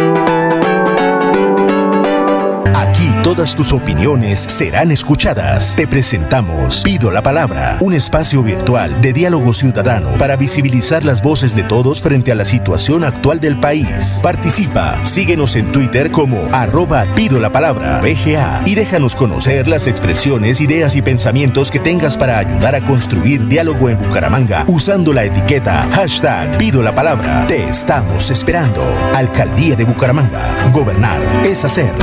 [3.23, 5.75] Todas tus opiniones serán escuchadas.
[5.75, 11.55] Te presentamos Pido la Palabra, un espacio virtual de diálogo ciudadano para visibilizar las voces
[11.55, 14.19] de todos frente a la situación actual del país.
[14.23, 20.59] Participa, síguenos en Twitter como arroba Pido la Palabra, BGA, y déjanos conocer las expresiones,
[20.59, 25.87] ideas y pensamientos que tengas para ayudar a construir diálogo en Bucaramanga usando la etiqueta
[25.93, 27.45] hashtag Pido la Palabra.
[27.47, 28.83] Te estamos esperando.
[29.13, 30.71] Alcaldía de Bucaramanga.
[30.73, 31.93] Gobernar es hacer.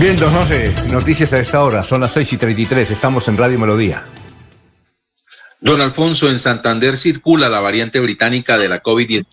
[0.00, 3.60] Bien, don José, noticias a esta hora, son las 6 y 33, estamos en Radio
[3.60, 4.02] Melodía.
[5.64, 9.24] Don Alfonso, en Santander circula la variante británica de la COVID-19,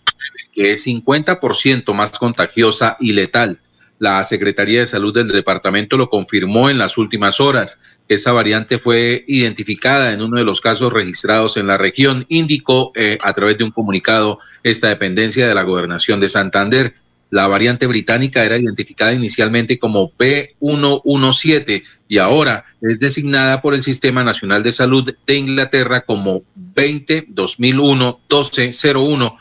[0.53, 3.59] que es 50% más contagiosa y letal.
[3.99, 7.81] La Secretaría de Salud del departamento lo confirmó en las últimas horas.
[8.07, 13.17] Esa variante fue identificada en uno de los casos registrados en la región, indicó eh,
[13.21, 16.93] a través de un comunicado esta dependencia de la gobernación de Santander.
[17.31, 24.25] La variante británica era identificada inicialmente como B117 y ahora es designada por el Sistema
[24.25, 26.43] Nacional de Salud de Inglaterra como
[26.75, 29.37] 20-2001-1201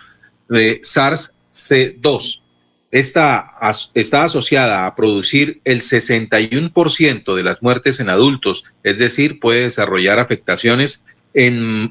[0.49, 2.43] de SARS-C2.
[2.93, 3.55] Esta
[3.95, 10.21] está asociada a producir el 61% de las muertes en adultos, es decir, puede desarrollar
[10.21, 11.03] afectaciones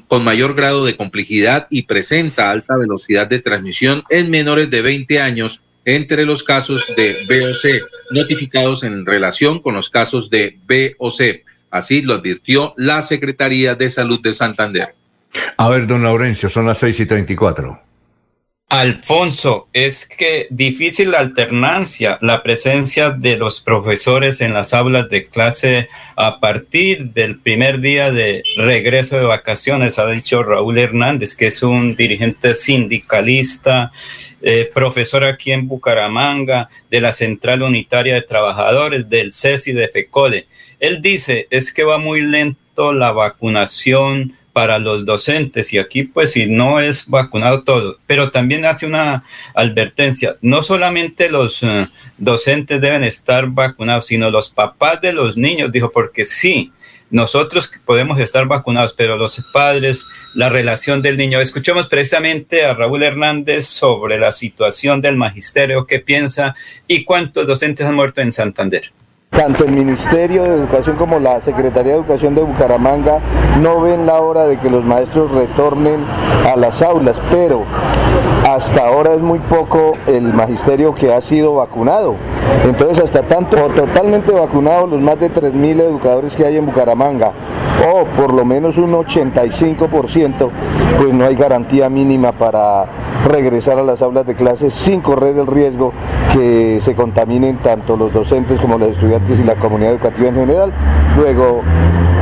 [0.08, 5.20] con mayor grado de complejidad y presenta alta velocidad de transmisión en menores de 20
[5.20, 5.60] años
[5.90, 11.44] entre los casos de BOC notificados en relación con los casos de BOC.
[11.70, 14.94] Así lo advirtió la Secretaría de Salud de Santander.
[15.56, 17.80] A ver, don Laurencio, son las seis y treinta y cuatro.
[18.70, 25.26] Alfonso, es que difícil la alternancia, la presencia de los profesores en las aulas de
[25.26, 31.48] clase a partir del primer día de regreso de vacaciones, ha dicho Raúl Hernández, que
[31.48, 33.90] es un dirigente sindicalista,
[34.40, 40.46] eh, profesor aquí en Bucaramanga, de la Central Unitaria de Trabajadores, del CESI de FECODE.
[40.78, 46.32] Él dice, es que va muy lento la vacunación para los docentes y aquí pues
[46.32, 49.24] si no es vacunado todo, pero también hace una
[49.54, 55.72] advertencia, no solamente los eh, docentes deben estar vacunados, sino los papás de los niños,
[55.72, 56.72] dijo, porque sí,
[57.10, 61.40] nosotros podemos estar vacunados, pero los padres, la relación del niño.
[61.40, 66.54] Escuchamos precisamente a Raúl Hernández sobre la situación del magisterio, qué piensa
[66.86, 68.92] y cuántos docentes han muerto en Santander.
[69.30, 73.20] Tanto el Ministerio de Educación como la Secretaría de Educación de Bucaramanga
[73.62, 76.04] no ven la hora de que los maestros retornen
[76.46, 77.62] a las aulas, pero
[78.46, 82.16] hasta ahora es muy poco el magisterio que ha sido vacunado.
[82.64, 87.32] Entonces, hasta tanto o totalmente vacunados los más de 3.000 educadores que hay en Bucaramanga,
[87.88, 90.50] o por lo menos un 85%,
[90.98, 92.86] pues no hay garantía mínima para
[93.26, 95.92] regresar a las aulas de clases sin correr el riesgo
[96.32, 100.72] que se contaminen tanto los docentes como los estudiantes y la comunidad educativa en general.
[101.16, 101.62] Luego,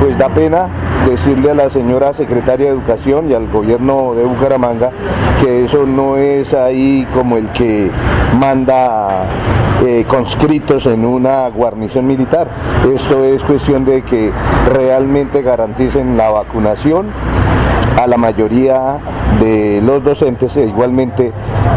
[0.01, 0.69] pues da pena
[1.09, 4.91] decirle a la señora secretaria de Educación y al gobierno de Bucaramanga
[5.41, 7.91] que eso no es ahí como el que
[8.39, 9.25] manda
[9.87, 12.49] eh, conscritos en una guarnición militar.
[12.93, 14.33] Esto es cuestión de que
[14.73, 17.07] realmente garanticen la vacunación
[17.99, 18.99] a la mayoría
[19.41, 21.33] de los docentes e igualmente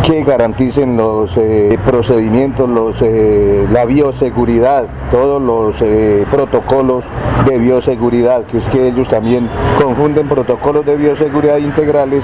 [0.06, 7.04] que garanticen los eh, procedimientos, los, eh, la bioseguridad, todos los eh, protocolos
[7.48, 9.50] de bioseguridad, que es que ellos también
[9.82, 12.24] confunden protocolos de bioseguridad integrales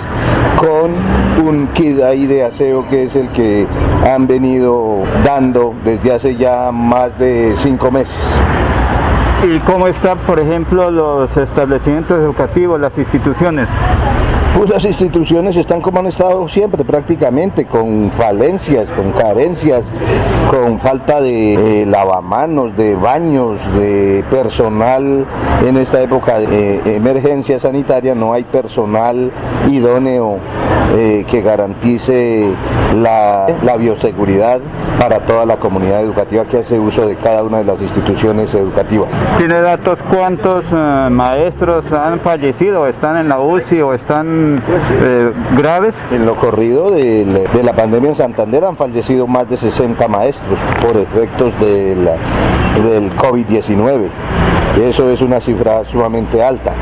[0.60, 0.91] con
[1.44, 3.65] un kit ahí de aseo que es el que
[4.06, 8.15] han venido dando desde hace ya más de cinco meses.
[9.43, 13.68] ¿Y cómo están, por ejemplo, los establecimientos educativos, las instituciones?
[14.57, 19.84] Pues las instituciones están como han estado siempre prácticamente, con falencias, con carencias,
[20.49, 25.27] con falta de eh, lavamanos, de baños, de personal.
[25.64, 29.31] En esta época de eh, emergencia sanitaria no hay personal
[29.68, 30.39] idóneo
[30.95, 32.49] eh, que garantice
[32.95, 34.59] la, la bioseguridad
[34.99, 39.09] para toda la comunidad educativa que hace uso de cada una de las instituciones educativas.
[39.38, 44.62] ¿Tiene datos cuántos eh, maestros han fallecido, están en la UCI o están
[45.04, 45.94] eh, graves?
[46.12, 50.08] En lo corrido de, la- de la pandemia en Santander han fallecido más de 60
[50.08, 52.08] maestros por efectos del
[53.16, 54.10] COVID-19.
[54.84, 56.74] Eso es una cifra sumamente alta.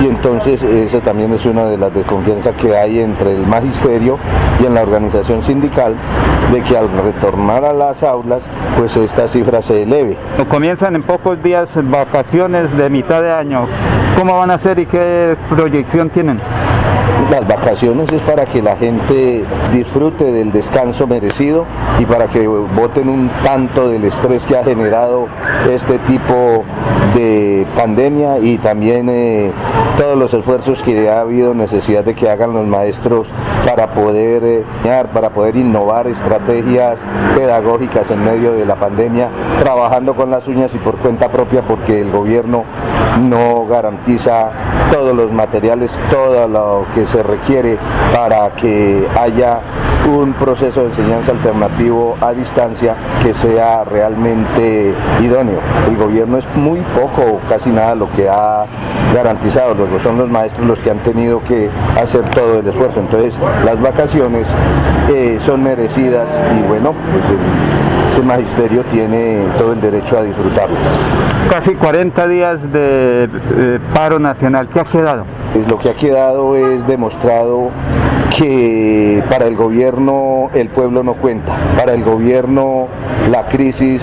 [0.00, 4.18] Y entonces eso también es una de las desconfianzas que hay entre el magisterio
[4.60, 5.94] y en la organización sindical
[6.52, 8.42] de que al retornar a las aulas,
[8.78, 10.16] pues esta cifra se eleve.
[10.48, 13.66] Comienzan en pocos días vacaciones de mitad de año.
[14.18, 16.40] ¿Cómo van a ser y qué proyección tienen?
[17.28, 21.64] Las vacaciones es para que la gente disfrute del descanso merecido
[21.98, 25.26] y para que voten un tanto del estrés que ha generado
[25.68, 26.64] este tipo
[27.14, 29.52] de pandemia y también eh,
[29.96, 33.26] todos los esfuerzos que ha habido necesidad de que hagan los maestros
[33.66, 34.64] para poder eh,
[35.12, 36.98] para poder innovar estrategias
[37.36, 39.28] pedagógicas en medio de la pandemia,
[39.60, 42.64] trabajando con las uñas y por cuenta propia porque el gobierno
[43.20, 44.50] no garantiza
[44.90, 47.78] todos los materiales, todo lo que se requiere
[48.14, 49.60] para que haya
[50.08, 55.60] un proceso de enseñanza alternativo a distancia que sea realmente idóneo.
[55.88, 58.64] El gobierno es muy poco o casi nada lo que ha
[59.14, 61.68] garantizado, luego son los maestros los que han tenido que
[62.00, 63.00] hacer todo el esfuerzo.
[63.00, 63.34] Entonces
[63.64, 64.46] las vacaciones
[65.08, 66.28] eh, son merecidas
[66.58, 67.89] y bueno, pues
[68.20, 70.78] el, ese magisterio tiene todo el derecho a disfrutarlas.
[71.50, 74.68] Casi 40 días de eh, paro nacional.
[74.68, 75.24] ¿Qué ha quedado?
[75.68, 77.70] Lo que ha quedado es demostrado
[78.36, 82.86] que para el gobierno el pueblo no cuenta, para el gobierno
[83.30, 84.02] la crisis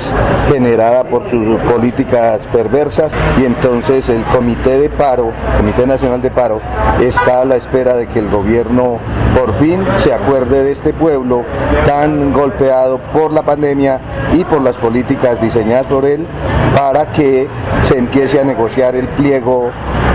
[0.52, 6.61] generada por sus políticas perversas y entonces el comité de paro, Comité Nacional de Paro,
[6.99, 8.99] está a la espera de que el gobierno
[9.38, 11.44] por fin se acuerde de este pueblo
[11.85, 13.99] tan golpeado por la pandemia
[14.34, 16.26] y por las políticas diseñadas por él
[16.76, 17.48] para que
[17.88, 19.72] se empiece a negociar el pliego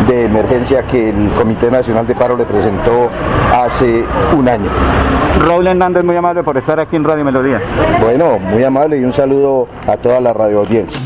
[0.09, 3.11] de emergencia que el Comité Nacional de Paro le presentó
[3.53, 4.05] hace
[4.37, 4.71] un año.
[5.41, 7.61] Raúl Hernández, muy amable por estar aquí en Radio Melodía.
[8.01, 11.01] Bueno, muy amable y un saludo a toda la radio audiencia.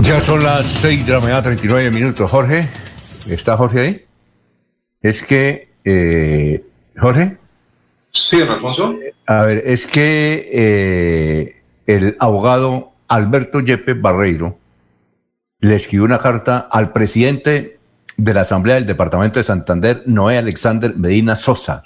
[0.00, 2.30] Ya son las 6 de la mañana, 39 minutos.
[2.30, 2.68] Jorge,
[3.28, 4.04] ¿está Jorge ahí?
[5.00, 6.64] Es que, eh,
[6.98, 7.41] Jorge.
[8.12, 8.94] Sí, don Alfonso.
[9.26, 14.58] A ver, es que eh, el abogado Alberto Yepes Barreiro
[15.60, 17.78] le escribió una carta al presidente
[18.16, 21.84] de la Asamblea del Departamento de Santander, Noé Alexander Medina Sosa.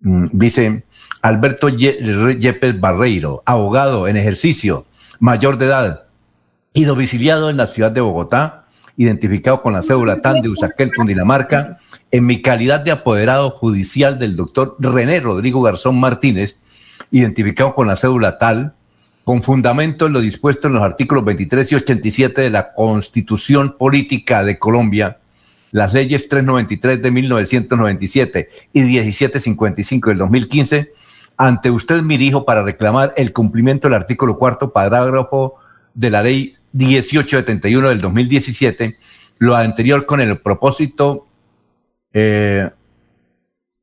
[0.00, 0.84] Mm, Dice,
[1.22, 1.98] Alberto Ye-
[2.38, 4.86] Yepes Barreiro, abogado en ejercicio,
[5.18, 6.04] mayor de edad
[6.72, 8.66] y domiciliado en la ciudad de Bogotá,
[8.96, 11.78] identificado con la cédula TAN de Usaquel, Cundinamarca,
[12.14, 16.58] en mi calidad de apoderado judicial del doctor René Rodrigo Garzón Martínez,
[17.10, 18.76] identificado con la cédula tal,
[19.24, 24.44] con fundamento en lo dispuesto en los artículos 23 y 87 de la Constitución Política
[24.44, 25.18] de Colombia,
[25.72, 30.92] las leyes 393 de 1997 y 1755 del 2015,
[31.36, 35.56] ante usted me dirijo para reclamar el cumplimiento del artículo cuarto parágrafo
[35.94, 38.98] de la ley 1871 del 2017,
[39.38, 41.26] lo anterior con el propósito,
[42.14, 42.70] eh,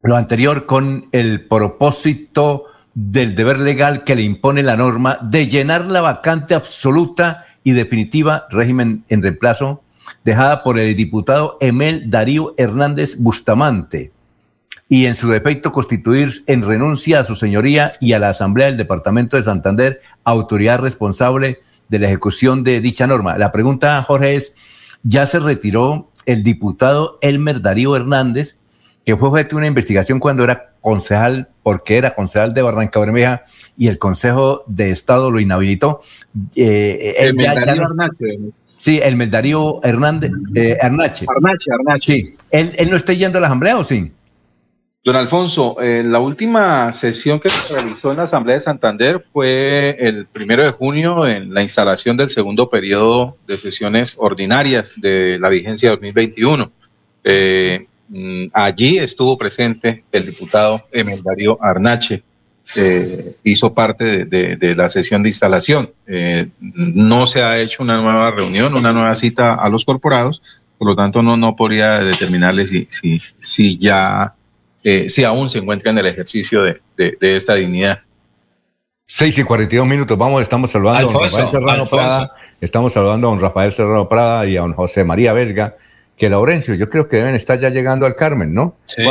[0.01, 5.85] lo anterior con el propósito del deber legal que le impone la norma de llenar
[5.87, 9.83] la vacante absoluta y definitiva régimen en reemplazo
[10.23, 14.11] dejada por el diputado Emel Darío Hernández Bustamante
[14.89, 18.75] y en su defecto constituir en renuncia a su señoría y a la Asamblea del
[18.75, 23.37] Departamento de Santander, autoridad responsable de la ejecución de dicha norma.
[23.37, 24.53] La pregunta, Jorge, es,
[25.03, 28.57] ¿ya se retiró el diputado Elmer Darío Hernández,
[29.05, 33.43] que fue objeto de una investigación cuando era concejal, porque era concejal de Barranca Bermeja
[33.77, 36.01] y el Consejo de Estado lo inhabilitó?
[36.55, 38.39] Eh, El ya- ya Darío no- Arnache.
[38.77, 41.25] Sí, el Meldarío Hernández, eh, Arnache.
[41.35, 42.13] Arnache, Arnache.
[42.13, 42.35] Sí.
[42.49, 44.11] ¿Él, ¿Él no está yendo a la asamblea o sí?
[45.03, 49.97] Don Alfonso, eh, la última sesión que se realizó en la Asamblea de Santander fue
[49.99, 55.49] el primero de junio en la instalación del segundo periodo de sesiones ordinarias de la
[55.49, 56.71] vigencia 2021.
[57.23, 62.21] Eh, mm, allí estuvo presente el diputado Emel Darío Arnache.
[62.77, 63.07] eh,
[63.43, 65.91] hizo parte de, la sesión de instalación.
[66.59, 70.43] No se ha hecho una nueva reunión, una nueva cita a los corporados,
[70.77, 72.87] por lo tanto no, no podría determinarle si,
[73.39, 74.35] si ya,
[74.83, 76.81] eh, si aún se encuentra en el ejercicio de,
[77.21, 77.99] esta dignidad.
[79.05, 82.31] 6 y 42 minutos, vamos, estamos saludando a don Rafael Serrano Prada,
[82.61, 85.75] estamos saludando a don Rafael Serrano Prada y a don José María Vesga,
[86.15, 88.77] que Laurencio, yo creo que deben estar ya llegando al Carmen, ¿no?
[88.85, 89.03] Sí,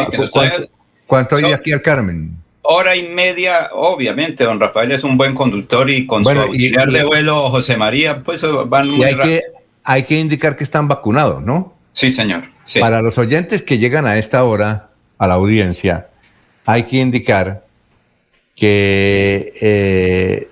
[1.06, 2.36] ¿Cuánto, hay aquí al Carmen?
[2.62, 7.02] hora y media, obviamente, don Rafael es un buen conductor y con su auxiliar de
[7.02, 9.42] vuelo José María, pues van muy hay Que,
[9.82, 11.74] hay que indicar que están vacunados, ¿no?
[11.92, 12.44] Sí, señor.
[12.78, 14.89] Para los oyentes que llegan a esta hora
[15.20, 16.08] a la audiencia,
[16.64, 17.64] hay que indicar
[18.56, 20.48] que eh,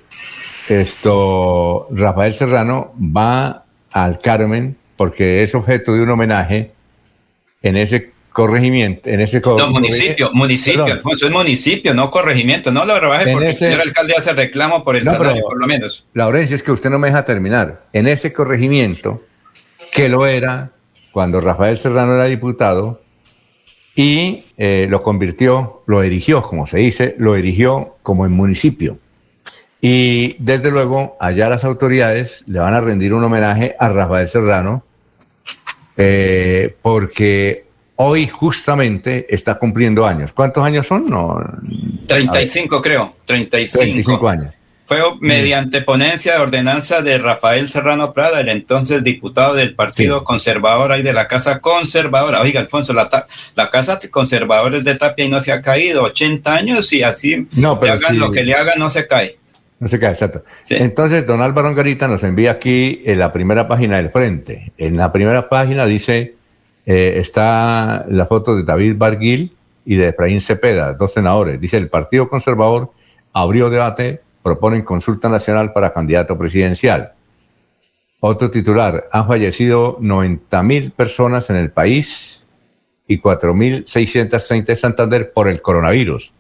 [0.69, 6.73] esto Rafael Serrano va al Carmen porque es objeto de un homenaje
[7.63, 13.01] en ese corregimiento, en ese No, municipio, municipio, Alfonso, es municipio, no corregimiento, no lo
[13.01, 16.05] rebaje porque el señor alcalde hace reclamo por el salario, por lo menos.
[16.13, 17.85] Laurencia, es que usted no me deja terminar.
[17.95, 19.23] En ese corregimiento,
[19.93, 20.73] que lo era
[21.11, 23.01] cuando Rafael Serrano era diputado,
[23.99, 28.97] y eh, lo convirtió, lo erigió, como se dice, lo erigió como en municipio.
[29.81, 34.85] Y desde luego, allá las autoridades le van a rendir un homenaje a Rafael Serrano,
[35.97, 37.65] eh, porque
[37.97, 40.33] hoy justamente está cumpliendo años.
[40.33, 41.11] ¿Cuántos años son?
[41.11, 41.45] No,
[42.07, 43.83] 35 creo, 35.
[43.83, 44.55] 35 años.
[44.89, 50.99] Fue mediante ponencia de ordenanza de Rafael Serrano Prada, el entonces diputado del Partido Conservador
[50.99, 52.41] y de la Casa Conservadora.
[52.41, 56.91] Oiga, Alfonso, la, la Casa Conservadores de Tapia y no se ha caído 80 años
[56.95, 59.37] y así no, pero hagan lo que le hagan, no se cae.
[59.79, 60.43] No se cae, exacto.
[60.71, 64.73] Entonces, don Álvaro Garita nos envía aquí en la primera página del frente.
[64.79, 66.35] En la primera página dice
[66.87, 69.55] eh, está la foto de David Barguil
[69.85, 71.61] y de Efraín Cepeda, dos senadores.
[71.61, 72.91] Dice, el Partido Conservador
[73.35, 77.13] abrió debate, proponen consulta nacional para candidato presidencial.
[78.21, 82.47] Otro titular, han fallecido 90 mil personas en el país
[83.07, 86.33] y 4.630 en Santander por el coronavirus.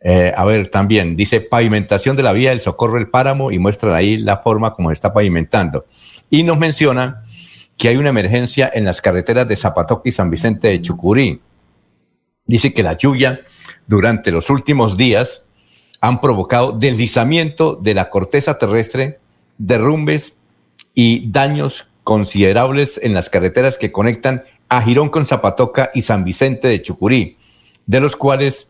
[0.00, 3.94] Eh, a ver, también dice pavimentación de la vía del Socorro el Páramo y muestran
[3.94, 5.86] ahí la forma como está pavimentando.
[6.30, 7.24] Y nos menciona
[7.76, 11.40] que hay una emergencia en las carreteras de Zapatoca y San Vicente de Chucurí.
[12.46, 13.40] Dice que la lluvia
[13.86, 15.45] durante los últimos días
[16.00, 19.18] han provocado deslizamiento de la corteza terrestre,
[19.58, 20.36] derrumbes
[20.94, 26.68] y daños considerables en las carreteras que conectan a Girón con Zapatoca y San Vicente
[26.68, 27.36] de Chucurí,
[27.86, 28.68] de los cuales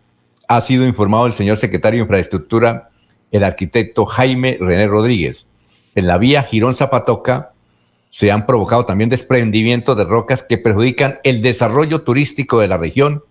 [0.49, 2.91] ha sido informado el señor secretario de Infraestructura,
[3.31, 5.47] el arquitecto Jaime René Rodríguez.
[5.95, 7.53] En la vía Girón-Zapatoca
[8.09, 13.23] se han provocado también desprendimientos de rocas que perjudican el desarrollo turístico de la región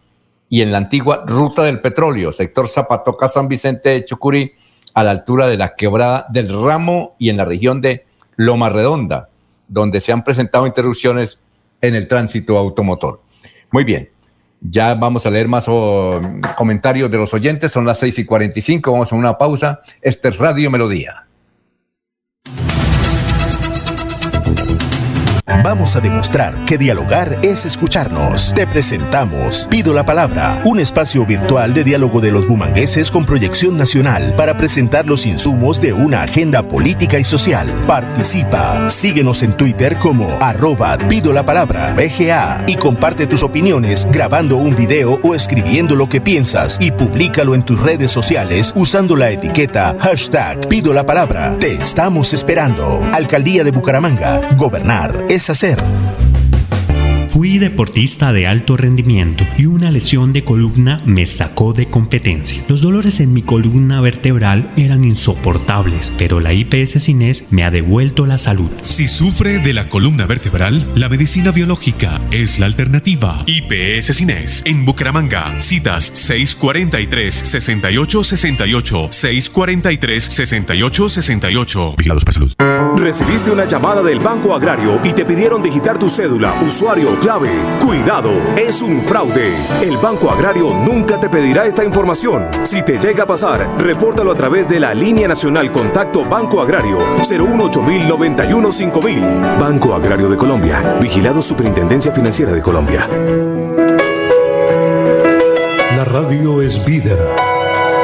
[0.49, 4.53] y en la antigua ruta del petróleo, sector Zapatoca San Vicente de Chucurí,
[4.93, 8.05] a la altura de la quebrada del Ramo y en la región de
[8.37, 9.29] Loma Redonda,
[9.67, 11.39] donde se han presentado interrupciones
[11.81, 13.21] en el tránsito automotor.
[13.71, 14.09] Muy bien,
[14.61, 16.21] ya vamos a leer más oh,
[16.57, 19.79] comentarios de los oyentes, son las 6 y 45, vamos a una pausa.
[20.01, 21.24] Este es Radio Melodía.
[25.45, 28.51] Vamos a demostrar que dialogar es escucharnos.
[28.55, 33.77] Te presentamos Pido la Palabra, un espacio virtual de diálogo de los bumangueses con proyección
[33.77, 37.71] nacional para presentar los insumos de una agenda política y social.
[37.85, 38.89] Participa.
[38.89, 44.75] Síguenos en Twitter como arroba Pido la Palabra BGA y comparte tus opiniones grabando un
[44.75, 49.95] video o escribiendo lo que piensas y públicalo en tus redes sociales usando la etiqueta
[49.99, 51.55] hashtag Pido la Palabra.
[51.59, 52.99] Te estamos esperando.
[53.13, 54.41] Alcaldía de Bucaramanga.
[54.57, 55.77] Gobernar es hacer.
[57.35, 62.63] Fui deportista de alto rendimiento y una lesión de columna me sacó de competencia.
[62.69, 68.25] Los dolores en mi columna vertebral eran insoportables, pero la IPS Cines me ha devuelto
[68.25, 68.71] la salud.
[68.79, 73.43] Si sufre de la columna vertebral, la medicina biológica es la alternativa.
[73.47, 75.59] IPS Cines en Bucaramanga.
[75.59, 81.97] Citas 643-6868, 643-6868.
[81.97, 82.53] Vigilados para salud.
[82.95, 87.24] Recibiste una llamada del Banco Agrario y te pidieron digitar tu cédula, usuario
[87.83, 89.51] Cuidado, es un fraude.
[89.81, 92.47] El Banco Agrario nunca te pedirá esta información.
[92.61, 96.99] Si te llega a pasar, repórtalo a través de la línea nacional Contacto Banco Agrario
[97.27, 99.23] 018 5000
[99.59, 100.97] Banco Agrario de Colombia.
[101.01, 103.07] Vigilado Superintendencia Financiera de Colombia.
[105.95, 107.17] La radio es vida.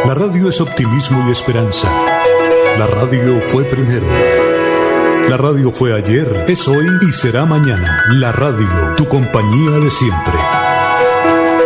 [0.07, 1.87] La radio es optimismo y esperanza.
[2.75, 4.40] La radio fue primero.
[5.29, 8.03] La radio fue ayer, es hoy y será mañana.
[8.09, 10.33] La radio, tu compañía de siempre.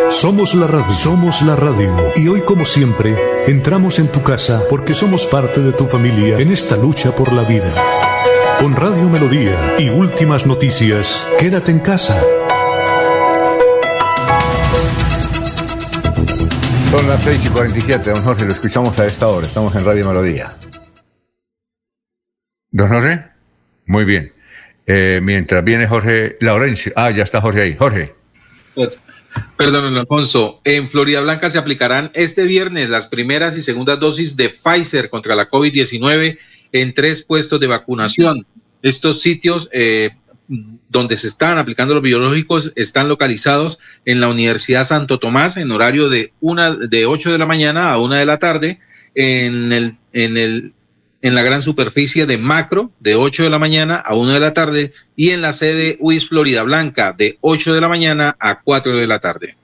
[0.09, 1.93] Somos la radio, somos la radio.
[2.15, 3.15] Y hoy como siempre,
[3.47, 7.43] entramos en tu casa porque somos parte de tu familia en esta lucha por la
[7.43, 7.73] vida.
[8.59, 12.21] Con Radio Melodía y últimas noticias, quédate en casa.
[16.91, 19.45] Son las 6 y 47, don Jorge, lo escuchamos a esta hora.
[19.45, 20.53] Estamos en Radio Melodía.
[22.71, 23.34] Don Jorge,
[23.85, 24.33] muy bien.
[24.87, 26.93] Eh, mientras viene Jorge Laurencio.
[26.95, 27.75] Ah, ya está Jorge ahí.
[27.77, 28.13] Jorge.
[29.57, 30.61] Perdón, Alfonso.
[30.63, 35.35] En Florida Blanca se aplicarán este viernes las primeras y segundas dosis de Pfizer contra
[35.35, 36.37] la COVID-19
[36.71, 38.45] en tres puestos de vacunación.
[38.81, 40.11] Estos sitios eh,
[40.89, 46.09] donde se están aplicando los biológicos están localizados en la Universidad Santo Tomás en horario
[46.09, 48.79] de una de 8 de la mañana a 1 de la tarde,
[49.15, 50.73] en el, en el
[51.25, 54.53] en la gran superficie de Macro de 8 de la mañana a 1 de la
[54.53, 58.95] tarde y en la sede UIS Florida Blanca de 8 de la mañana a 4
[58.95, 59.55] de la tarde.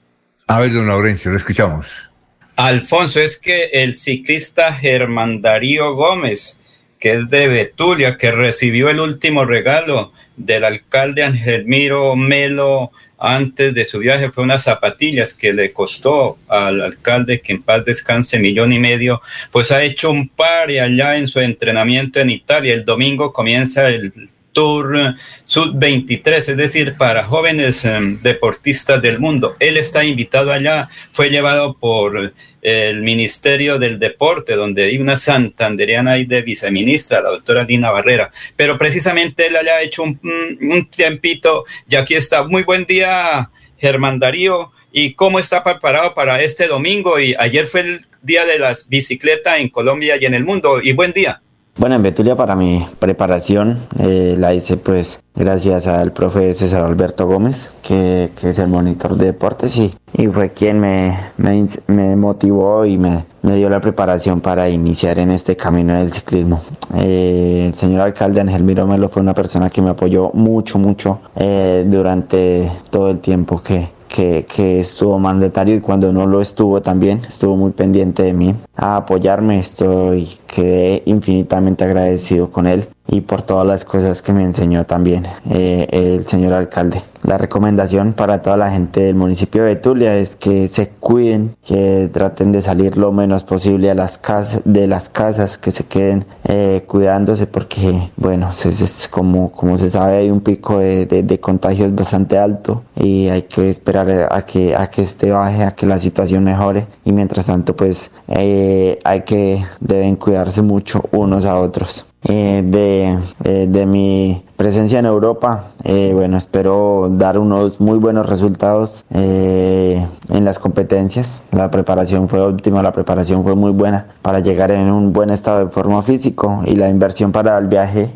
[0.48, 2.10] A ver, don Laurencio, lo escuchamos.
[2.56, 6.58] Alfonso, es que el ciclista Germán Darío Gómez,
[6.98, 12.90] que es de Betulia, que recibió el último regalo del alcalde Angelmiro Melo
[13.24, 17.84] antes de su viaje fue unas zapatillas que le costó al alcalde que en paz
[17.84, 19.22] descanse millón y medio,
[19.52, 22.74] pues ha hecho un par y allá en su entrenamiento en Italia.
[22.74, 24.12] El domingo comienza el
[24.52, 25.14] Tour
[25.46, 29.56] Sub-23, es decir, para jóvenes em, deportistas del mundo.
[29.60, 36.12] Él está invitado allá, fue llevado por el Ministerio del Deporte, donde hay una santanderiana
[36.12, 38.30] ahí de viceministra, la doctora Lina Barrera.
[38.56, 42.44] Pero precisamente él haya hecho un, un tiempito y aquí está.
[42.44, 44.70] Muy buen día, Germán Darío.
[44.92, 47.18] ¿Y cómo está preparado para este domingo?
[47.18, 50.80] Y ayer fue el día de las bicicletas en Colombia y en el mundo.
[50.82, 51.42] Y buen día.
[51.74, 57.26] Bueno, en Betulia para mi preparación eh, la hice pues gracias al profe César Alberto
[57.26, 59.90] Gómez, que, es el monitor de deportes y,
[60.30, 65.56] fue quien me, me, motivó y me, me, dio la preparación para iniciar en este
[65.56, 66.60] camino del ciclismo.
[66.94, 71.20] Eh, el señor alcalde Ángel Miro Melo fue una persona que me apoyó mucho, mucho
[71.36, 76.82] eh, durante todo el tiempo que, que, que, estuvo mandatario y cuando no lo estuvo
[76.82, 79.58] también, estuvo muy pendiente de mí a apoyarme.
[79.58, 85.26] Estoy quedé infinitamente agradecido con él y por todas las cosas que me enseñó también
[85.50, 87.02] eh, el señor alcalde.
[87.22, 92.10] La recomendación para toda la gente del municipio de Betulia es que se cuiden, que
[92.10, 96.24] traten de salir lo menos posible a las casas, de las casas, que se queden
[96.44, 101.94] eh, cuidándose porque, bueno, es, como, como se sabe hay un pico de, de, contagios
[101.94, 105.98] bastante alto y hay que esperar a que, a que este baje, a que la
[105.98, 112.06] situación mejore y mientras tanto pues eh, hay que, deben cuidarse mucho unos a otros.
[112.24, 115.64] Eh, de, eh, de, mi presencia en Europa.
[115.82, 121.42] Eh, bueno, espero dar unos muy buenos resultados en las competencias.
[121.50, 125.64] La preparación fue óptima, la preparación fue muy buena para llegar en un buen estado
[125.64, 128.10] de forma físico y la inversión para el viaje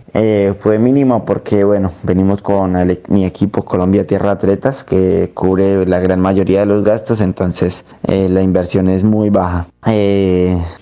[0.59, 2.77] fue mínima porque, bueno, venimos con
[3.09, 8.41] mi equipo Colombia Tierra Atletas que cubre la gran mayoría de los gastos, entonces la
[8.41, 9.67] inversión es muy baja.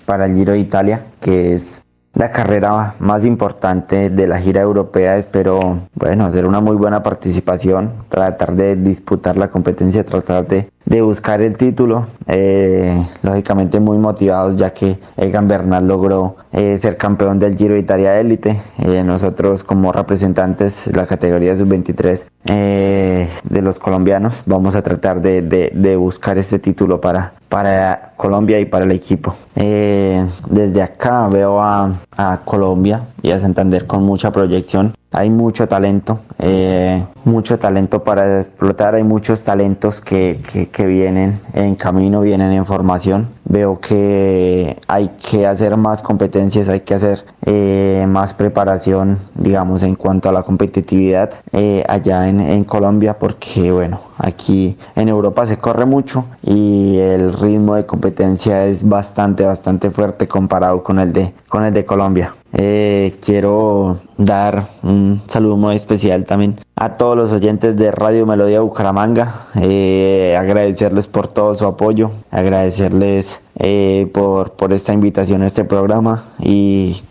[0.05, 1.84] para el Giro de Italia, que es
[2.15, 5.17] la carrera más importante de la gira europea.
[5.17, 11.01] Espero, bueno, hacer una muy buena participación, tratar de disputar la competencia, tratar de, de
[11.01, 12.07] buscar el título.
[12.27, 17.79] Eh, lógicamente muy motivados ya que Egan Bernal logró eh, ser campeón del Giro de
[17.79, 18.59] Italia Élite.
[18.79, 25.41] Eh, nosotros como representantes de la categoría sub-23 de los colombianos vamos a tratar de,
[25.41, 29.35] de, de buscar este título para, para Colombia y para el equipo.
[29.55, 36.19] desde acá veo a, a Colombia y a Santander con mucha proyección hay mucho talento,
[36.39, 40.41] eh, mucho talento para explotar, hay muchos talentos que,
[40.73, 43.29] que, vienen en camino, vienen en formación.
[43.45, 49.95] Veo que hay que hacer más competencias, hay que hacer eh, más preparación, digamos, en
[49.95, 55.57] cuanto a la competitividad eh, allá en, en Colombia, porque bueno, aquí en Europa se
[55.57, 61.33] corre mucho y el ritmo de competencia es bastante, bastante fuerte comparado con el de,
[61.47, 62.33] con el de Colombia.
[62.57, 68.61] Eh, quiero dar un saludo muy especial también a todos los oyentes de Radio Melodía
[68.61, 75.63] Bucaramanga, eh, agradecerles por todo su apoyo, agradecerles eh, por, por esta invitación a este
[75.63, 77.01] programa y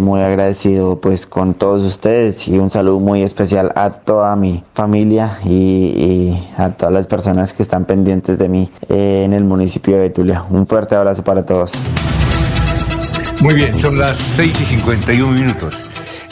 [0.00, 5.38] muy agradecido pues con todos ustedes y un saludo muy especial a toda mi familia
[5.44, 10.42] y, a todas las personas que están pendientes de mí en el municipio de Betulia.
[10.48, 11.72] Un fuerte abrazo para todos.
[13.40, 15.88] Muy bien, son las 6 y 51 minutos.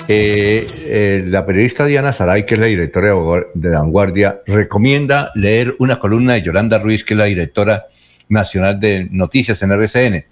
[0.08, 3.14] eh, eh, la periodista Diana Saray, que es la directora
[3.54, 7.86] de Vanguardia, recomienda leer una columna de Yolanda Ruiz, que es la directora
[8.28, 10.24] nacional de noticias en RCN.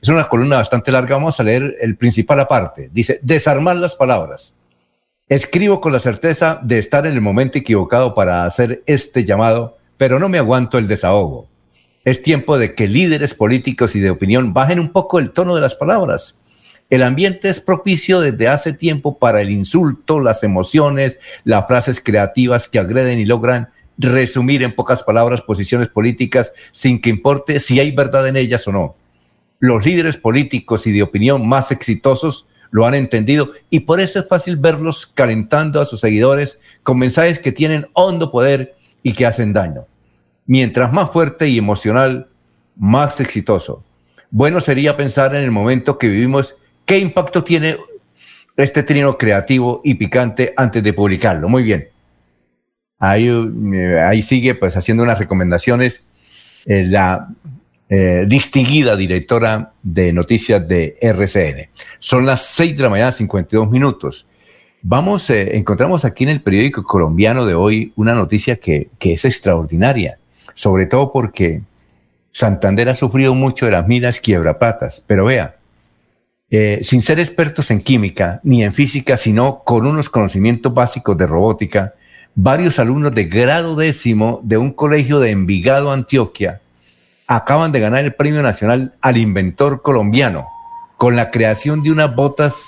[0.00, 2.90] Es una columna bastante larga, vamos a leer el principal aparte.
[2.92, 4.54] Dice, desarmar las palabras.
[5.28, 10.18] Escribo con la certeza de estar en el momento equivocado para hacer este llamado, pero
[10.18, 11.48] no me aguanto el desahogo.
[12.04, 15.60] Es tiempo de que líderes políticos y de opinión bajen un poco el tono de
[15.60, 16.40] las palabras
[16.92, 22.68] el ambiente es propicio desde hace tiempo para el insulto, las emociones, las frases creativas
[22.68, 27.90] que agreden y logran resumir en pocas palabras posiciones políticas sin que importe si hay
[27.90, 28.96] verdad en ellas o no.
[29.58, 34.28] Los líderes políticos y de opinión más exitosos lo han entendido y por eso es
[34.28, 39.52] fácil verlos calentando a sus seguidores con mensajes que tienen hondo poder y que hacen
[39.52, 39.86] daño.
[40.46, 42.28] Mientras más fuerte y emocional,
[42.76, 43.84] más exitoso.
[44.30, 47.78] Bueno sería pensar en el momento que vivimos ¿Qué impacto tiene
[48.56, 51.48] este trino creativo y picante antes de publicarlo?
[51.48, 51.88] Muy bien.
[53.04, 56.04] Ahí, eh, ahí sigue pues haciendo unas recomendaciones
[56.66, 57.30] eh, la
[57.88, 61.68] eh, distinguida directora de noticias de RCN.
[61.98, 64.28] Son las 6 de la mañana, 52 minutos.
[64.82, 70.18] Vamos, encontramos aquí en el periódico colombiano de hoy una noticia que, que es extraordinaria,
[70.54, 71.62] sobre todo porque
[72.30, 75.56] Santander ha sufrido mucho de las minas quiebrapatas, pero vea,
[76.82, 81.94] sin ser expertos en química ni en física, sino con unos conocimientos básicos de robótica,
[82.34, 86.60] varios alumnos de grado décimo de un colegio de Envigado, Antioquia,
[87.26, 90.46] acaban de ganar el Premio Nacional al Inventor Colombiano
[90.96, 92.62] con la creación de unas botas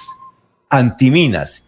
[0.68, 1.64] antiminas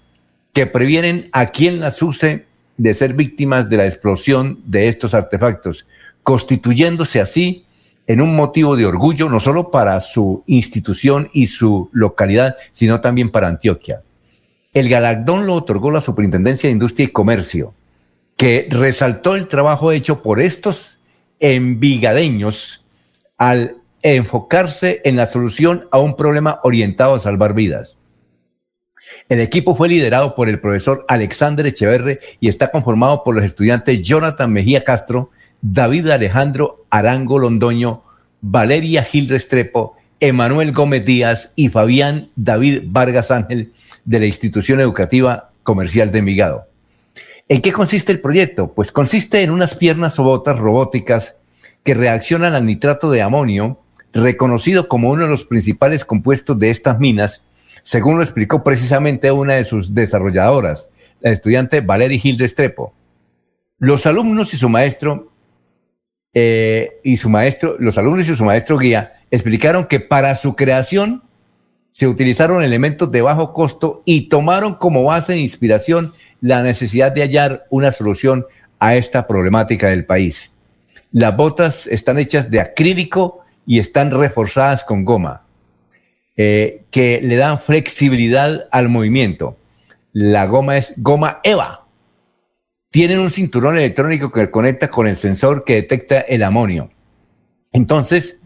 [0.52, 2.46] que previenen a quien las use
[2.76, 5.86] de ser víctimas de la explosión de estos artefactos,
[6.22, 7.64] constituyéndose así
[8.06, 13.30] en un motivo de orgullo, no solo para su institución y su localidad, sino también
[13.30, 14.02] para Antioquia.
[14.72, 17.74] El galardón lo otorgó la Superintendencia de Industria y Comercio,
[18.36, 20.98] que resaltó el trabajo hecho por estos
[21.40, 22.84] envigadeños
[23.38, 27.96] al enfocarse en la solución a un problema orientado a salvar vidas.
[29.28, 34.02] El equipo fue liderado por el profesor Alexander Echeverre y está conformado por los estudiantes
[34.02, 35.30] Jonathan Mejía Castro,
[35.62, 38.02] David Alejandro Arango Londoño,
[38.40, 43.72] Valeria Gil Restrepo, Emanuel Gómez Díaz y Fabián David Vargas Ángel
[44.04, 46.75] de la Institución Educativa Comercial de Envigado.
[47.48, 48.74] ¿En qué consiste el proyecto?
[48.74, 51.36] Pues consiste en unas piernas o botas robóticas
[51.84, 53.80] que reaccionan al nitrato de amonio,
[54.12, 57.42] reconocido como uno de los principales compuestos de estas minas,
[57.82, 60.90] según lo explicó precisamente una de sus desarrolladoras,
[61.20, 62.92] la estudiante Valeria Gil Restrepo.
[63.78, 65.30] Los alumnos y su maestro
[66.34, 71.22] eh, y su maestro, los alumnos y su maestro guía explicaron que para su creación
[71.96, 76.12] se utilizaron elementos de bajo costo y tomaron como base de inspiración
[76.42, 78.44] la necesidad de hallar una solución
[78.78, 80.50] a esta problemática del país.
[81.10, 85.46] Las botas están hechas de acrílico y están reforzadas con goma,
[86.36, 89.56] eh, que le dan flexibilidad al movimiento.
[90.12, 91.86] La goma es goma EVA,
[92.90, 96.90] tienen un cinturón electrónico que conecta con el sensor que detecta el amonio.
[97.72, 98.38] Entonces,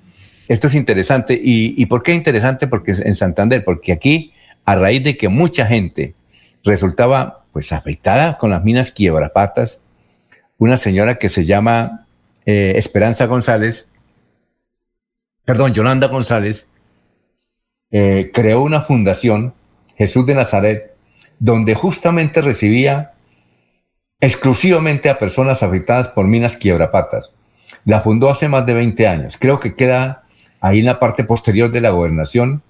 [0.50, 1.40] esto es interesante.
[1.40, 2.66] ¿Y, por qué interesante?
[2.66, 4.32] Porque en Santander, porque aquí,
[4.64, 6.16] a raíz de que mucha gente
[6.64, 9.80] resultaba pues afectada con las minas quiebrapatas,
[10.58, 12.04] una señora que se llama
[12.46, 13.86] eh, Esperanza González,
[15.44, 16.68] perdón, Yolanda González,
[17.92, 19.54] eh, creó una fundación,
[19.96, 20.96] Jesús de Nazaret,
[21.38, 23.12] donde justamente recibía
[24.20, 27.32] exclusivamente a personas afectadas por minas quiebrapatas.
[27.84, 29.36] La fundó hace más de 20 años.
[29.38, 30.24] Creo que queda
[30.60, 32.62] ahí en la parte posterior de la gobernación.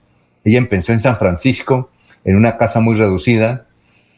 [0.44, 1.90] Ella empezó en San Francisco,
[2.24, 3.66] en una casa muy reducida,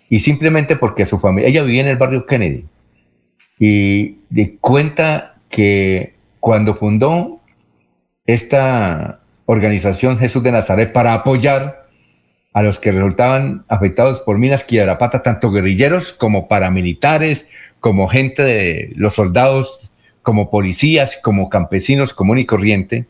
[0.08, 2.66] y simplemente porque su familia, ella vivía en el barrio Kennedy,
[3.58, 7.40] y de cuenta que cuando fundó
[8.26, 11.88] esta organización Jesús de Nazaret para apoyar
[12.52, 17.46] a los que resultaban afectados por minas quiebrapata, tanto guerrilleros como paramilitares,
[17.80, 19.90] como gente de los soldados,
[20.22, 23.06] como policías, como campesinos común y corriente.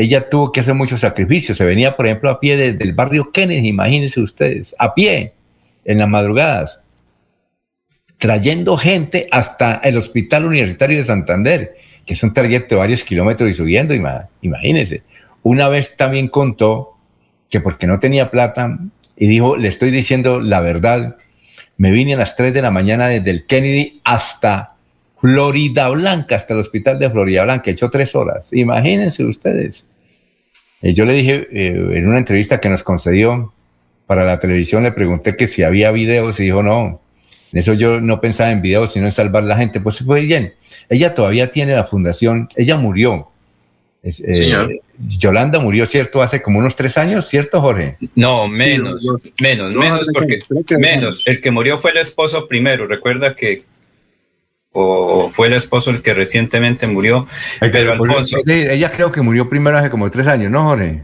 [0.00, 1.58] Ella tuvo que hacer muchos sacrificios.
[1.58, 5.34] Se venía, por ejemplo, a pie desde el barrio Kennedy, imagínense ustedes, a pie,
[5.84, 6.80] en las madrugadas,
[8.16, 13.50] trayendo gente hasta el Hospital Universitario de Santander, que es un trayecto de varios kilómetros
[13.50, 13.92] y subiendo,
[14.40, 15.02] imagínense.
[15.42, 16.96] Una vez también contó
[17.50, 18.78] que porque no tenía plata
[19.16, 21.18] y dijo, le estoy diciendo la verdad,
[21.76, 24.76] me vine a las 3 de la mañana desde el Kennedy hasta
[25.20, 28.48] Florida Blanca, hasta el hospital de Florida Blanca, echó tres horas.
[28.52, 29.84] Imagínense ustedes.
[30.82, 33.52] Y yo le dije eh, en una entrevista que nos concedió
[34.06, 37.00] para la televisión, le pregunté que si había videos y dijo no.
[37.52, 39.80] En eso yo no pensaba en videos, sino en salvar la gente.
[39.80, 40.54] Pues fue bien.
[40.88, 43.28] Ella todavía tiene la fundación, ella murió.
[44.02, 46.22] Eh, Yolanda murió, ¿cierto?
[46.22, 47.96] Hace como unos tres años, ¿cierto, Jorge?
[48.14, 49.04] No, menos,
[49.40, 50.40] menos, menos, porque
[50.78, 51.26] menos.
[51.26, 52.86] El que murió fue el esposo primero.
[52.86, 53.64] Recuerda que
[54.72, 57.26] o fue el esposo el que recientemente murió.
[57.60, 58.38] pero Alfonso.
[58.46, 61.02] Ella creo que murió primero hace como tres años, ¿no, Jorge?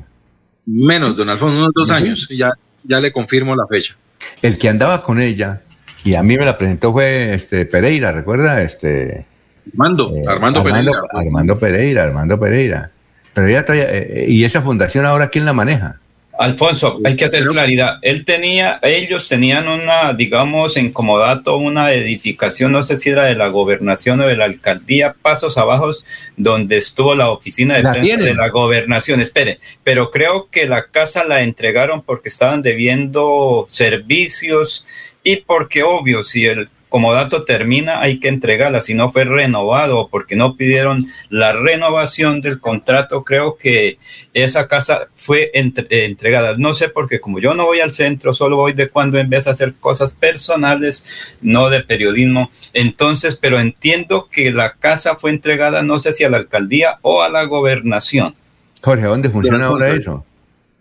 [0.67, 2.29] Menos, don Alfonso, unos dos años.
[2.31, 2.53] Ya,
[2.85, 3.97] ya le confirmo la fecha.
[4.43, 5.63] El que andaba con ella,
[6.05, 8.63] y a mí me la presentó fue este Pereira, ¿recuerda?
[8.63, 9.27] Este.
[9.73, 10.93] Armando, eh, Armando, Pereira.
[11.13, 12.91] Armando Pereira, Armando Pereira.
[13.35, 16.01] Pero ella eh, eh, ¿Y esa fundación ahora quién la maneja?
[16.39, 17.99] Alfonso, hay que hacer claridad.
[18.03, 23.35] Él tenía, ellos tenían una, digamos, en comodato, una edificación, no sé si era de
[23.35, 25.91] la gobernación o de la alcaldía, pasos abajo,
[26.37, 29.21] donde estuvo la oficina de prensa de la gobernación.
[29.21, 34.85] Espere, pero creo que la casa la entregaron porque estaban debiendo servicios
[35.23, 38.81] y porque, obvio, si el como dato termina, hay que entregarla.
[38.81, 43.99] Si no fue renovado porque no pidieron la renovación del contrato, creo que
[44.33, 46.57] esa casa fue entregada.
[46.57, 49.45] No sé porque como yo no voy al centro, solo voy de cuando en vez
[49.45, 51.05] de hacer cosas personales,
[51.43, 52.51] no de periodismo.
[52.73, 57.21] Entonces, pero entiendo que la casa fue entregada, no sé si a la alcaldía o
[57.21, 58.35] a la gobernación.
[58.81, 60.25] Jorge, ¿dónde funciona ahora eso?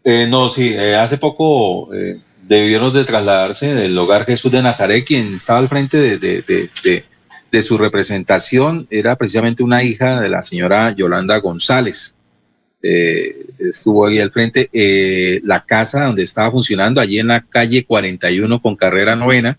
[0.05, 5.03] Eh, no, sí, eh, hace poco eh, debieron de trasladarse del hogar Jesús de Nazaret,
[5.05, 11.37] quien estaba al frente de, su representación, era precisamente una hija de la señora Yolanda
[11.39, 12.13] González.
[12.81, 14.69] Eh, estuvo ahí al frente.
[14.73, 19.57] Eh, la casa donde estaba funcionando, allí en la calle 41 con carrera novena,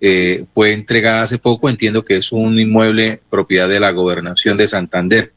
[0.00, 1.68] eh, fue entregada hace poco.
[1.68, 5.32] Entiendo que es un inmueble propiedad de la gobernación de Santander.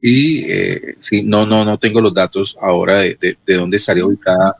[0.00, 0.44] Y
[0.98, 4.56] sí, no, no, no tengo los datos ahora de, de dónde estaría ubicada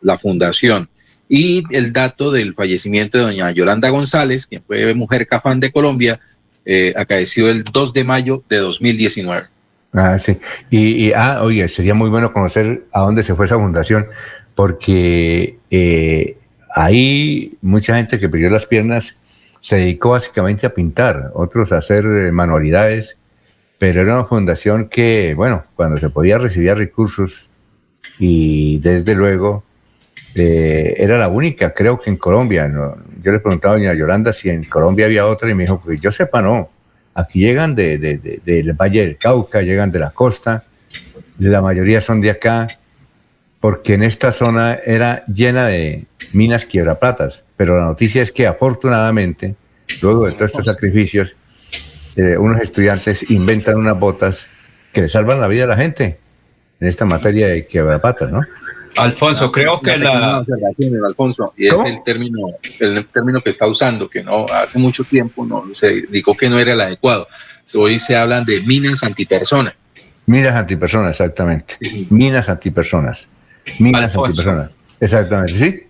[0.00, 0.88] la fundación.
[1.28, 6.20] Y el dato del fallecimiento de doña Yolanda González, quien fue mujer cafán de Colombia,
[6.64, 9.44] eh, acaeció el 2 de mayo de 2019.
[9.92, 10.38] Ah, sí.
[10.70, 14.06] Y, ah, oye, sería muy bueno conocer a dónde se fue esa fundación,
[14.54, 16.36] porque eh,
[16.74, 19.16] ahí mucha gente que perdió las piernas
[19.60, 23.18] se dedicó básicamente a pintar, otros a hacer eh, manualidades,
[23.78, 27.50] pero era una fundación que, bueno, cuando se podía recibir recursos
[28.18, 29.64] y desde luego
[30.34, 32.70] eh, era la única, creo que en Colombia.
[33.22, 36.00] Yo le preguntaba a doña Yolanda si en Colombia había otra y me dijo, pues
[36.00, 36.70] yo sepa, no.
[37.14, 40.64] Aquí llegan de, del Valle del Cauca, llegan de la costa,
[41.38, 42.68] la mayoría son de acá,
[43.60, 47.42] porque en esta zona era llena de minas quiebraplatas.
[47.56, 49.54] Pero la noticia es que afortunadamente,
[50.00, 51.36] luego de todos estos sacrificios,
[52.16, 54.48] eh, unos estudiantes inventan unas botas
[54.92, 56.21] que le salvan la vida a la gente
[56.82, 58.40] en esta materia de quiebrapatas, ¿no?
[58.96, 60.44] Alfonso, creo que la...
[61.06, 62.48] Alfonso, y es el término,
[62.80, 66.58] el término que está usando, que no hace mucho tiempo no se dijo que no
[66.58, 67.28] era el adecuado.
[67.76, 69.74] Hoy se hablan de minas antipersonas.
[70.26, 71.76] Minas antipersonas, exactamente.
[72.10, 73.28] Minas antipersonas.
[73.78, 74.70] Minas antipersonas.
[74.98, 75.82] Exactamente, ¿sí?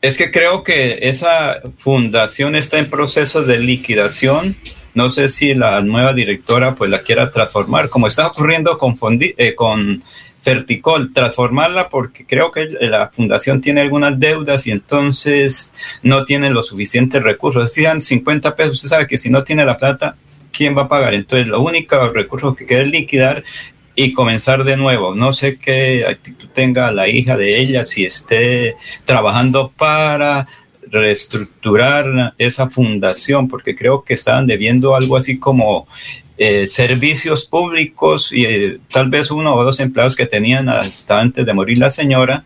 [0.00, 4.56] Es que creo que esa fundación está en proceso de liquidación.
[4.94, 9.54] No sé si la nueva directora pues la quiera transformar, como está ocurriendo con, eh,
[9.54, 10.02] con
[10.42, 16.66] Ferticol, transformarla porque creo que la fundación tiene algunas deudas y entonces no tiene los
[16.66, 17.62] suficientes recursos.
[17.64, 20.16] Decían 50 pesos, usted sabe que si no tiene la plata,
[20.50, 21.14] ¿quién va a pagar?
[21.14, 23.44] Entonces, lo único recurso que queda es liquidar
[23.94, 25.14] y comenzar de nuevo.
[25.14, 30.48] No sé qué actitud tenga la hija de ella, si esté trabajando para
[30.90, 35.86] reestructurar esa fundación, porque creo que estaban debiendo algo así como
[36.44, 41.46] eh, servicios públicos y eh, tal vez uno o dos empleados que tenían hasta antes
[41.46, 42.44] de morir la señora.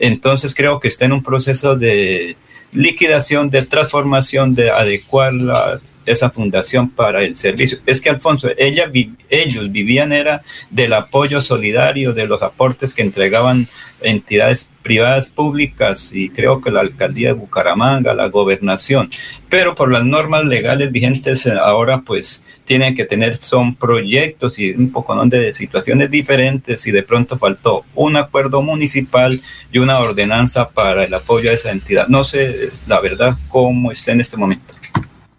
[0.00, 2.36] Entonces creo que está en un proceso de
[2.72, 5.32] liquidación, de transformación, de adecuar
[6.06, 7.78] esa fundación para el servicio.
[7.84, 8.90] Es que Alfonso, ella,
[9.28, 13.68] ellos vivían era del apoyo solidario, de los aportes que entregaban
[14.00, 19.10] entidades privadas públicas y creo que la alcaldía de Bucaramanga, la gobernación,
[19.48, 24.92] pero por las normas legales vigentes ahora pues tienen que tener son proyectos y un
[24.92, 29.40] poco de situaciones diferentes y de pronto faltó un acuerdo municipal
[29.72, 32.06] y una ordenanza para el apoyo a esa entidad.
[32.08, 34.74] No sé la verdad cómo está en este momento.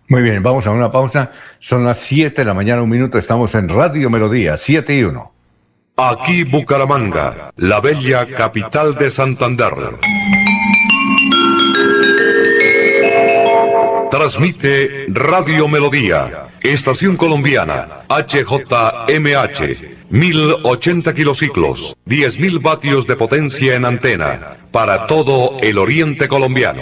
[0.09, 1.31] Muy bien, vamos a una pausa.
[1.59, 3.17] Son las 7 de la mañana, un minuto.
[3.17, 5.33] Estamos en Radio Melodía, 7 y 1.
[5.97, 9.73] Aquí Bucaramanga, la bella capital de Santander.
[14.09, 19.61] Transmite Radio Melodía Estación Colombiana, HJMH,
[20.09, 26.81] 1080 kilociclos, 10.000 vatios de potencia en antena, para todo el oriente colombiano.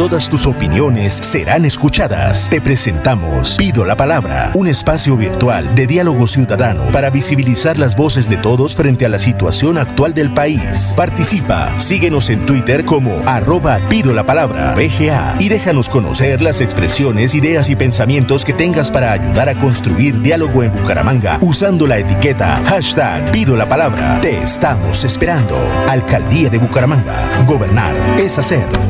[0.00, 2.48] Todas tus opiniones serán escuchadas.
[2.48, 8.26] Te presentamos Pido la Palabra, un espacio virtual de diálogo ciudadano para visibilizar las voces
[8.30, 10.94] de todos frente a la situación actual del país.
[10.96, 17.34] Participa, síguenos en Twitter como arroba Pido la Palabra, BGA, y déjanos conocer las expresiones,
[17.34, 22.62] ideas y pensamientos que tengas para ayudar a construir diálogo en Bucaramanga usando la etiqueta
[22.64, 24.18] hashtag Pido la Palabra.
[24.22, 25.58] Te estamos esperando.
[25.86, 27.44] Alcaldía de Bucaramanga.
[27.46, 28.89] Gobernar es hacer.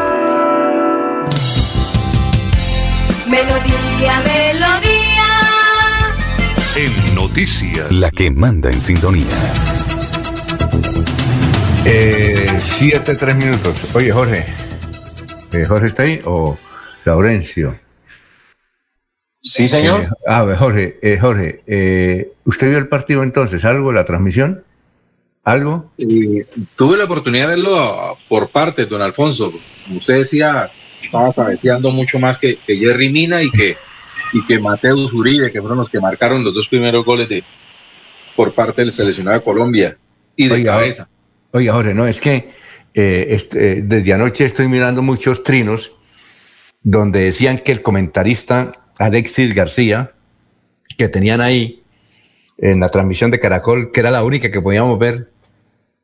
[3.31, 5.23] Melodía, melodía.
[6.75, 7.89] En noticias.
[7.89, 9.25] La que manda en sintonía.
[11.85, 13.95] Eh, siete, tres minutos.
[13.95, 14.45] Oye, Jorge.
[15.53, 16.57] Eh, ¿Jorge está ahí o
[17.05, 17.79] Laurencio?
[19.41, 20.01] Sí, señor.
[20.01, 23.63] Eh, ah, Jorge, eh, Jorge, eh, ¿usted vio el partido entonces?
[23.63, 24.65] ¿Algo, la transmisión?
[25.45, 25.89] ¿Algo?
[25.97, 26.45] Eh,
[26.75, 29.53] tuve la oportunidad de verlo por parte, don Alfonso.
[29.85, 30.69] Como usted decía,
[31.01, 33.75] estaba cabeceando mucho más que, que Jerry Mina y que,
[34.33, 37.43] y que Mateus Uribe, que fueron los que marcaron los dos primeros goles de,
[38.35, 39.97] por parte del seleccionado de Colombia
[40.35, 41.09] y de Oiga, cabeza.
[41.51, 42.51] Oiga, Jorge, no, es que
[42.93, 45.93] eh, este, eh, desde anoche estoy mirando muchos trinos
[46.83, 50.13] donde decían que el comentarista Alexis García,
[50.97, 51.83] que tenían ahí
[52.57, 55.31] en la transmisión de Caracol, que era la única que podíamos ver,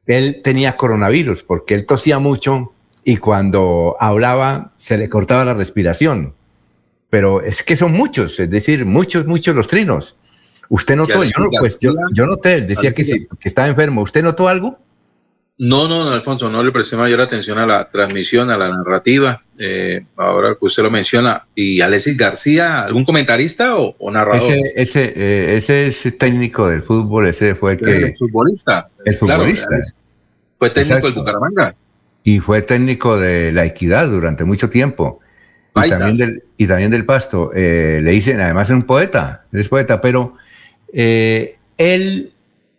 [0.05, 2.73] él tenía coronavirus porque él tosía mucho
[3.09, 6.33] y cuando hablaba se le cortaba la respiración.
[7.09, 10.17] Pero es que son muchos, es decir, muchos, muchos los trinos.
[10.67, 11.23] ¿Usted notó?
[11.23, 14.01] Yo, no, pues, yo, yo noté, él decía que, sí, que estaba enfermo.
[14.01, 14.77] ¿Usted notó algo?
[15.57, 19.41] No, no, no, Alfonso, no le presté mayor atención a la transmisión, a la narrativa.
[19.57, 21.47] Eh, ahora que usted lo menciona.
[21.55, 24.51] ¿Y Alexis García, algún comentarista o, o narrador?
[24.51, 27.97] Ese, ese, eh, ese es técnico del fútbol, ese fue el que...
[28.07, 28.89] El futbolista.
[29.05, 29.69] El Claro, futbolista.
[30.59, 31.07] fue técnico Exacto.
[31.07, 31.73] del Bucaramanga.
[32.27, 35.21] Y fue técnico de la equidad durante mucho tiempo.
[35.73, 37.51] Y también, del, y también del pasto.
[37.55, 40.33] Eh, le dicen, además es un poeta, es poeta, pero
[40.91, 42.33] eh, él,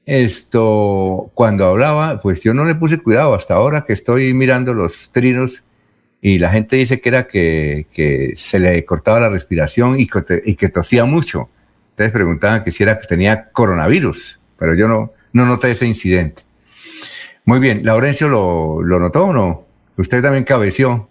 [0.05, 5.13] esto, cuando hablaba, pues yo no le puse cuidado hasta ahora que estoy mirando los
[5.13, 5.63] trinos
[6.21, 10.43] y la gente dice que era que, que se le cortaba la respiración y que,
[10.45, 11.49] y que tosía mucho.
[11.93, 16.43] Entonces preguntaban que si era que tenía coronavirus, pero yo no, no noté ese incidente.
[17.49, 19.65] Muy bien, Laurencio lo, lo notó o no?
[19.97, 21.09] Usted también cabeció.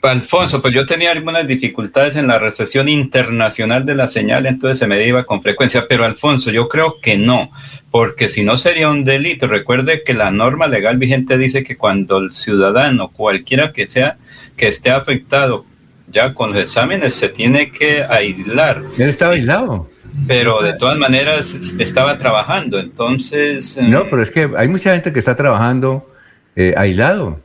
[0.00, 4.86] Alfonso, pues yo tenía algunas dificultades en la recepción internacional de la señal, entonces se
[4.86, 7.50] me iba con frecuencia, pero Alfonso, yo creo que no,
[7.90, 9.46] porque si no sería un delito.
[9.46, 14.16] Recuerde que la norma legal vigente dice que cuando el ciudadano, cualquiera que sea,
[14.56, 15.66] que esté afectado
[16.08, 18.82] ya con los exámenes, se tiene que aislar.
[18.96, 19.90] Él estaba aislado.
[20.26, 23.76] Pero de todas maneras estaba trabajando, entonces...
[23.76, 26.10] eh, No, pero es que hay mucha gente que está trabajando
[26.56, 27.40] eh, aislado.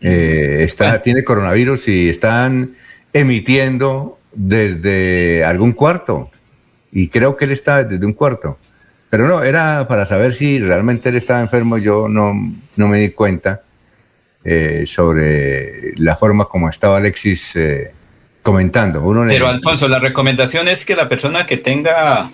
[0.00, 2.76] Eh, está, Tiene coronavirus y están
[3.12, 6.30] emitiendo desde algún cuarto.
[6.92, 8.58] Y creo que él está desde un cuarto.
[9.10, 11.78] Pero no, era para saber si realmente él estaba enfermo.
[11.78, 12.34] Yo no,
[12.76, 13.62] no me di cuenta
[14.44, 17.54] eh, sobre la forma como estaba Alexis
[18.48, 19.02] comentando.
[19.02, 22.30] Uno Pero Alfonso, la recomendación es que la persona que tenga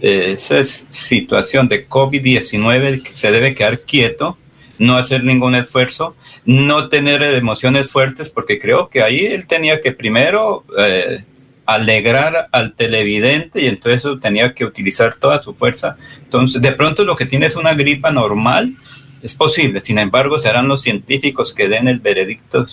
[0.00, 4.36] eh, esa situación de COVID-19 se debe quedar quieto,
[4.78, 9.92] no hacer ningún esfuerzo, no tener emociones fuertes, porque creo que ahí él tenía que
[9.92, 11.22] primero eh,
[11.64, 15.96] alegrar al televidente y entonces tenía que utilizar toda su fuerza.
[16.24, 18.74] Entonces, de pronto lo que tiene es una gripa normal,
[19.22, 22.66] es posible, sin embargo, serán los científicos que den el veredicto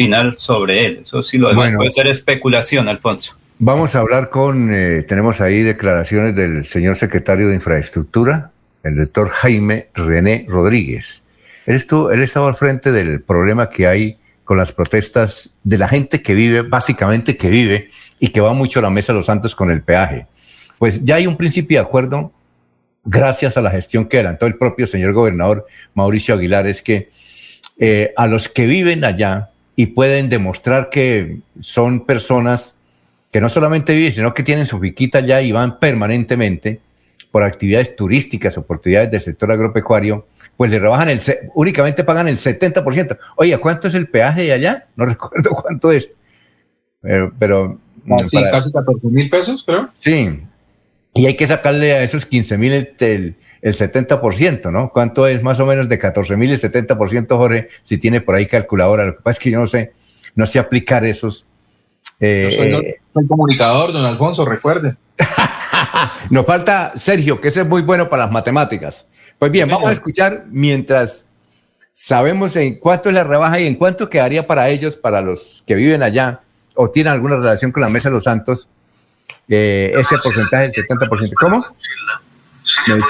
[0.00, 1.00] final sobre él.
[1.02, 3.36] Eso sí lo demás puede ser especulación, Alfonso.
[3.58, 8.50] Vamos a hablar con, eh, tenemos ahí declaraciones del señor secretario de Infraestructura,
[8.82, 11.20] el doctor Jaime René Rodríguez.
[11.66, 16.22] Él, él estaba al frente del problema que hay con las protestas de la gente
[16.22, 19.54] que vive, básicamente que vive y que va mucho a la Mesa de los Santos
[19.54, 20.26] con el peaje.
[20.78, 22.32] Pues ya hay un principio de acuerdo
[23.04, 27.10] gracias a la gestión que adelantó el propio señor gobernador Mauricio Aguilar, es que
[27.78, 29.50] eh, a los que viven allá
[29.80, 32.74] y pueden demostrar que son personas
[33.32, 36.80] que no solamente viven, sino que tienen su fiquita allá y van permanentemente
[37.30, 40.26] por actividades turísticas, oportunidades del sector agropecuario,
[40.58, 41.18] pues le rebajan el,
[41.54, 43.18] únicamente pagan el 70%.
[43.36, 44.88] Oye, ¿cuánto es el peaje de allá?
[44.96, 46.10] No recuerdo cuánto es.
[47.00, 47.78] Pero, pero
[48.28, 49.88] sí, casi 14 mil pesos, creo.
[49.94, 50.42] Sí,
[51.14, 54.90] y hay que sacarle a esos 15 mil el, 70%, ¿no?
[54.90, 57.68] ¿Cuánto es más o menos de 14 mil el 70%, Jorge?
[57.82, 59.06] Si tiene por ahí calculadora.
[59.06, 59.92] Lo que pasa es que yo no sé,
[60.34, 61.46] no sé aplicar esos.
[62.18, 64.96] Eh, soy, comunicador, don Alfonso, recuerde.
[66.30, 69.06] Nos falta Sergio, que ese es muy bueno para las matemáticas.
[69.38, 71.24] Pues bien, vamos a escuchar mientras
[71.92, 75.74] sabemos en cuánto es la rebaja y en cuánto quedaría para ellos, para los que
[75.74, 76.40] viven allá
[76.74, 78.68] o tienen alguna relación con la Mesa de los Santos,
[79.48, 81.32] eh, ese porcentaje del 70%.
[81.38, 81.64] ¿Cómo?
[82.86, 83.00] Me,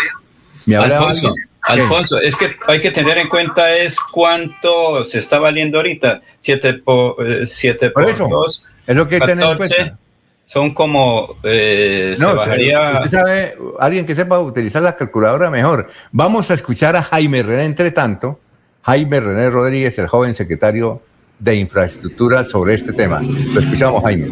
[0.77, 6.23] Alfonso, Alfonso, es que hay que tener en cuenta es cuánto se está valiendo ahorita.
[6.39, 7.17] 7 por,
[7.47, 9.99] 7 eh, por, eso, 2, es lo que hay que tener en cuenta.
[10.45, 11.37] Son como.
[11.45, 15.89] Eh, no, usted sabe, alguien que sepa utilizar la calculadora mejor.
[16.11, 18.41] Vamos a escuchar a Jaime René, entre tanto.
[18.83, 21.03] Jaime René Rodríguez, el joven secretario
[21.39, 23.21] de infraestructura sobre este tema.
[23.23, 24.29] Lo escuchamos, Jaime.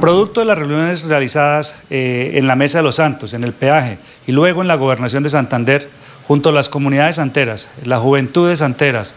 [0.00, 3.98] Producto de las reuniones realizadas eh, en la Mesa de los Santos, en el peaje,
[4.26, 5.88] y luego en la Gobernación de Santander,
[6.26, 9.14] junto a las comunidades santeras, las juventudes santeras,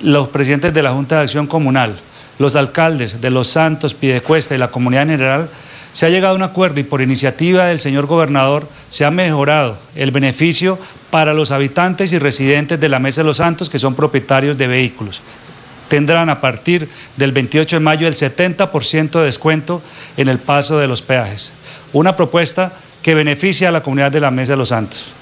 [0.00, 1.96] los presidentes de la Junta de Acción Comunal,
[2.38, 5.48] los alcaldes de Los Santos, Pidecuesta y la comunidad en general,
[5.92, 9.78] se ha llegado a un acuerdo y por iniciativa del señor gobernador se ha mejorado
[9.94, 10.76] el beneficio
[11.10, 14.66] para los habitantes y residentes de la Mesa de los Santos que son propietarios de
[14.66, 15.22] vehículos
[15.88, 19.82] tendrán a partir del 28 de mayo el 70% de descuento
[20.16, 21.52] en el paso de los peajes.
[21.92, 25.12] Una propuesta que beneficia a la comunidad de la Mesa de los Santos.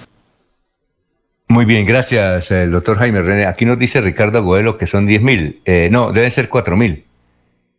[1.49, 3.47] Muy bien, gracias, el doctor Jaime René.
[3.47, 5.61] Aquí nos dice Ricardo Aguelo que son 10 mil.
[5.65, 7.05] Eh, no, deben ser 4 mil.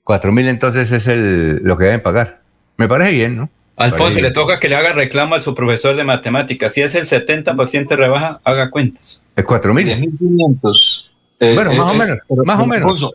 [0.03, 2.41] 4 mil entonces es el, lo que deben pagar.
[2.77, 3.49] Me parece bien, ¿no?
[3.75, 6.73] Alfonso, le toca que le haga reclamo a su profesor de matemáticas.
[6.73, 9.23] Si es el 70% de rebaja, haga cuentas.
[9.35, 9.87] ¿Es 4 mil?
[9.87, 11.12] 10.500.
[11.43, 13.11] Eh, bueno, más o menos, más o menos.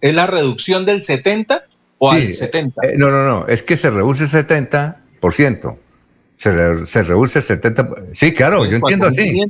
[0.00, 1.64] ¿es la, reducción del 70
[1.98, 2.80] o al 70?
[2.82, 5.76] Eh, no, no, no, es que se reduce el 70%.
[6.36, 8.06] Se, se reduce el 70%.
[8.12, 9.42] Sí, claro, yo entiendo así.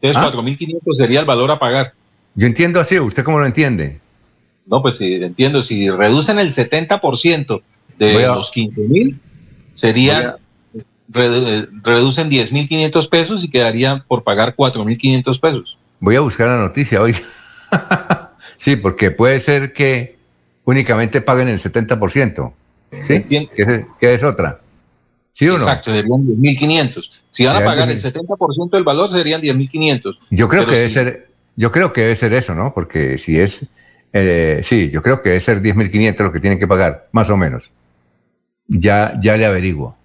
[0.00, 0.80] Entonces, 4.500 ¿Ah?
[0.92, 1.94] sería el valor a pagar.
[2.34, 4.00] Yo entiendo así, ¿usted cómo lo entiende?
[4.66, 5.62] No, pues sí, entiendo.
[5.62, 7.62] Si reducen el 70%
[7.98, 9.18] de los 15.000,
[9.72, 10.36] sería.
[11.08, 15.78] reducen 10.500 pesos y quedaría por pagar 4.500 pesos.
[15.98, 17.16] Voy a buscar la noticia hoy.
[18.56, 20.16] sí, porque puede ser que
[20.64, 22.52] únicamente paguen el 70%.
[23.02, 23.22] ¿Sí?
[23.22, 24.60] Que es, otra.
[25.32, 25.58] ¿Sí o no?
[25.58, 27.10] Exacto, serían 10.500.
[27.30, 30.18] Si van a pagar el 70% del valor, serían 10.500.
[30.30, 32.74] Yo creo que debe ser, yo creo que debe ser eso, ¿no?
[32.74, 33.66] Porque si es,
[34.12, 37.36] eh, sí, yo creo que debe ser 10.500 lo que tienen que pagar, más o
[37.36, 37.70] menos.
[38.66, 39.96] Ya, ya le averiguo,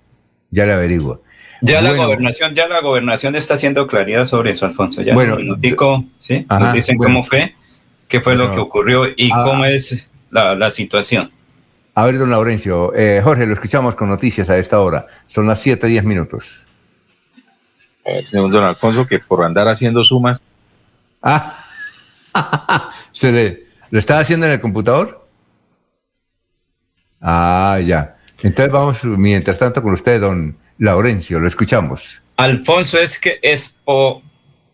[0.51, 1.21] ya le averiguo.
[1.61, 5.01] Ya la gobernación, ya la gobernación está haciendo claridad sobre eso, Alfonso.
[5.01, 5.37] Ya bueno,
[6.19, 6.45] ¿sí?
[6.49, 7.55] Nos dicen cómo fue,
[8.07, 11.31] qué fue lo que ocurrió y ah, cómo es la, situación.
[11.93, 15.07] A ver, don Laurencio, eh, Jorge, lo escuchamos con noticias a esta hora.
[15.27, 16.65] Son las 7, 10 minutos.
[18.29, 20.41] Señor don Alfonso, que por andar haciendo sumas.
[21.21, 21.63] Ah,
[23.11, 25.27] ¿se le, lo está haciendo en el computador?
[27.21, 28.17] Ah, ya.
[28.43, 32.21] Entonces vamos, mientras tanto, con usted, don Laurencio, lo escuchamos.
[32.37, 34.21] Alfonso, es que Expo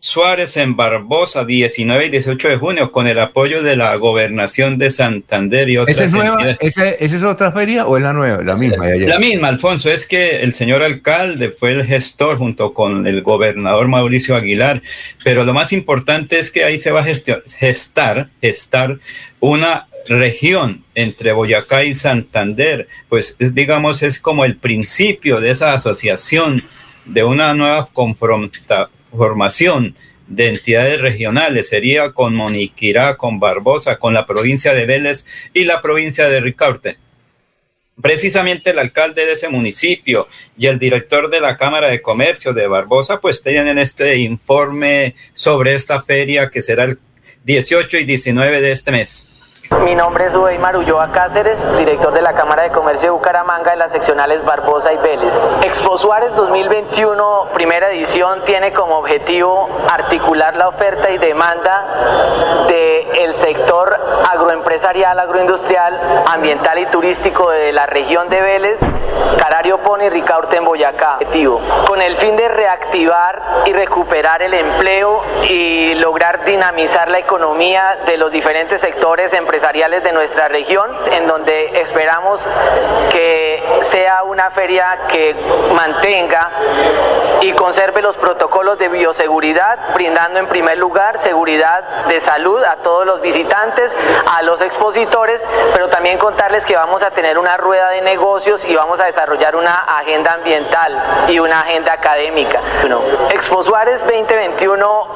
[0.03, 4.90] Suárez en Barbosa, 19 y 18 de junio, con el apoyo de la gobernación de
[4.90, 6.57] Santander y otras ¿Esa es nueva?
[6.60, 8.41] ¿Esa, es otra feria o es la nueva?
[8.41, 8.88] La misma.
[8.88, 9.91] La misma, Alfonso.
[9.91, 14.82] Es que el señor alcalde fue el gestor junto con el gobernador Mauricio Aguilar.
[15.23, 18.98] Pero lo más importante es que ahí se va a gestar, gestar
[19.40, 26.64] una región entre Boyacá y Santander, pues digamos es como el principio de esa asociación,
[27.06, 27.88] de una nueva
[29.11, 29.95] formación
[30.28, 35.82] de entidades regionales, sería con Moniquirá, con Barbosa, con la provincia de Vélez y la
[35.82, 36.98] provincia de Ricaurte.
[38.02, 42.68] Precisamente el alcalde de ese municipio y el director de la Cámara de Comercio de
[42.68, 46.98] Barbosa, pues tienen este informe sobre esta feria que será el
[47.44, 49.28] 18 y 19 de este mes.
[49.80, 53.77] Mi nombre es Uweimar Ulloa Cáceres, director de la Cámara de Comercio de Bucaramanga de
[53.77, 55.34] las seccionales Barbosa y Vélez.
[55.64, 61.85] Expo Suárez 2021, primera edición, tiene como objetivo articular la oferta y demanda
[62.68, 63.98] del sector
[64.30, 68.81] agroempresarial, agroindustrial, ambiental y turístico de la región de Vélez,
[69.39, 71.18] Carario Pone y Ricaurte en Boyacá.
[71.88, 78.18] Con el fin de reactivar y recuperar el empleo y lograr dinamizar la economía de
[78.18, 82.49] los diferentes sectores empresariales de nuestra región, en donde esperamos
[83.11, 85.35] que sea una feria que
[85.73, 86.49] mantenga
[87.41, 93.05] y conserve los protocolos de bioseguridad, brindando en primer lugar seguridad de salud a todos
[93.05, 98.01] los visitantes, a los expositores, pero también contarles que vamos a tener una rueda de
[98.01, 102.59] negocios y vamos a desarrollar una agenda ambiental y una agenda académica.
[103.29, 105.07] Expo Suárez 2021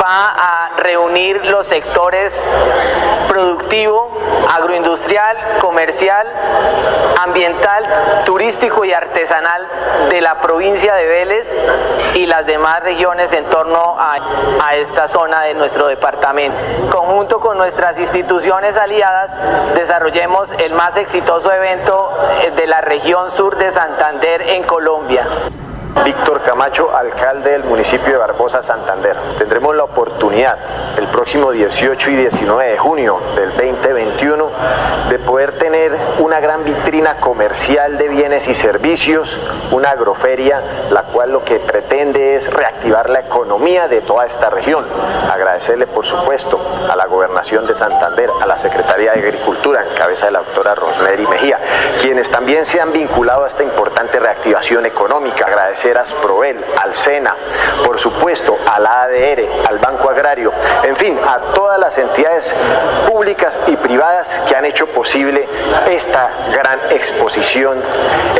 [0.00, 2.46] va a reunir los sectores
[3.28, 3.63] productivos
[4.50, 6.26] agroindustrial, comercial,
[7.22, 7.84] ambiental,
[8.24, 9.66] turístico y artesanal
[10.10, 11.58] de la provincia de Vélez
[12.14, 14.16] y las demás regiones en torno a,
[14.62, 16.56] a esta zona de nuestro departamento.
[16.90, 19.36] Conjunto con nuestras instituciones aliadas,
[19.74, 22.10] desarrollemos el más exitoso evento
[22.42, 25.26] eh, de la región sur de Santander en Colombia.
[26.02, 29.16] Víctor Camacho, alcalde del municipio de Barbosa, Santander.
[29.38, 30.58] Tendremos la oportunidad
[30.98, 34.50] el próximo 18 y 19 de junio del 2021
[35.08, 39.38] de poder tener una gran vitrina comercial de bienes y servicios,
[39.70, 40.60] una agroferia,
[40.90, 44.84] la cual lo que pretende es reactivar la economía de toda esta región.
[45.32, 46.60] Agradecerle, por supuesto,
[46.90, 50.74] a la gobernación de Santander, a la Secretaría de Agricultura, en cabeza de la doctora
[50.74, 51.58] Rosemary Mejía,
[52.00, 55.46] quienes también se han vinculado a esta importante reactivación económica.
[55.92, 57.34] A Asprovel, al SENA,
[57.84, 60.50] por supuesto a la ADR, al Banco Agrario,
[60.82, 62.54] en fin, a todas las entidades
[63.06, 65.46] públicas y privadas que han hecho posible
[65.90, 67.78] esta gran exposición.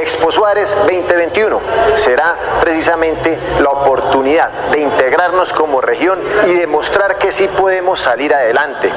[0.01, 1.61] Expo Suárez 2021
[1.97, 8.91] será precisamente la oportunidad de integrarnos como región y demostrar que sí podemos salir adelante,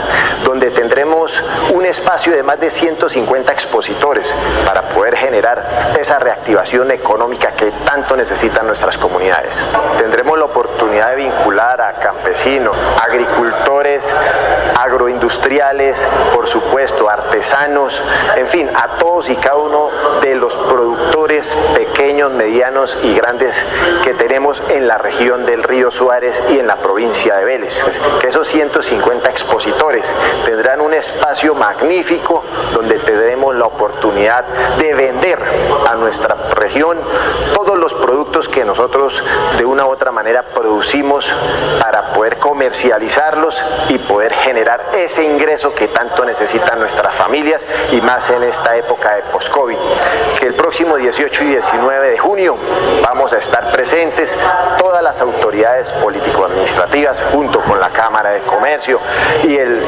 [0.46, 1.44] donde tendremos
[1.74, 4.34] un espacio de más de 150 expositores
[4.66, 9.66] para poder generar esa reactivación económica que tanto necesitamos necesitan nuestras comunidades.
[9.98, 14.14] Tendremos la oportunidad de vincular a campesinos, agricultores,
[14.80, 18.00] agroindustriales, por supuesto, artesanos,
[18.36, 19.90] en fin, a todos y cada uno
[20.22, 23.66] de los productores pequeños, medianos y grandes
[24.04, 27.84] que tenemos en la región del río Suárez y en la provincia de Vélez.
[28.22, 30.14] Que esos 150 expositores
[30.46, 34.46] tendrán un espacio magnífico donde tendremos la oportunidad
[34.78, 35.40] de vender
[35.90, 37.00] a nuestra región
[37.56, 39.24] todos los productos que nosotros
[39.58, 41.34] de una u otra manera producimos
[41.82, 48.30] para poder comercializarlos y poder generar ese ingreso que tanto necesitan nuestras familias y más
[48.30, 49.78] en esta época de post-COVID.
[50.42, 52.58] El próximo 18 y 19 de junio
[53.02, 54.38] vamos a estar presentes
[54.78, 59.00] todas las autoridades político-administrativas junto con la Cámara de Comercio
[59.44, 59.82] y el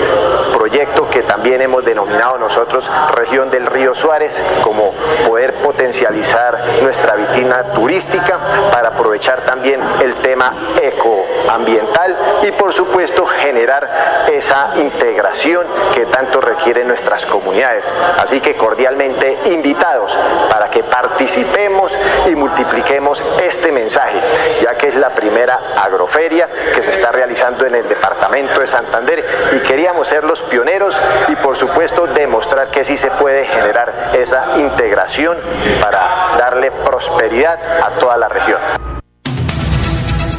[0.53, 4.93] proyecto que también hemos denominado nosotros Región del Río Suárez como
[5.27, 8.28] poder potencializar nuestra vitrina turística
[8.71, 15.65] para aprovechar también el tema ecoambiental y por supuesto generar esa integración
[15.95, 17.91] que tanto requieren nuestras comunidades.
[18.21, 20.17] Así que cordialmente invitados
[20.49, 21.91] para que participemos
[22.29, 24.19] y multipliquemos este mensaje,
[24.61, 29.25] ya que es la primera agroferia que se está realizando en el departamento de Santander
[29.55, 34.57] y queríamos ser los pioneros y por supuesto demostrar que sí se puede generar esa
[34.57, 35.37] integración
[35.81, 38.59] para darle prosperidad a toda la región.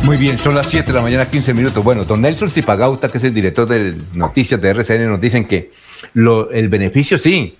[0.04, 1.84] Muy bien, son las 7 de la mañana, 15 minutos.
[1.84, 5.70] Bueno, don Nelson Zipagauta, que es el director de noticias de RCN, nos dicen que
[6.52, 7.56] el beneficio sí,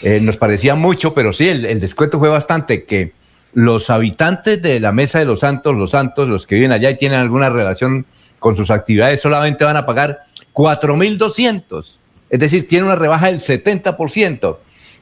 [0.00, 3.12] eh, nos parecía mucho, pero sí, el, descuento fue bastante, que
[3.52, 6.96] los habitantes de la Mesa de los Santos, los santos, los que viven allá y
[6.96, 8.06] tienen alguna relación
[8.38, 11.98] con sus actividades, solamente van a pagar 4.200.
[12.30, 14.56] Es decir, tiene una rebaja del 70%.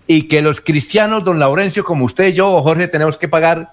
[0.07, 3.73] Y que los cristianos, don Laurencio, como usted y yo, Jorge, tenemos que pagar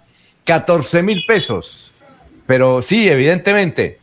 [0.50, 1.94] 14 mil pesos.
[2.48, 4.00] Pero sí, evidentemente,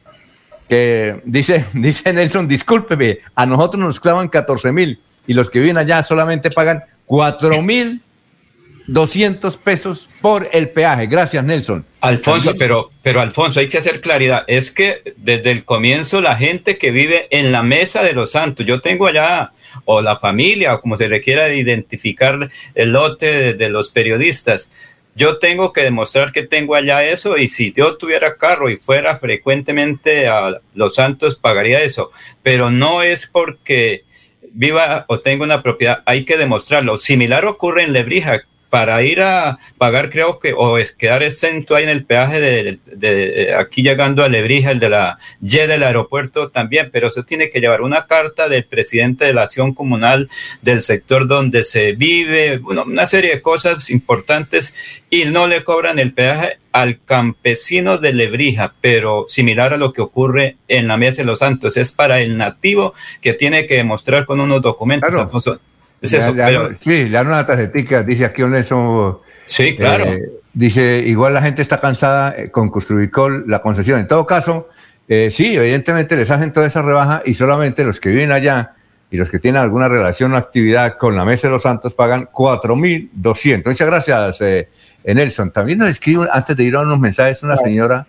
[0.68, 5.01] que dice, dice Nelson, discúlpeme, a nosotros nos clavan 14 mil.
[5.27, 11.09] y los que viven allá solamente pagan 4.200 pesos por el peaje.
[11.09, 11.85] Gracias, Nelson.
[12.01, 14.44] Alfonso, pero, pero Alfonso, hay que hacer claridad.
[14.47, 18.64] Es que desde el comienzo la gente que vive en la mesa de los santos,
[18.64, 19.51] yo tengo allá,
[19.85, 24.70] o la familia, o como se le quiera identificar el lote de, de los periodistas,
[25.16, 29.16] yo tengo que demostrar que tengo allá eso y si yo tuviera carro y fuera
[29.16, 32.10] frecuentemente a Los Santos, pagaría eso.
[32.43, 34.05] Pero no es porque
[34.52, 36.98] viva o tenga una propiedad, hay que demostrarlo.
[36.98, 41.84] Similar ocurre en Lebrija para ir a pagar, creo que, o es quedar exento ahí
[41.84, 46.51] en el peaje de, de, aquí llegando a Lebrija, el de la Y del aeropuerto
[46.51, 50.28] también, pero eso tiene que llevar una carta del presidente de la acción comunal
[50.62, 54.74] del sector donde se vive, bueno, una serie de cosas importantes
[55.10, 60.02] y no le cobran el peaje al campesino de Lebrija, pero similar a lo que
[60.02, 64.26] ocurre en la Mesa de los Santos, es para el nativo que tiene que demostrar
[64.26, 65.60] con unos documentos, Claro.
[66.01, 69.18] Es eso, le pero- dan- sí, le dan una tarjetita, dice aquí un Nelson.
[69.47, 70.05] Sí, claro.
[70.05, 74.01] eh, dice, igual la gente está cansada eh, con Construicol, la concesión.
[74.01, 74.68] En todo caso,
[75.09, 78.74] eh, sí, evidentemente les hacen toda esa rebaja y solamente los que viven allá
[79.10, 82.28] y los que tienen alguna relación o actividad con la Mesa de los Santos pagan
[82.32, 83.64] 4.200.
[83.66, 84.68] Muchas gracias, eh,
[85.05, 85.52] Nelson.
[85.52, 88.06] También nos escribe, antes de ir a unos mensajes, una señora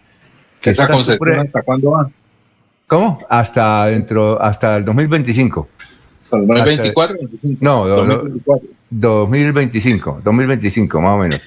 [0.60, 2.10] que ¿Esa está concesión súper- hasta cuándo va?
[2.88, 3.20] ¿Cómo?
[3.30, 5.70] Hasta dentro, hasta el 2025.
[6.28, 7.18] ¿Hasta el 2024?
[7.18, 7.58] 25?
[7.62, 8.70] No, do- do- 2024.
[8.90, 11.42] 2025, 2025 más o menos.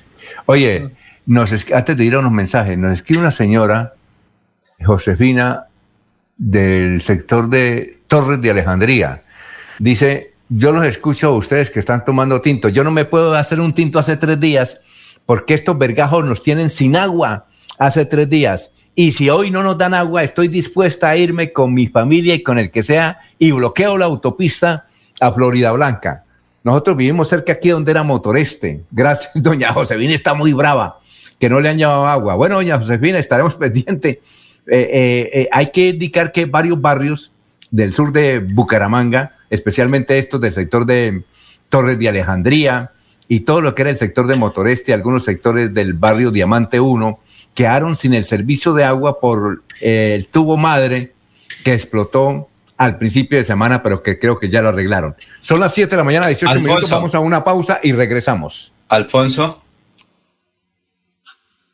[0.47, 0.90] Oye,
[1.27, 3.94] nos es- antes de ir a unos mensajes, nos escribe una señora,
[4.85, 5.66] Josefina,
[6.36, 9.23] del sector de Torres de Alejandría.
[9.78, 12.69] Dice, yo los escucho a ustedes que están tomando tinto.
[12.69, 14.81] Yo no me puedo hacer un tinto hace tres días
[15.27, 17.47] porque estos vergajos nos tienen sin agua
[17.78, 18.70] hace tres días.
[19.01, 22.43] Y si hoy no nos dan agua, estoy dispuesta a irme con mi familia y
[22.43, 26.25] con el que sea y bloqueo la autopista a Florida Blanca.
[26.63, 28.83] Nosotros vivimos cerca aquí donde era Motoreste.
[28.91, 30.99] Gracias, doña Josefina está muy brava
[31.39, 32.35] que no le han llevado agua.
[32.35, 34.19] Bueno, doña Josefina, estaremos pendientes.
[34.67, 37.33] Eh, eh, eh, hay que indicar que varios barrios
[37.71, 41.25] del sur de Bucaramanga, especialmente estos del sector de
[41.71, 42.91] Torres de Alejandría
[43.29, 47.19] y todo lo que era el sector de Motoreste, algunos sectores del barrio Diamante 1,
[47.55, 51.13] quedaron sin el servicio de agua por eh, el tubo madre
[51.65, 55.15] que explotó al principio de semana, pero que creo que ya lo arreglaron.
[55.41, 56.69] Son las 7 de la mañana, 18 Alfonso.
[56.69, 58.73] minutos, vamos a una pausa y regresamos.
[58.89, 59.63] Alfonso.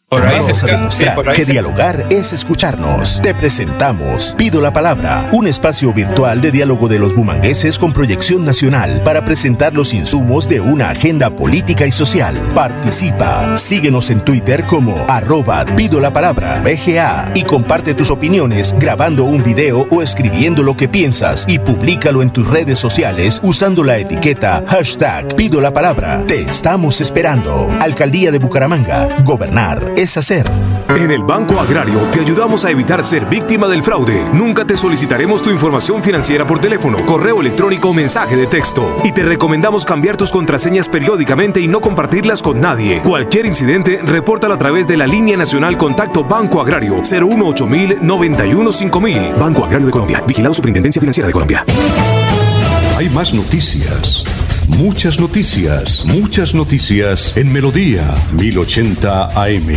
[0.09, 3.21] Por ahí Vamos a demostrar sí, que se- dialogar es escucharnos.
[3.23, 8.45] Te presentamos Pido la Palabra, un espacio virtual de diálogo de los bumangueses con proyección
[8.45, 12.41] nacional para presentar los insumos de una agenda política y social.
[12.55, 13.57] Participa.
[13.57, 19.43] Síguenos en Twitter como arroba Pido la Palabra BGA y comparte tus opiniones grabando un
[19.43, 24.63] video o escribiendo lo que piensas y públicalo en tus redes sociales usando la etiqueta
[24.69, 26.23] hashtag Pido la Palabra.
[26.29, 27.69] Te estamos esperando.
[27.81, 29.09] Alcaldía de Bucaramanga.
[29.25, 30.51] Gobernar es hacer.
[30.89, 34.29] En el Banco Agrario te ayudamos a evitar ser víctima del fraude.
[34.33, 39.01] Nunca te solicitaremos tu información financiera por teléfono, correo electrónico o mensaje de texto.
[39.05, 43.03] Y te recomendamos cambiar tus contraseñas periódicamente y no compartirlas con nadie.
[43.03, 47.67] Cualquier incidente, repórtalo a través de la línea nacional Contacto Banco Agrario 018
[48.01, 49.35] 91 5000.
[49.39, 50.23] Banco Agrario de Colombia.
[50.27, 51.65] Vigilado Superintendencia Financiera de Colombia.
[52.97, 54.25] Hay más noticias.
[54.69, 56.05] Muchas noticias.
[56.05, 59.69] Muchas noticias en Melodía 1080 AM.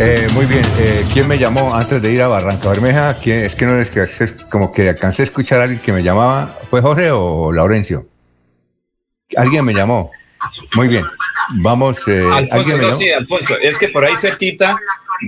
[0.00, 3.14] Eh, muy bien, eh, ¿quién me llamó antes de ir a Barranca Bermeja?
[3.22, 4.06] ¿Quién- es que no es que
[4.50, 6.56] como que alcancé a escuchar a alguien que me llamaba.
[6.70, 8.08] ¿Fue Jorge o Laurencio?
[9.36, 10.10] Alguien me llamó.
[10.74, 11.04] Muy bien,
[11.56, 11.98] vamos.
[12.08, 12.96] eh, Alfonso, ¿Alguien me no, llamó?
[13.00, 14.76] sí, Alfonso, es que por ahí cerquita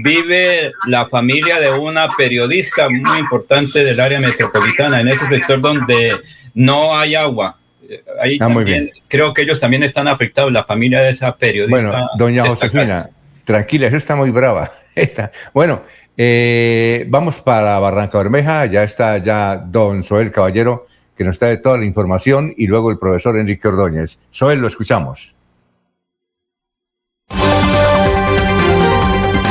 [0.03, 6.13] vive la familia de una periodista muy importante del área metropolitana, en ese sector donde
[6.55, 7.57] no hay agua.
[7.89, 11.37] Eh, Ahí Ah, muy también, creo que ellos también están afectados, la familia de esa
[11.37, 11.91] periodista.
[11.91, 12.47] Bueno, doña.
[12.47, 13.11] Josefina,
[13.45, 14.73] tranquila, eso está muy brava.
[14.95, 15.83] Está- Bueno,
[16.17, 21.77] eh, vamos para Barranca Bermeja, ya está ya don Soel Caballero, que nos trae toda
[21.79, 24.19] la información, y luego el profesor Enrique Ordóñez.
[24.31, 25.37] Soel, lo escuchamos.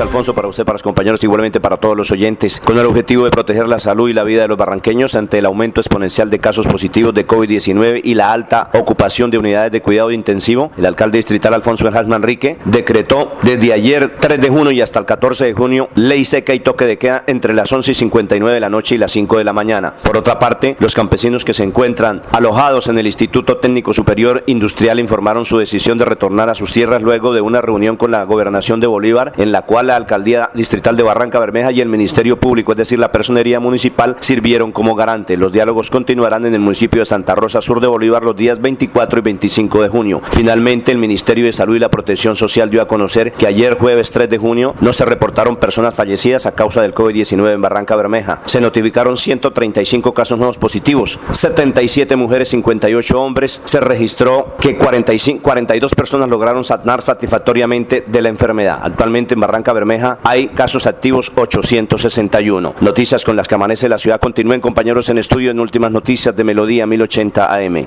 [0.00, 2.60] Alfonso, para usted, para los compañeros, igualmente para todos los oyentes.
[2.60, 5.46] Con el objetivo de proteger la salud y la vida de los barranqueños ante el
[5.46, 10.10] aumento exponencial de casos positivos de COVID-19 y la alta ocupación de unidades de cuidado
[10.10, 14.98] intensivo, el alcalde distrital Alfonso Enjas Manrique decretó desde ayer 3 de junio y hasta
[14.98, 18.54] el 14 de junio ley seca y toque de queda entre las 11 y 59
[18.54, 19.94] de la noche y las 5 de la mañana.
[20.02, 24.98] Por otra parte, los campesinos que se encuentran alojados en el Instituto Técnico Superior Industrial
[24.98, 28.80] informaron su decisión de retornar a sus tierras luego de una reunión con la gobernación
[28.80, 32.72] de Bolívar en la cual la alcaldía distrital de Barranca Bermeja y el Ministerio Público,
[32.72, 35.36] es decir, la personería municipal, sirvieron como garante.
[35.36, 39.18] Los diálogos continuarán en el municipio de Santa Rosa Sur de Bolívar los días 24
[39.18, 40.20] y 25 de junio.
[40.32, 44.10] Finalmente, el Ministerio de Salud y la Protección Social dio a conocer que ayer jueves
[44.10, 48.40] 3 de junio no se reportaron personas fallecidas a causa del COVID-19 en Barranca Bermeja.
[48.46, 53.60] Se notificaron 135 casos nuevos positivos, 77 mujeres, 58 hombres.
[53.64, 58.80] Se registró que 45, 42 personas lograron sanar satisfactoriamente de la enfermedad.
[58.82, 62.76] Actualmente en Barranca Bermeja hay casos activos 861.
[62.80, 64.20] Noticias con las que amanece la ciudad.
[64.20, 67.86] Continúen compañeros en estudio en últimas noticias de Melodía 1080 AM.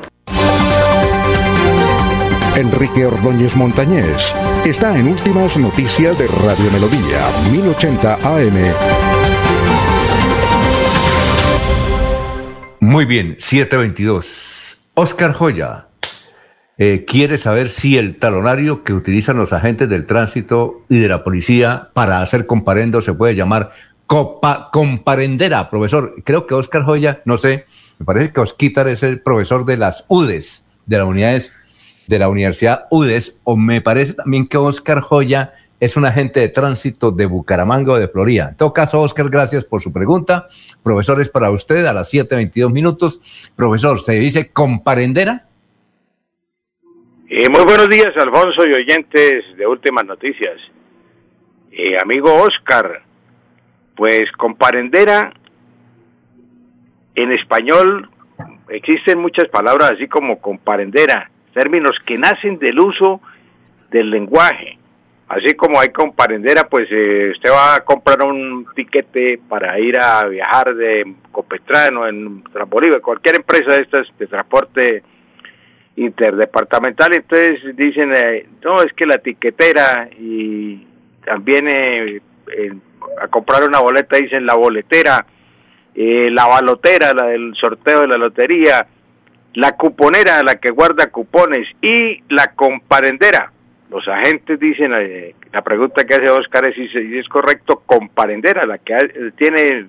[2.55, 4.35] Enrique Ordóñez Montañés
[4.65, 8.73] está en últimas noticias de Radio Melodía 1080 AM.
[12.79, 14.77] Muy bien, 722.
[14.95, 15.86] Oscar Joya
[16.77, 21.23] eh, quiere saber si el talonario que utilizan los agentes del tránsito y de la
[21.23, 23.71] policía para hacer comparendo se puede llamar
[24.05, 26.13] copa, comparendera, profesor.
[26.23, 27.65] Creo que Oscar Joya, no sé,
[27.97, 31.51] me parece que Osquitar es el profesor de las UDES, de las unidades
[32.07, 36.49] de la Universidad UDES, o me parece también que Oscar Joya es un agente de
[36.49, 38.49] tránsito de Bucaramanga o de Florida.
[38.49, 40.47] En todo caso, Oscar, gracias por su pregunta.
[40.83, 43.19] Profesor, es para usted a las 7.22 minutos.
[43.55, 45.46] Profesor, ¿se dice comparendera?
[47.29, 50.55] Eh, muy buenos días, Alfonso y oyentes de Últimas Noticias.
[51.73, 53.01] Eh, amigo Oscar,
[53.97, 55.33] pues comparendera
[57.15, 58.09] en español
[58.69, 63.19] existen muchas palabras así como comparendera, términos que nacen del uso
[63.91, 64.77] del lenguaje.
[65.27, 70.25] Así como hay comparendera, pues eh, usted va a comprar un tiquete para ir a
[70.29, 75.03] viajar de Copetrano en Transbolívar, cualquier empresa de estas de transporte
[75.97, 80.87] interdepartamental, entonces dicen, eh, no, es que la tiquetera y
[81.25, 82.21] también eh,
[83.21, 85.25] a comprar una boleta dicen la boletera,
[85.95, 88.87] la balotera, la del sorteo de la lotería,
[89.57, 93.51] la cuponera, la que guarda cupones y la comparendera.
[93.89, 98.77] Los agentes dicen, eh, la pregunta que hace Oscar es si, es correcto, comparendera, la
[98.77, 98.95] que
[99.35, 99.87] tiene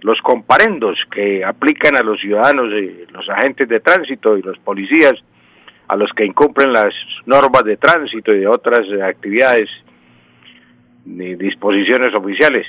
[0.00, 5.12] los comparendos que aplican a los ciudadanos, eh, los agentes de tránsito y los policías,
[5.92, 6.94] a los que incumplen las
[7.26, 9.68] normas de tránsito y de otras actividades
[11.04, 12.66] ni disposiciones oficiales.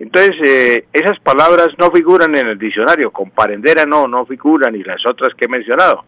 [0.00, 5.06] Entonces, eh, esas palabras no figuran en el diccionario, comparendera no, no figuran, y las
[5.06, 6.04] otras que he mencionado.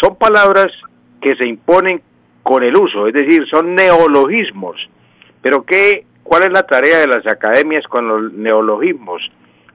[0.00, 0.68] Son palabras
[1.20, 2.00] que se imponen
[2.42, 4.76] con el uso, es decir, son neologismos.
[5.42, 9.20] Pero ¿qué, ¿cuál es la tarea de las academias con los neologismos?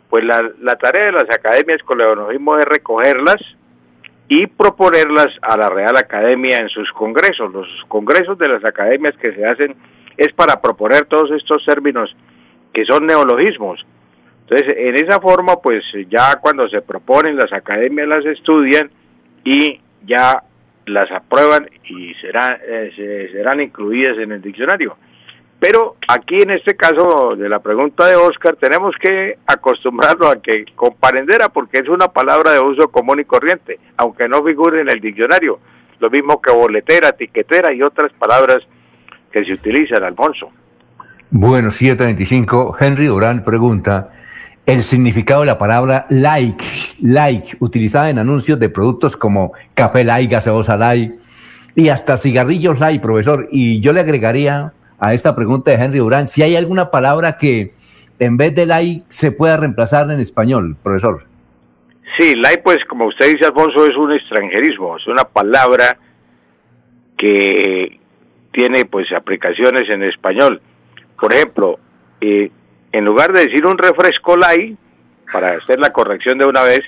[0.10, 3.40] Pues la, la tarea de las academias con neologismos es recogerlas
[4.34, 7.52] y proponerlas a la Real Academia en sus congresos.
[7.52, 9.76] Los congresos de las academias que se hacen
[10.16, 12.16] es para proponer todos estos términos
[12.74, 13.86] que son neologismos.
[14.44, 18.90] Entonces, en esa forma, pues ya cuando se proponen, las academias las estudian
[19.44, 20.42] y ya
[20.86, 24.96] las aprueban y serán, eh, serán incluidas en el diccionario.
[25.62, 30.66] Pero aquí en este caso de la pregunta de Oscar tenemos que acostumbrarnos a que
[30.76, 35.00] comparendera porque es una palabra de uso común y corriente, aunque no figure en el
[35.00, 35.60] diccionario.
[36.00, 38.58] Lo mismo que boletera, tiquetera y otras palabras
[39.32, 40.50] que se utilizan, Alfonso.
[41.30, 42.78] Bueno, 725.
[42.80, 44.10] Henry Durán pregunta,
[44.66, 46.66] el significado de la palabra like,
[47.04, 51.20] like, utilizada en anuncios de productos como café like, gaseosa like
[51.76, 53.48] y hasta cigarrillos like, profesor.
[53.52, 57.74] Y yo le agregaría a esta pregunta de Henry Durán si hay alguna palabra que
[58.20, 61.26] en vez de like se pueda reemplazar en español, profesor.
[62.20, 65.98] Sí, like, pues como usted dice, Alfonso, es un extranjerismo, es una palabra
[67.18, 68.00] que
[68.52, 70.62] tiene pues aplicaciones en español.
[71.20, 71.80] Por ejemplo,
[72.20, 72.52] eh,
[72.92, 74.78] en lugar de decir un refresco light,
[75.32, 76.82] para hacer la corrección de una vez,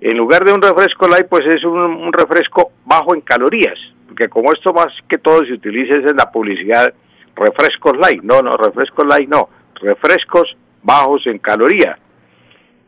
[0.00, 4.52] en lugar de un refresco light, pues es un, refresco bajo en calorías, porque como
[4.52, 6.92] esto más que todo se utiliza es en la publicidad,
[7.36, 9.48] refrescos light, no, no, refrescos light no,
[9.80, 11.98] refrescos bajos en calorías.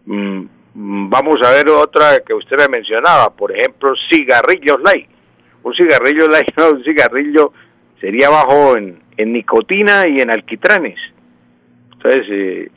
[0.07, 5.09] Mm, mm, vamos a ver otra que usted me mencionaba, por ejemplo, cigarrillos light.
[5.63, 7.53] Un cigarrillo light, no, un cigarrillo
[8.01, 10.99] sería bajo en, en nicotina y en alquitranes.
[11.93, 12.71] Entonces, eh,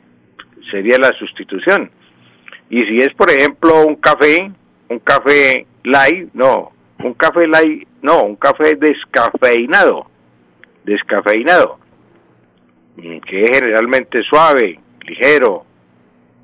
[0.70, 1.90] sería la sustitución.
[2.70, 4.50] Y si es, por ejemplo, un café,
[4.88, 10.06] un café light, no, un café light, no, un café descafeinado,
[10.84, 11.78] descafeinado,
[12.96, 15.64] mm, que es generalmente suave, ligero,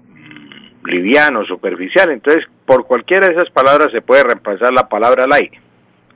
[0.08, 2.10] mm, liviano, superficial.
[2.10, 5.52] Entonces, por cualquiera de esas palabras se puede reemplazar la palabra light.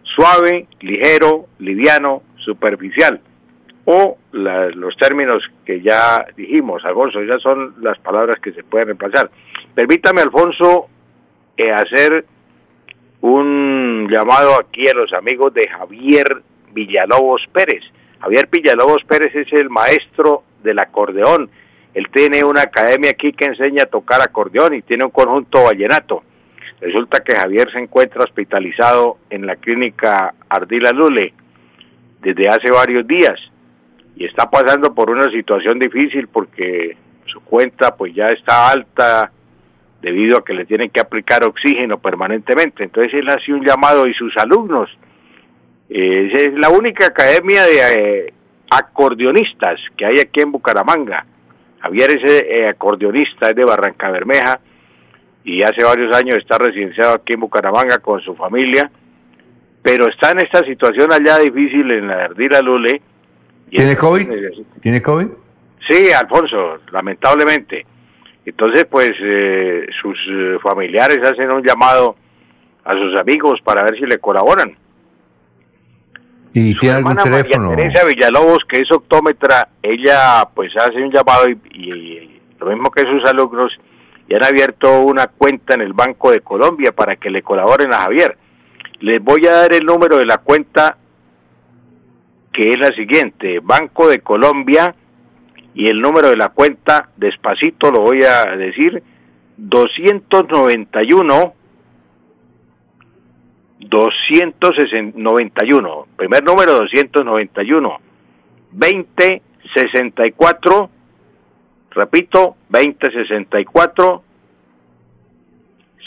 [0.02, 3.20] Suave, ligero, liviano, superficial.
[3.84, 9.30] O los términos que ya dijimos, Alfonso, ya son las palabras que se pueden reemplazar.
[9.74, 10.88] Permítame, Alfonso,
[11.56, 12.24] eh, hacer
[13.22, 16.42] un llamado aquí a los amigos de Javier
[16.72, 17.82] Villalobos Pérez.
[18.22, 21.50] Javier Villalobos Pérez es el maestro del acordeón.
[21.92, 26.22] Él tiene una academia aquí que enseña a tocar acordeón y tiene un conjunto vallenato.
[26.80, 31.34] Resulta que Javier se encuentra hospitalizado en la clínica Ardila Lule
[32.20, 33.40] desde hace varios días
[34.14, 39.32] y está pasando por una situación difícil porque su cuenta pues ya está alta
[40.00, 42.84] debido a que le tienen que aplicar oxígeno permanentemente.
[42.84, 44.90] Entonces él hace un llamado y sus alumnos,
[45.94, 48.32] eh, es la única academia de eh,
[48.70, 51.26] acordeonistas que hay aquí en Bucaramanga.
[51.80, 54.60] Javier es eh, acordeonista, es de Barranca Bermeja
[55.44, 58.90] y hace varios años está residenciado aquí en Bucaramanga con su familia,
[59.82, 63.02] pero está en esta situación allá difícil en la Ardila Lule.
[63.68, 64.28] ¿Tiene COVID?
[64.80, 65.26] ¿Tiene COVID?
[65.90, 67.84] Sí, Alfonso, lamentablemente.
[68.44, 72.16] Entonces, pues eh, sus eh, familiares hacen un llamado
[72.84, 74.76] a sus amigos para ver si le colaboran.
[76.54, 77.70] ¿Y tiene algún teléfono?
[77.70, 83.02] María Teresa Villalobos, que es optómetra, ella pues hace un llamado y, lo mismo que
[83.02, 83.72] sus alumnos,
[84.28, 87.98] y han abierto una cuenta en el Banco de Colombia para que le colaboren a
[87.98, 88.36] Javier.
[89.00, 90.96] Les voy a dar el número de la cuenta
[92.52, 94.94] que es la siguiente, Banco de Colombia
[95.74, 99.02] y el número de la cuenta, despacito lo voy a decir,
[99.56, 101.54] 291
[103.88, 108.00] 291, primer número 291,
[108.72, 110.90] 2064,
[111.90, 114.22] repito, 2064,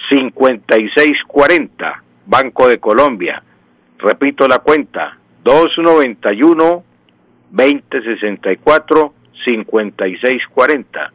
[0.10, 3.42] 5640, Banco de Colombia.
[3.98, 6.84] Repito la cuenta, 291,
[7.52, 9.14] 2064,
[9.44, 11.12] 5640.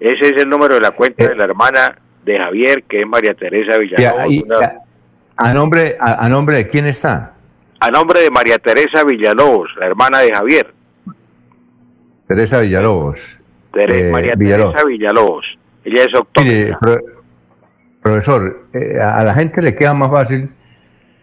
[0.00, 3.34] Ese es el número de la cuenta de la hermana de Javier, que es María
[3.34, 4.83] Teresa Villalobos.
[5.36, 7.34] A, nombre, a, nombre de quién está?
[7.80, 10.74] A nombre de María Teresa Villalobos, la hermana de Javier.
[12.26, 13.38] Teresa Villalobos.
[13.74, 15.44] Eh, María Teresa Villalobos.
[15.84, 16.76] Ella es octubre.
[18.00, 20.50] profesor, eh, a la gente le queda más fácil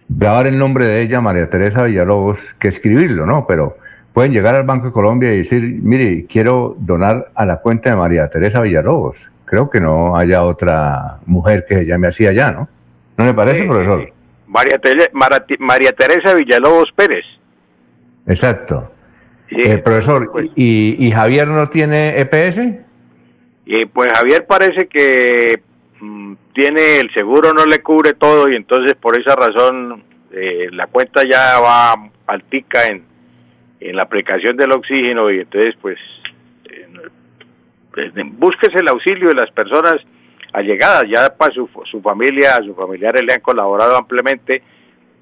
[0.08, 3.48] grabar el nombre de ella, María Teresa Villalobos, que escribirlo, ¿no?
[3.48, 3.78] Pero
[4.14, 7.96] pueden llegar al Banco de Colombia y decir, mire, quiero donar a la cuenta de
[7.96, 9.32] María Teresa Villalobos.
[9.46, 12.68] Creo que no haya otra mujer que se llame así allá, ¿no?
[13.18, 14.12] ¿No le parece, profesor?
[14.48, 14.80] María,
[15.60, 17.26] María, Teresa Villalobos Pérez.
[18.28, 18.92] Exacto.
[19.50, 20.50] Eh, profesor, pues.
[20.56, 22.62] ¿y, Javier no tiene EPS?
[23.66, 25.62] Y pues Javier parece que
[26.00, 30.88] mm, tiene el seguro, no le cubre todo y entonces por esa razón eh, la
[30.88, 33.04] cuenta ya va altica en,
[33.82, 35.98] en la aplicación del oxígeno y entonces pues,
[37.94, 39.98] pues búsquese el auxilio de las personas
[40.54, 44.62] allegadas, ya para su, su familia, a sus familiares le han colaborado ampliamente,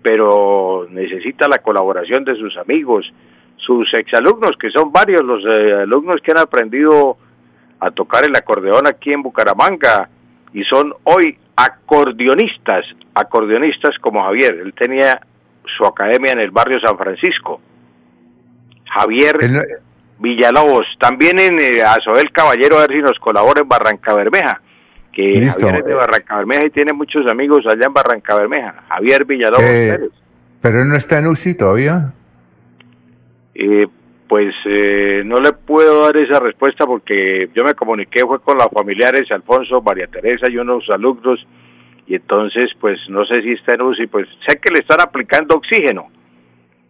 [0.01, 3.11] pero necesita la colaboración de sus amigos,
[3.57, 7.17] sus exalumnos, que son varios los eh, alumnos que han aprendido
[7.79, 10.09] a tocar el acordeón aquí en Bucaramanga
[10.53, 15.21] y son hoy acordeonistas, acordeonistas como Javier, él tenía
[15.77, 17.61] su academia en el barrio San Francisco.
[18.91, 19.35] Javier
[20.17, 24.61] Villalobos, también en eh, Azoel Caballero, a ver si nos colabora en Barranca Bermeja,
[25.19, 29.25] que Javier es de Barranca Bermeja y tiene muchos amigos allá en Barranca Bermeja, Javier
[29.25, 29.99] Villalobos eh,
[30.61, 32.13] Pero él no está en UCI todavía.
[33.55, 33.87] Eh,
[34.27, 38.67] pues eh, no le puedo dar esa respuesta porque yo me comuniqué fue con los
[38.67, 41.45] familiares Alfonso, María Teresa y unos alumnos
[42.07, 45.55] y entonces pues no sé si está en UCI, pues sé que le están aplicando
[45.55, 46.07] oxígeno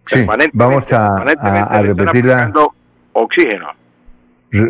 [0.06, 2.52] Sí, vamos a, a, repetirla.
[3.14, 3.68] Oxígeno.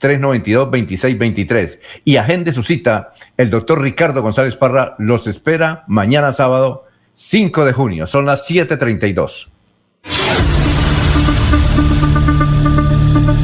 [0.00, 1.78] 313-392-2623.
[2.04, 3.12] Y agende su cita.
[3.36, 8.06] El doctor Ricardo González Parra los espera mañana sábado 5 de junio.
[8.06, 9.48] Son las 7:32.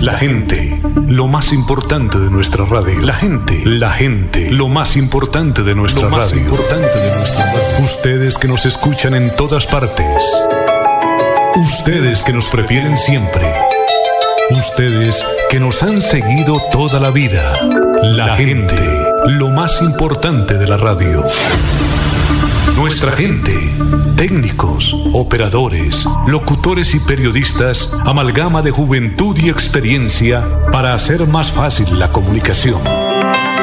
[0.00, 3.00] La gente, lo más importante de nuestra radio.
[3.00, 7.84] La gente, la gente, lo más importante de nuestra lo más importante de nuestra radio.
[7.84, 10.24] Ustedes que nos escuchan en todas partes.
[11.56, 13.50] Ustedes que nos prefieren siempre.
[14.50, 17.52] Ustedes que nos han seguido toda la vida.
[18.02, 18.76] La gente,
[19.28, 21.24] lo más importante de la radio.
[22.76, 23.52] Nuestra gente,
[24.16, 32.08] técnicos, operadores, locutores y periodistas, amalgama de juventud y experiencia para hacer más fácil la
[32.08, 32.80] comunicación.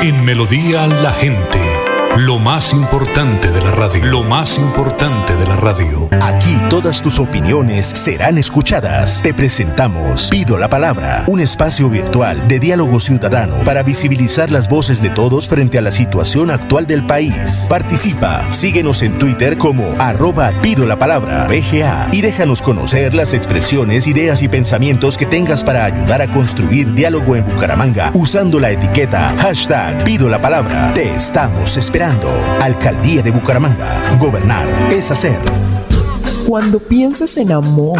[0.02, 1.77] En Melodía la gente
[2.18, 4.06] lo más importante de la radio.
[4.06, 6.10] Lo más importante de la radio.
[6.22, 9.22] Aquí todas tus opiniones serán escuchadas.
[9.22, 15.00] Te presentamos Pido la Palabra, un espacio virtual de diálogo ciudadano para visibilizar las voces
[15.02, 17.68] de todos frente a la situación actual del país.
[17.70, 24.08] Participa, síguenos en Twitter como arroba Pido la Palabra, BGA, y déjanos conocer las expresiones,
[24.08, 29.36] ideas y pensamientos que tengas para ayudar a construir diálogo en Bucaramanga usando la etiqueta
[29.38, 30.94] hashtag Pido la Palabra.
[30.96, 32.07] Te estamos esperando.
[32.62, 34.18] Alcaldía de Bucaramanga.
[34.18, 35.40] Gobernar es hacer.
[36.48, 38.00] Cuando pienses en amor,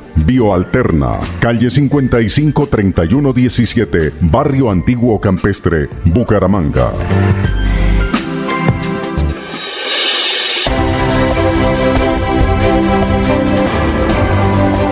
[0.15, 6.91] Bioalterna, calle 55 3117, Barrio Antiguo Campestre, Bucaramanga.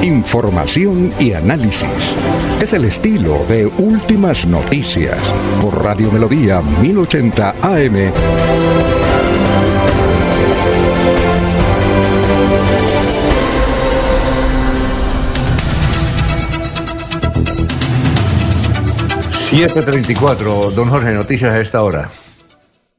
[0.02, 2.16] Información y análisis.
[2.62, 5.18] Es el estilo de Últimas Noticias
[5.62, 9.09] por Radio Melodía 1080 AM.
[19.50, 22.12] ...734, don Jorge, noticias a esta hora.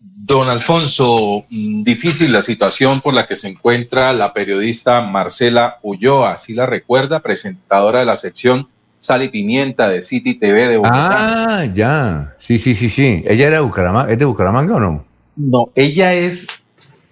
[0.01, 6.39] Don Alfonso, mm, difícil la situación por la que se encuentra la periodista Marcela Ulloa,
[6.39, 7.21] ¿sí la recuerda?
[7.21, 11.61] Presentadora de la sección Sal y Pimienta de City TV de Bogotá.
[11.61, 12.35] Ah, ya.
[12.39, 13.23] Sí, sí, sí, sí.
[13.27, 14.13] ¿Ella era de Bucaramanga?
[14.13, 15.05] ¿Es de Bucaramanga o no?
[15.37, 16.65] No, ella es,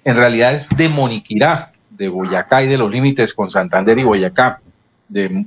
[0.05, 4.61] en realidad es de Moniquirá, de Boyacá y de los límites con Santander y Boyacá.
[5.09, 5.47] De,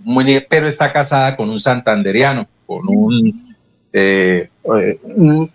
[0.49, 3.50] pero está casada con un santanderiano, con un
[3.93, 4.99] eh, eh,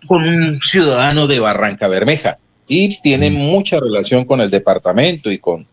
[0.07, 2.37] con un ciudadano de Barranca Bermeja
[2.69, 3.35] y tiene mm.
[3.35, 5.67] mucha relación con el departamento y con,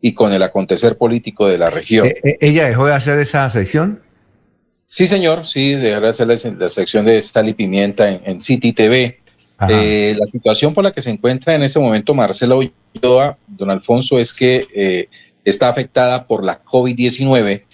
[0.00, 2.06] y con el acontecer político de la región.
[2.06, 4.00] Eh, ¿Ella dejó de hacer esa sección?
[4.86, 9.20] Sí, señor, sí, dejó de hacer la, sección de Sal y Pimienta en, City TV.
[9.58, 14.32] la situación por la que se encuentra en ese momento Marcela Ulloa, don Alfonso, es
[14.32, 15.08] que
[15.44, 17.64] está afectada por la COVID-19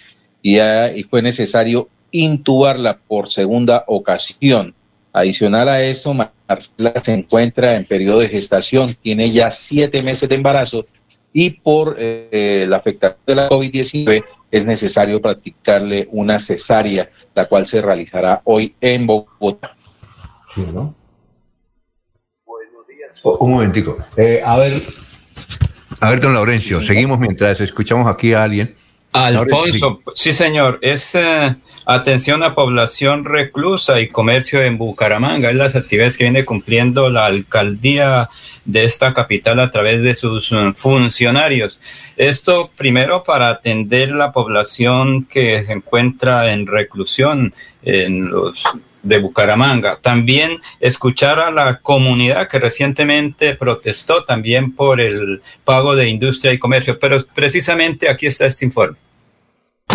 [0.41, 1.89] y, y, fue necesario
[2.21, 4.73] intubarla por segunda ocasión.
[5.13, 10.35] Adicional a eso, Marcela se encuentra en periodo de gestación, tiene ya siete meses de
[10.35, 10.85] embarazo
[11.31, 17.65] y por eh, la afectación de la COVID-19 es necesario practicarle una cesárea, la cual
[17.65, 19.75] se realizará hoy en Bogotá.
[23.23, 23.97] Un momentico.
[24.17, 24.81] Eh, a ver,
[25.99, 28.75] A ver, don Laurencio, seguimos mientras escuchamos aquí a alguien.
[29.11, 31.55] Alfonso, sí señor, es eh,
[31.85, 37.25] atención a población reclusa y comercio en Bucaramanga, es las actividades que viene cumpliendo la
[37.27, 38.29] alcaldía
[38.65, 41.79] de esta capital a través de sus eh, funcionarios.
[42.17, 48.63] Esto primero para atender la población que se encuentra en reclusión en los
[49.05, 49.99] de Bucaramanga.
[50.01, 56.57] También escuchar a la comunidad que recientemente protestó también por el pago de industria y
[56.57, 56.97] comercio.
[56.99, 58.97] Pero precisamente aquí está este informe.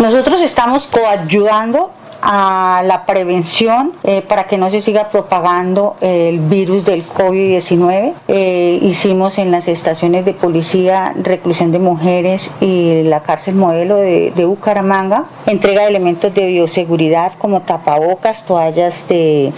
[0.01, 1.91] Nosotros estamos coayudando
[2.23, 8.13] a la prevención eh, para que no se siga propagando el virus del COVID-19.
[8.27, 14.33] Eh, hicimos en las estaciones de policía reclusión de mujeres y la cárcel modelo de,
[14.43, 19.53] Bucaramanga entrega de elementos de bioseguridad como tapabocas, toallas de,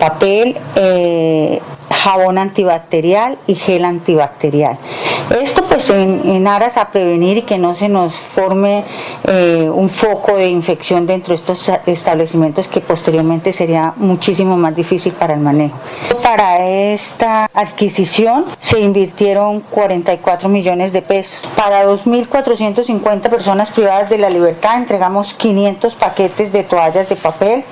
[0.00, 4.78] papel, eh, jabón antibacterial y gel antibacterial.
[5.40, 8.84] Esto pues en, aras a prevenir y que no se nos forme
[9.26, 15.12] eh, un foco de infección dentro de estos establecimientos que posteriormente sería muchísimo más difícil
[15.12, 15.76] para el manejo.
[16.22, 21.34] Para esta adquisición se invirtieron 44 millones de pesos.
[21.56, 27.64] Para 2.450 personas privadas de la libertad entregamos 500 paquetes de toallas de papel,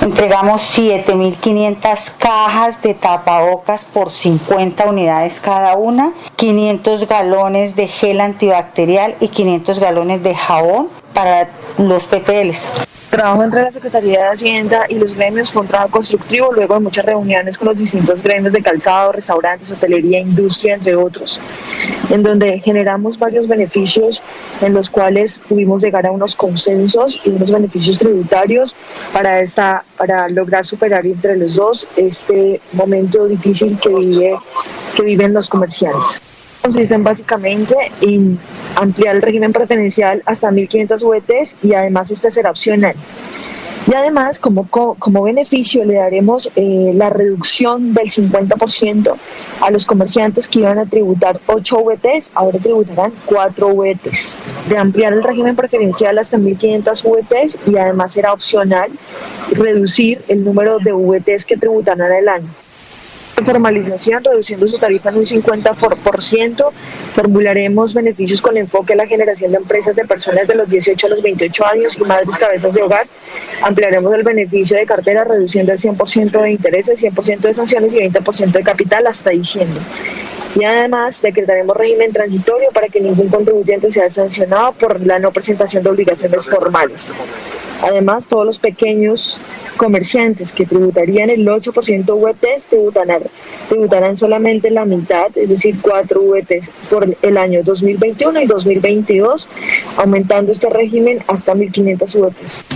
[0.00, 3.51] entregamos 7.500 cajas de tapabocas
[3.84, 10.88] por 50 unidades cada una, 500 galones de gel antibacterial y 500 galones de jabón
[11.12, 12.58] para los PPLs
[13.12, 16.80] trabajo entre la Secretaría de Hacienda y los gremios fue un trabajo constructivo luego de
[16.80, 21.38] muchas reuniones con los distintos gremios de calzado, restaurantes, hotelería, industria, entre otros,
[22.08, 24.22] en donde generamos varios beneficios
[24.62, 28.74] en los cuales pudimos llegar a unos consensos y unos beneficios tributarios
[29.12, 34.36] para, esta, para lograr superar entre los dos este momento difícil que, vive,
[34.96, 36.22] que viven los comerciantes
[36.62, 38.38] consisten básicamente en
[38.76, 42.94] ampliar el régimen preferencial hasta 1.500 VTs y además este será opcional.
[43.90, 49.16] Y además, como, como beneficio, le daremos eh, la reducción del 50%
[49.60, 54.36] a los comerciantes que iban a tributar 8 VTs, ahora tributarán 4 VTs.
[54.68, 58.88] De ampliar el régimen preferencial hasta 1.500 VTs y además será opcional
[59.50, 62.61] reducir el número de VTs que tributarán el año
[63.44, 66.70] formalización, reduciendo su tarifa en un 50%.
[67.14, 71.10] Formularemos beneficios con enfoque a la generación de empresas de personas de los 18 a
[71.10, 73.06] los 28 años y madres cabezas de hogar.
[73.62, 78.52] Ampliaremos el beneficio de cartera, reduciendo el 100% de intereses, 100% de sanciones y 20%
[78.52, 79.80] de capital hasta diciembre.
[80.54, 85.82] Y además decretaremos régimen transitorio para que ningún contribuyente sea sancionado por la no presentación
[85.82, 87.12] de obligaciones formales.
[87.82, 89.38] Además, todos los pequeños
[89.76, 93.22] comerciantes que tributarían el 8% VTs tributarán,
[93.68, 99.48] tributarán solamente la mitad, es decir, 4 VTs por el año 2021 y 2022,
[99.96, 102.66] aumentando este régimen hasta 1.500 VTs.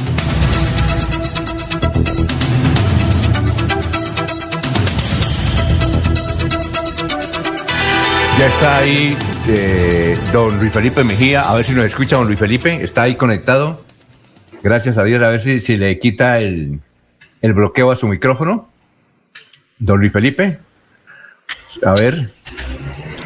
[8.38, 9.16] Ya está ahí
[9.48, 13.14] eh, don Luis Felipe Mejía, a ver si nos escucha don Luis Felipe, está ahí
[13.14, 13.80] conectado.
[14.66, 16.80] Gracias a Dios, a ver si, si le quita el,
[17.40, 18.68] el bloqueo a su micrófono.
[19.78, 20.58] Don Luis Felipe.
[21.84, 22.32] A ver.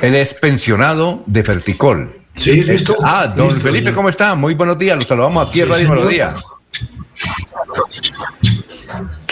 [0.02, 2.14] Él es pensionado de Ferticol.
[2.36, 2.94] Sí, listo.
[3.02, 4.34] Ah, don Felipe, ¿cómo está?
[4.34, 4.96] Muy buenos días.
[4.96, 6.34] Los saludamos aquí en Radio Melodía.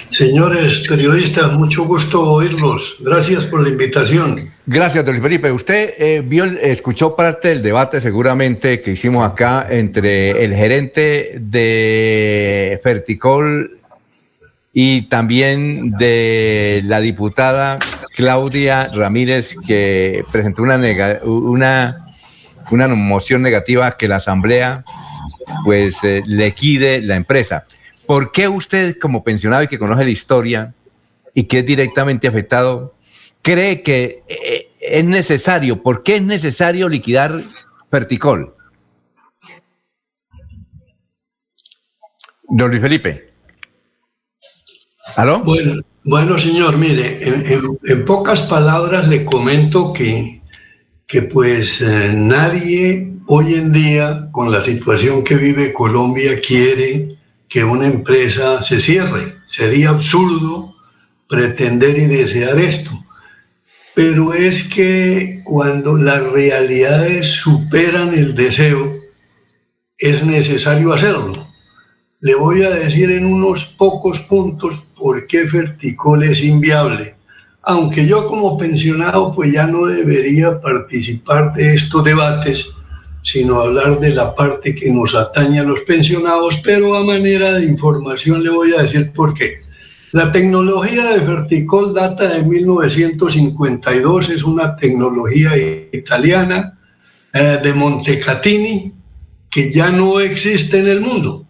[0.08, 2.96] Señores periodistas, mucho gusto oírlos.
[3.00, 4.50] Gracias por la invitación.
[4.66, 5.52] Gracias, don Felipe.
[5.52, 12.80] Usted eh, vio, escuchó parte del debate seguramente que hicimos acá entre el gerente de
[12.82, 13.78] Ferticol
[14.72, 17.78] y también de la diputada
[18.16, 20.78] Claudia Ramírez que presentó una,
[21.24, 22.06] una,
[22.70, 24.84] una moción negativa que la Asamblea
[25.64, 27.64] pues eh, le quide la empresa.
[28.08, 30.74] ¿Por qué usted, como pensionado y que conoce la historia
[31.34, 32.94] y que es directamente afectado,
[33.42, 37.42] cree que eh, es necesario, por qué es necesario liquidar
[37.90, 38.54] Ferticol?
[42.44, 43.30] Don Luis Felipe.
[45.14, 45.44] ¿Aló?
[46.04, 50.40] Bueno, señor, mire, en, pocas palabras le comento que,
[51.06, 57.17] que pues eh, nadie hoy en día, con la situación que vive Colombia, quiere
[57.48, 59.36] que una empresa se cierre.
[59.46, 60.74] Sería absurdo
[61.28, 62.90] pretender y desear esto.
[63.94, 68.96] Pero es que cuando las realidades superan el deseo,
[69.98, 71.48] es necesario hacerlo.
[72.20, 77.14] Le voy a decir en unos pocos puntos por qué Ferticol es inviable.
[77.62, 82.70] aunque yo como pensionado pues ya no debería participar de estos debates,
[83.22, 87.64] sino hablar de la parte que nos atañe a los pensionados, pero a manera de
[87.64, 89.60] información le voy a decir por qué.
[90.12, 95.50] La tecnología de Verticol data de 1952, es una tecnología
[95.92, 96.78] italiana
[97.34, 98.94] eh, de Montecatini
[99.50, 101.46] que ya no existe en el mundo.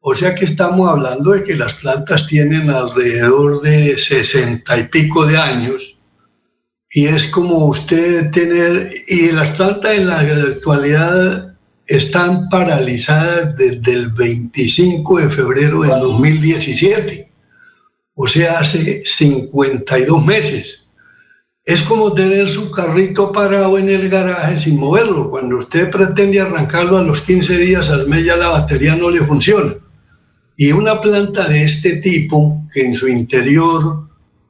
[0.00, 5.26] O sea que estamos hablando de que las plantas tienen alrededor de sesenta y pico
[5.26, 5.95] de años
[6.96, 11.54] y es como usted tener, y las plantas en la actualidad
[11.88, 17.30] están paralizadas desde el 25 de febrero del 2017,
[18.14, 20.86] o sea, hace 52 meses.
[21.66, 25.28] Es como tener su carrito parado en el garaje sin moverlo.
[25.28, 29.22] Cuando usted pretende arrancarlo a los 15 días al mes ya la batería no le
[29.22, 29.74] funciona.
[30.56, 34.05] Y una planta de este tipo, que en su interior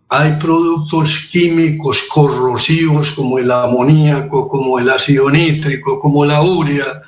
[0.08, 7.02] hay productos químicos corrosivos como el amoníaco, como el ácido nítrico, como la urea,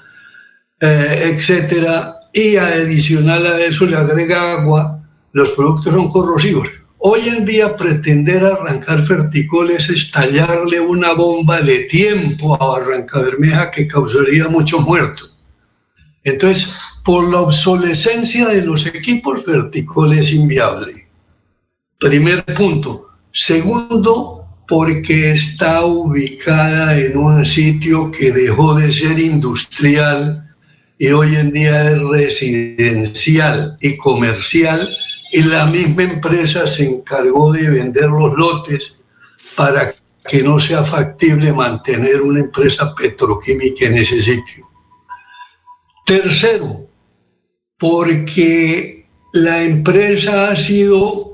[0.80, 5.02] eh, etcétera, y adicional a eso le agrega agua,
[5.32, 6.68] los productos son corrosivos.
[6.98, 13.70] Hoy en día pretender arrancar ferticol es estallarle una bomba de tiempo a Barranca Bermeja
[13.70, 15.38] que causaría muchos muertos.
[16.24, 16.72] Entonces,
[17.04, 21.07] por la obsolescencia de los equipos, verticol es inviable.
[21.98, 23.08] Primer punto.
[23.32, 30.54] Segundo, porque está ubicada en un sitio que dejó de ser industrial
[30.96, 34.88] y hoy en día es residencial y comercial
[35.32, 38.98] y la misma empresa se encargó de vender los lotes
[39.56, 39.92] para
[40.28, 44.68] que no sea factible mantener una empresa petroquímica en ese sitio.
[46.06, 46.86] Tercero,
[47.76, 51.27] porque la empresa ha sido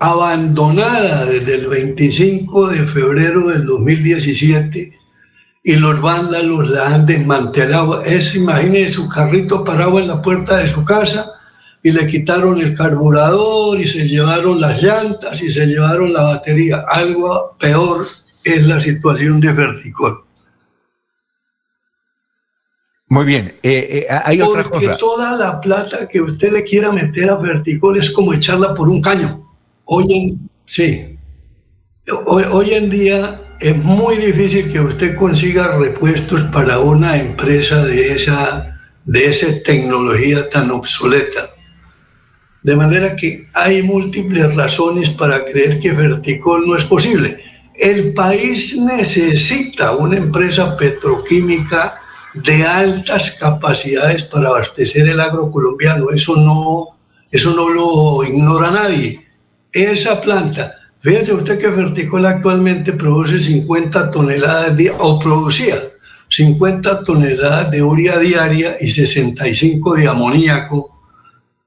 [0.00, 4.98] abandonada desde el 25 de febrero del 2017
[5.64, 8.02] y los vándalos la han desmantelado.
[8.02, 11.26] Es, imagine su carrito parado en la puerta de su casa
[11.82, 16.84] y le quitaron el carburador y se llevaron las llantas y se llevaron la batería.
[16.88, 18.08] Algo peor
[18.44, 20.24] es la situación de Verticol.
[23.08, 27.30] Muy bien, eh, eh, hay otra Porque toda la plata que usted le quiera meter
[27.30, 29.43] a Verticol es como echarla por un caño.
[29.86, 31.18] Hoy en, sí,
[32.26, 38.80] hoy, en día es muy difícil que usted consiga repuestos para una empresa de esa,
[39.04, 41.50] de esa tecnología tan obsoleta.
[42.62, 47.36] De manera que hay múltiples razones para creer que Verticol no es posible.
[47.74, 52.00] El país necesita una empresa petroquímica
[52.32, 56.10] de altas capacidades para abastecer el agro colombiano.
[56.10, 56.96] Eso no,
[57.30, 59.23] eso no lo ignora nadie.
[59.74, 65.74] Esa planta, fíjese usted que Verticol actualmente produce 50 toneladas de, o producía
[66.28, 70.96] 50 toneladas de urea diaria y 65 de amoníaco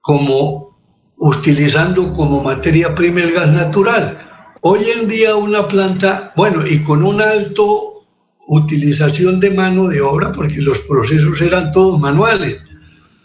[0.01, 0.77] como
[1.17, 4.17] utilizando como materia prima el gas natural.
[4.61, 8.05] Hoy en día una planta, bueno, y con un alto
[8.47, 12.61] utilización de mano de obra porque los procesos eran todos manuales.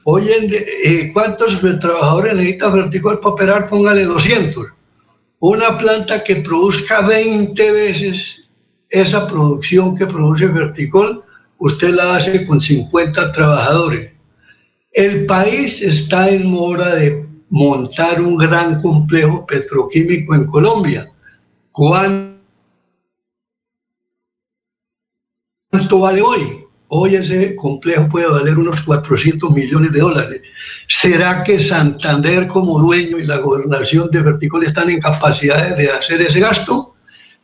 [0.05, 3.69] Hoy en eh, ¿cuántos trabajadores necesita Verticol para operar?
[3.69, 4.67] Póngale 200.
[5.39, 8.49] Una planta que produzca 20 veces
[8.89, 11.25] esa producción que produce Verticol,
[11.59, 14.13] usted la hace con 50 trabajadores.
[14.93, 21.09] El país está en mora de montar un gran complejo petroquímico en Colombia.
[21.71, 22.33] ¿Cuándo
[25.73, 26.62] ¿Cuánto vale hoy?
[26.95, 30.43] Hoy ese complejo puede valer unos 400 millones de dólares.
[30.87, 36.21] ¿Será que Santander como dueño y la gobernación de Verticol están en capacidades de hacer
[36.21, 36.95] ese gasto?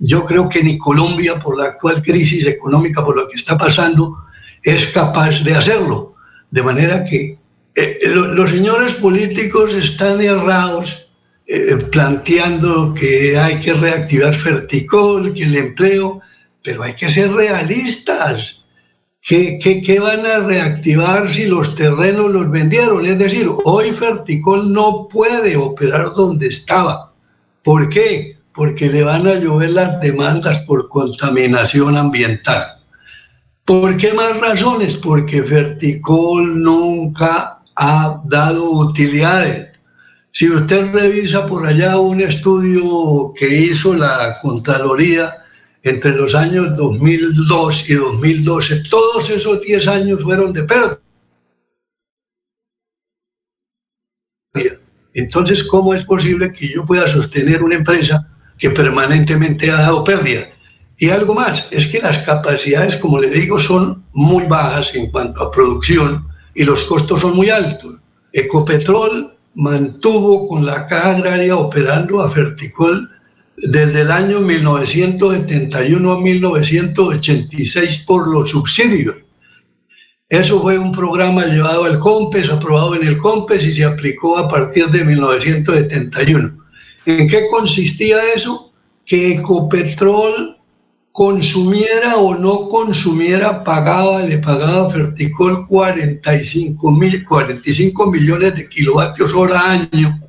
[0.01, 4.19] Yo creo que ni Colombia, por la actual crisis económica, por lo que está pasando,
[4.63, 6.15] es capaz de hacerlo.
[6.51, 7.39] De manera que
[7.75, 11.09] eh, los señores políticos están errados
[11.47, 16.21] eh, planteando que hay que reactivar Verticol, que el empleo
[16.63, 18.58] pero hay que ser realistas.
[19.21, 23.05] ¿Qué, qué, van a reactivar si los terrenos los vendieron?
[23.05, 27.13] Es decir, hoy Ferticol no puede operar donde estaba.
[27.63, 28.39] ¿Por qué?
[28.55, 32.79] Porque le van a llover las demandas por contaminación ambiental.
[33.65, 34.97] ¿Por qué más razones?
[34.97, 39.69] Porque Ferticol nunca ha dado utilidades.
[40.33, 45.45] Si usted revisa por allá un estudio que hizo la Contraloría,
[45.83, 51.01] entre los años 2002 y 2012, todos esos 10 años fueron de pérdida.
[55.15, 60.47] Entonces, ¿cómo es posible que yo pueda sostener una empresa que permanentemente ha dado pérdida.
[60.99, 65.43] Y algo más, es que las capacidades, como le digo, son muy bajas en cuanto
[65.43, 68.01] a producción y los costos son muy altos.
[68.33, 73.09] Ecopetrol mantuvo con la caja agraria operando a Ferticol
[73.63, 79.17] desde el año 1971 a 1986 por los subsidios.
[80.29, 84.49] Eso fue un programa llevado al COMPES, aprobado en el COMPES y se aplicó a
[84.49, 86.59] partir de 1971.
[87.07, 88.73] ¿En qué consistía eso?
[89.07, 90.59] Que Ecopetrol
[91.13, 99.33] consumiera o no consumiera, pagaba, le pagaba a Ferticol 45, mil, 45 millones de kilovatios
[99.33, 100.21] hora año,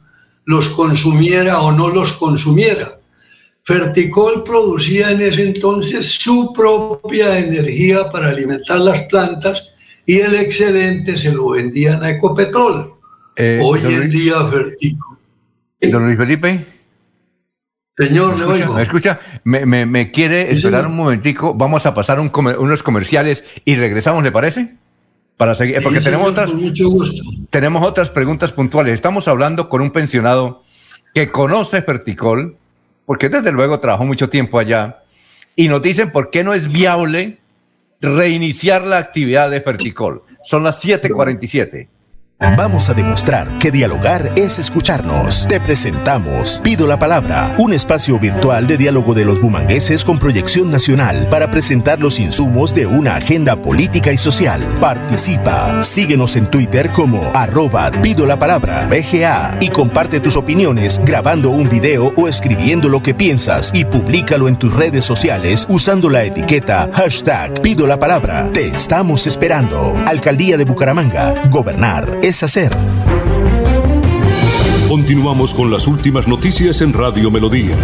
[0.46, 2.99] los consumiera o no los consumiera.
[3.70, 9.70] Ferticol producía en ese entonces su propia energía para alimentar las plantas
[10.08, 12.96] y el excedente se lo vendían a Ecopetrol.
[13.36, 15.20] Eh, Hoy en día Ferticol.
[15.82, 16.66] Don Luis Felipe.
[17.96, 18.74] Señor, le oigo.
[18.74, 19.20] ¿Me escucha?
[19.44, 21.54] ¿Me, quiere esperar un momentico?
[21.54, 24.78] Vamos a pasar unos comerciales y regresamos, ¿le parece?
[25.38, 26.52] Para seguir, porque tenemos otras,
[27.52, 28.96] tenemos otras preguntas puntuales.
[28.96, 30.64] Estamos hablando con un pensionado
[31.14, 32.58] que conoce Ferticol,
[33.10, 35.02] porque desde luego trabajó mucho tiempo allá,
[35.56, 37.40] y nos dicen por qué no es viable
[38.00, 40.22] reiniciar la actividad de Ferticol.
[40.44, 41.88] Son las 7:47.
[42.40, 45.46] Vamos a demostrar que dialogar es escucharnos.
[45.50, 50.72] Te presentamos Pido la Palabra, un espacio virtual de diálogo de los bumangueses con proyección
[50.72, 54.66] nacional para presentar los insumos de una agenda política y social.
[54.80, 55.84] Participa.
[55.84, 61.68] Síguenos en Twitter como arroba Pido la Palabra BGA y comparte tus opiniones grabando un
[61.68, 66.90] video o escribiendo lo que piensas y públicalo en tus redes sociales usando la etiqueta
[66.94, 68.50] hashtag Pido la Palabra.
[68.54, 69.94] Te estamos esperando.
[70.06, 71.34] Alcaldía de Bucaramanga.
[71.50, 72.72] Gobernar es hacer.
[74.88, 77.76] Continuamos con las últimas noticias en Radio Melodía.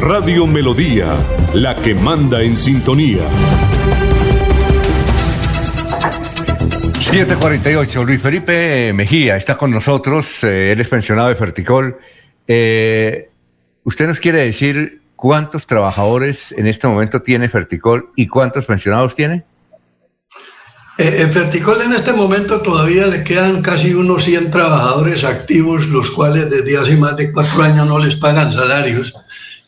[0.00, 1.16] Radio Melodía,
[1.54, 3.22] la que manda en sintonía.
[6.98, 11.98] 748, Luis Felipe Mejía está con nosotros, eh, él es pensionado de Ferticol.
[12.46, 13.30] Eh,
[13.84, 19.44] ¿Usted nos quiere decir cuántos trabajadores en este momento tiene Ferticol y cuántos pensionados tiene?
[21.00, 26.10] Eh, en Ferticol en este momento todavía le quedan casi unos 100 trabajadores activos, los
[26.10, 29.14] cuales desde hace más de cuatro años no les pagan salarios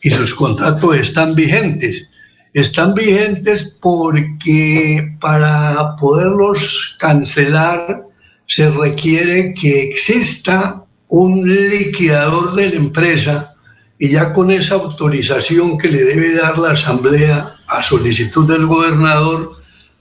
[0.03, 2.11] y sus contratos están vigentes.
[2.53, 8.03] Están vigentes porque para poderlos cancelar
[8.45, 13.55] se requiere que exista un liquidador de la empresa
[13.97, 19.52] y ya con esa autorización que le debe dar la asamblea a solicitud del gobernador,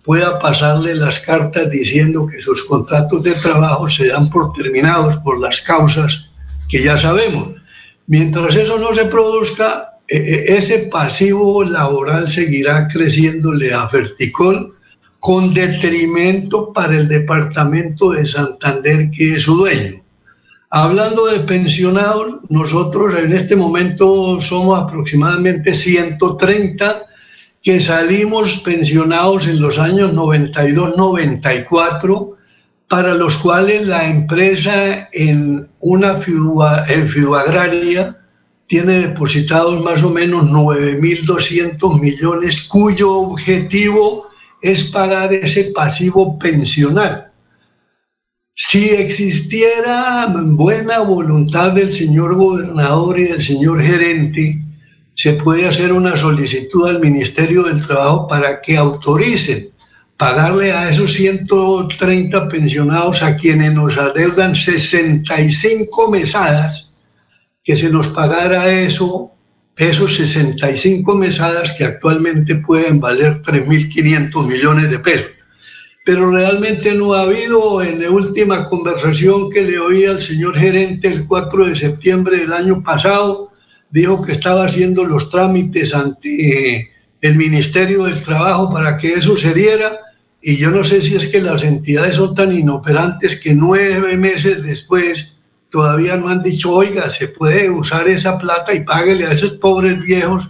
[0.05, 5.41] pueda pasarle las cartas diciendo que sus contratos de trabajo se dan por terminados por
[5.41, 6.29] las causas
[6.69, 7.51] que ya sabemos.
[8.07, 14.77] Mientras eso no se produzca, e, e, ese pasivo laboral seguirá creciéndole a Ferticol
[15.21, 20.03] con detrimento para el departamento de Santander que es su dueño.
[20.71, 27.07] Hablando de pensionados, nosotros en este momento somos aproximadamente 130
[27.63, 32.37] que salimos pensionados en los años 92-94,
[32.89, 38.19] para los cuales la empresa en una fiduagraria
[38.67, 44.27] tiene depositados más o menos 9.200 millones, cuyo objetivo
[44.61, 47.33] es pagar ese pasivo pensional.
[48.55, 54.62] Si existiera buena voluntad del señor gobernador y del señor gerente,
[55.15, 59.69] se puede hacer una solicitud al Ministerio del Trabajo para que autoricen
[60.17, 66.93] pagarle a esos 130 pensionados a quienes nos adeudan 65 mesadas,
[67.65, 69.33] que se nos pagara eso,
[69.77, 75.31] esos 65 mesadas que actualmente pueden valer 3.500 millones de pesos.
[76.05, 81.09] Pero realmente no ha habido, en la última conversación que le oí al señor gerente
[81.09, 83.52] el 4 de septiembre del año pasado,
[83.93, 86.91] dijo que estaba haciendo los trámites ante eh,
[87.21, 90.01] el Ministerio del Trabajo para que eso se diera
[90.41, 94.63] y yo no sé si es que las entidades son tan inoperantes que nueve meses
[94.63, 95.35] después
[95.71, 100.01] todavía no han dicho, oiga, se puede usar esa plata y páguele a esos pobres
[100.01, 100.49] viejos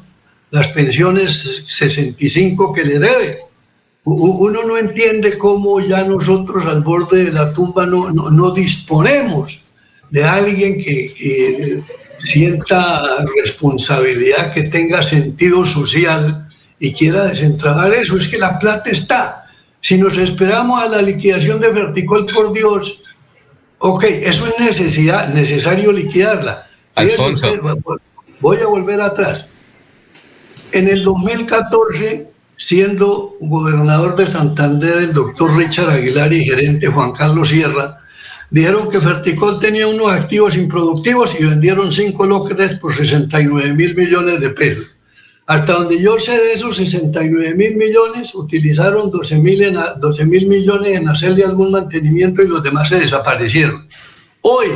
[0.51, 3.39] las pensiones 65 que le debe.
[4.05, 9.63] Uno no entiende cómo ya nosotros al borde de la tumba no, no, disponemos
[10.11, 11.83] de alguien que
[12.23, 18.17] sienta responsabilidad, que tenga sentido social y quiera desentrabar eso.
[18.17, 19.47] Es que la plata está.
[19.81, 23.03] Si nos esperamos a la liquidación de Verticol, por Dios,
[23.79, 26.69] ok, eso es necesidad, necesario liquidarla.
[26.95, 27.47] Alfonso.
[28.41, 29.47] voy a volver atrás.
[30.73, 37.49] En el 2014, siendo gobernador de Santander el doctor Richard Aguilar y gerente Juan Carlos
[37.49, 38.02] Sierra,
[38.53, 44.41] dijeron que Ferticol tenía unos activos improductivos y vendieron cinco lotes por 69 mil millones
[44.41, 44.87] de pesos.
[45.47, 51.45] Hasta donde yo sé de esos 69 mil millones, utilizaron 12 mil millones en hacerle
[51.45, 53.89] algún mantenimiento y los demás se desaparecieron.
[54.43, 54.69] Hoy,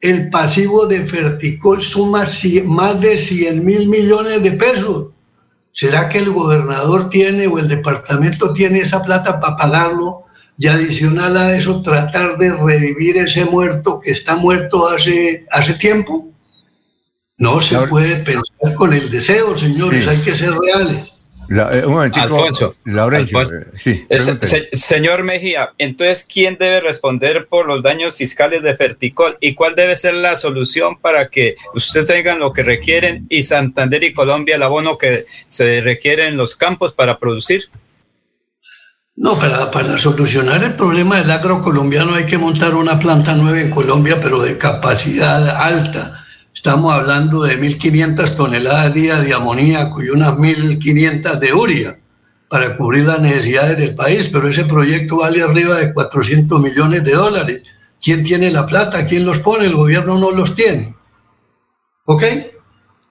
[0.00, 2.26] el pasivo de Ferticol suma
[2.64, 5.08] más de 100 mil millones de pesos.
[5.72, 10.24] ¿Será que el gobernador tiene o el departamento tiene esa plata para pagarlo?
[10.60, 16.28] Y adicional a eso, tratar de revivir ese muerto que está muerto hace, hace tiempo.
[17.38, 21.14] No se puede pensar con el deseo, señores, hay que ser reales.
[21.48, 23.40] Eh, un momentito, Alfonso, Laurencio,
[23.86, 29.74] eh, señor Mejía, entonces, ¿quién debe responder por los daños fiscales de Ferticol y cuál
[29.74, 34.56] debe ser la solución para que ustedes tengan lo que requieren y Santander y Colombia
[34.56, 37.70] el abono que se requiere en los campos para producir?
[39.22, 43.60] No, para, para solucionar el problema del agro colombiano hay que montar una planta nueva
[43.60, 46.24] en Colombia, pero de capacidad alta
[46.54, 51.98] Estamos hablando de 1.500 toneladas día de amoníaco y unas 1.500 de uria
[52.48, 57.12] para cubrir las necesidades del país, pero ese proyecto vale arriba de 400 millones de
[57.12, 57.62] dólares.
[58.02, 59.04] ¿Quién tiene la plata?
[59.04, 59.66] ¿Quién los pone?
[59.66, 60.96] El gobierno no los tiene.
[62.06, 62.24] ¿Ok?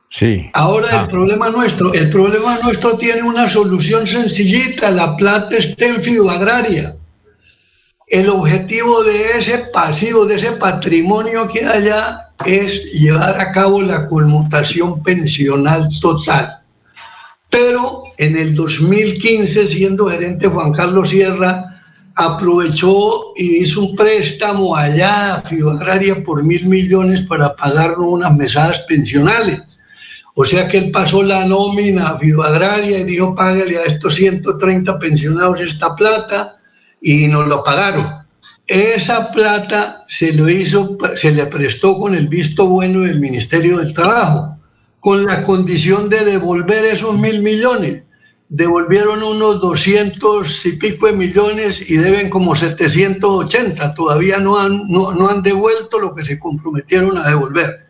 [0.10, 0.50] Sí.
[0.54, 1.08] Ahora el ah.
[1.08, 6.96] problema nuestro, el problema nuestro tiene una solución sencillita, la plata está en agraria.
[8.08, 13.84] El objetivo de ese pasivo, de ese patrimonio que hay allá, es llevar a cabo
[13.84, 16.60] la conmutación pensional total.
[17.52, 21.82] Pero en el 2015, siendo gerente Juan Carlos Sierra,
[22.16, 28.82] aprovechó y hizo un préstamo allá a Fibagraria por mil millones para pagarnos unas mesadas
[28.88, 29.62] pensionales.
[30.42, 34.98] O sea que él pasó la nómina a Fibagraria y dijo, págale a estos 130
[34.98, 36.60] pensionados esta plata
[37.02, 38.06] y nos lo pagaron.
[38.66, 43.94] Esa plata se lo hizo, se le prestó con el visto bueno del Ministerio del
[43.94, 44.58] Trabajo,
[45.02, 48.04] con la condición de devolver esos mil millones.
[48.48, 53.94] Devolvieron unos 200 y pico de millones y deben como 780.
[53.94, 57.89] Todavía no han, no han devuelto lo que se comprometieron a devolver.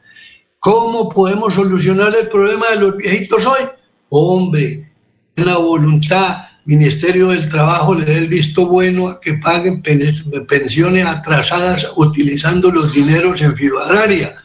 [0.59, 3.65] ¿Cómo podemos solucionar el problema de los viejitos hoy?
[4.09, 4.91] Hombre,
[5.35, 11.88] la voluntad Ministerio del Trabajo le dé el visto bueno a que paguen pensiones atrasadas
[11.95, 14.35] utilizando los dineros en agraria.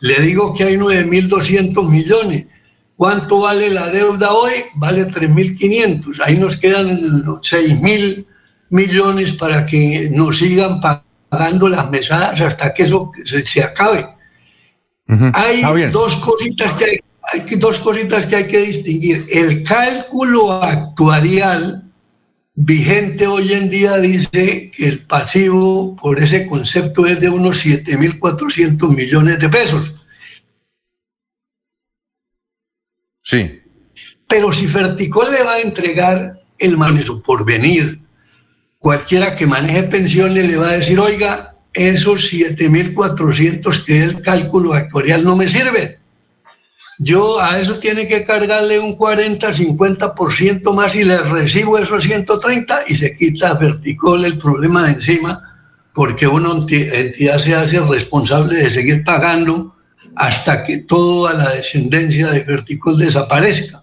[0.00, 2.44] Le digo que hay 9.200 millones.
[2.96, 4.52] ¿Cuánto vale la deuda hoy?
[4.74, 6.20] Vale 3.500.
[6.22, 8.26] Ahí nos quedan 6.000
[8.68, 14.06] millones para que nos sigan pagando las mesadas hasta que eso se, acabe.
[15.34, 17.00] Hay dos cositas que hay
[17.32, 19.26] hay dos cositas que hay que distinguir.
[19.30, 21.84] El cálculo actuarial
[22.54, 28.94] vigente hoy en día dice que el pasivo por ese concepto es de unos 7.400
[28.94, 29.94] millones de pesos.
[33.22, 33.60] Sí.
[34.28, 38.00] Pero si Ferticol le va a entregar el manejo por venir,
[38.78, 45.24] cualquiera que maneje pensiones le va a decir, oiga, esos 7.400 que el cálculo actuarial
[45.24, 46.00] no me sirven
[47.02, 52.82] yo a eso tiene que cargarle un 40, 50% más y le recibo esos 130
[52.88, 55.42] y se quita verticol el problema de encima
[55.94, 59.74] porque una entidad se hace responsable de seguir pagando
[60.14, 63.82] hasta que toda la descendencia de verticol desaparezca.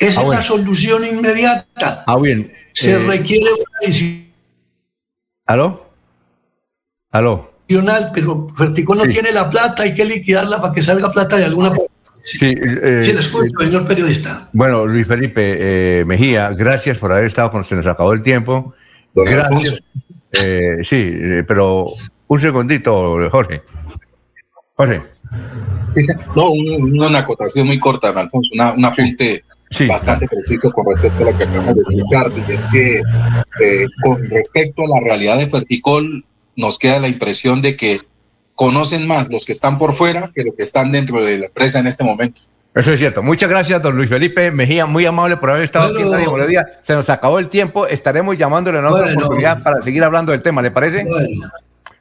[0.00, 2.04] Esa ah, es la solución inmediata.
[2.06, 2.50] Ah, bien.
[2.72, 4.32] Se eh, requiere una decisión.
[5.44, 5.85] ¿Aló?
[7.16, 7.50] ¿Aló?
[7.66, 11.70] Pero Verticol no tiene la plata, hay que liquidarla para que salga plata de alguna
[11.70, 11.88] parte.
[12.22, 14.48] Sí, eh, sí, escucho, eh, señor periodista.
[14.52, 17.84] Bueno, Luis Felipe eh, Mejía, gracias por haber estado con nosotros.
[17.84, 18.74] Se nos acabó el tiempo.
[19.14, 19.82] Gracias.
[20.82, 21.12] sí,
[21.48, 21.86] pero
[22.26, 23.62] un segundito, Jorge.
[24.74, 25.02] Jorge.
[26.34, 29.42] no, una acotación muy corta, Alfonso, una, una fuente
[29.88, 33.00] bastante preciso con respecto a lo que acabamos de escuchar, y es que
[34.02, 36.24] con respecto a la realidad de Ferticol,
[36.56, 38.00] nos queda la impresión de que
[38.54, 41.78] conocen más los que están por fuera que los que están dentro de la empresa
[41.78, 42.40] en este momento.
[42.74, 43.22] Eso es cierto.
[43.22, 46.66] Muchas gracias, don Luis Felipe Mejía, muy amable por haber estado aquí en Radio Melodía.
[46.80, 50.60] Se nos acabó el tiempo, estaremos llamándole en otra oportunidad para seguir hablando del tema,
[50.60, 51.04] ¿le parece?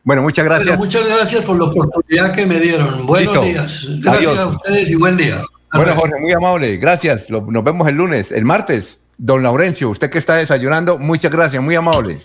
[0.04, 0.78] Bueno, muchas gracias.
[0.78, 3.06] muchas gracias por la oportunidad que me dieron.
[3.06, 3.88] Buenos días.
[4.02, 5.42] Gracias a ustedes y buen día.
[5.74, 6.78] Bueno, Jorge, muy amable.
[6.78, 7.30] Gracias.
[7.30, 9.00] Nos vemos el lunes, el martes.
[9.18, 12.20] Don Laurencio, usted que está desayunando, muchas gracias, muy amable.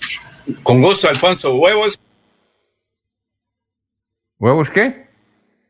[0.64, 1.54] Con gusto, Alfonso.
[1.54, 1.98] Huevos.
[4.40, 5.04] ¿Huevos qué?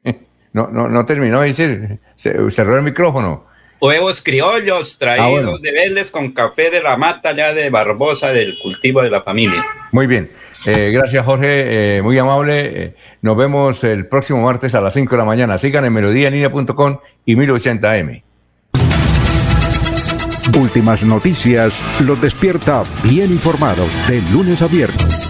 [0.52, 3.44] No, no, no terminó de decir, cerró el micrófono.
[3.80, 8.56] huevos criollos traídos Ah, de Vélez con café de la mata ya de Barbosa del
[8.60, 9.64] cultivo de la familia.
[9.92, 10.28] Muy bien.
[10.66, 11.98] Eh, gracias, Jorge.
[11.98, 12.60] eh, muy amable.
[12.82, 15.56] Eh, nos vemos el próximo martes a las 5 de la mañana.
[15.56, 18.22] Sigan en melodíaenlínea.com y 1080m.
[20.58, 25.29] Últimas noticias los despierta bien informados de lunes a viernes.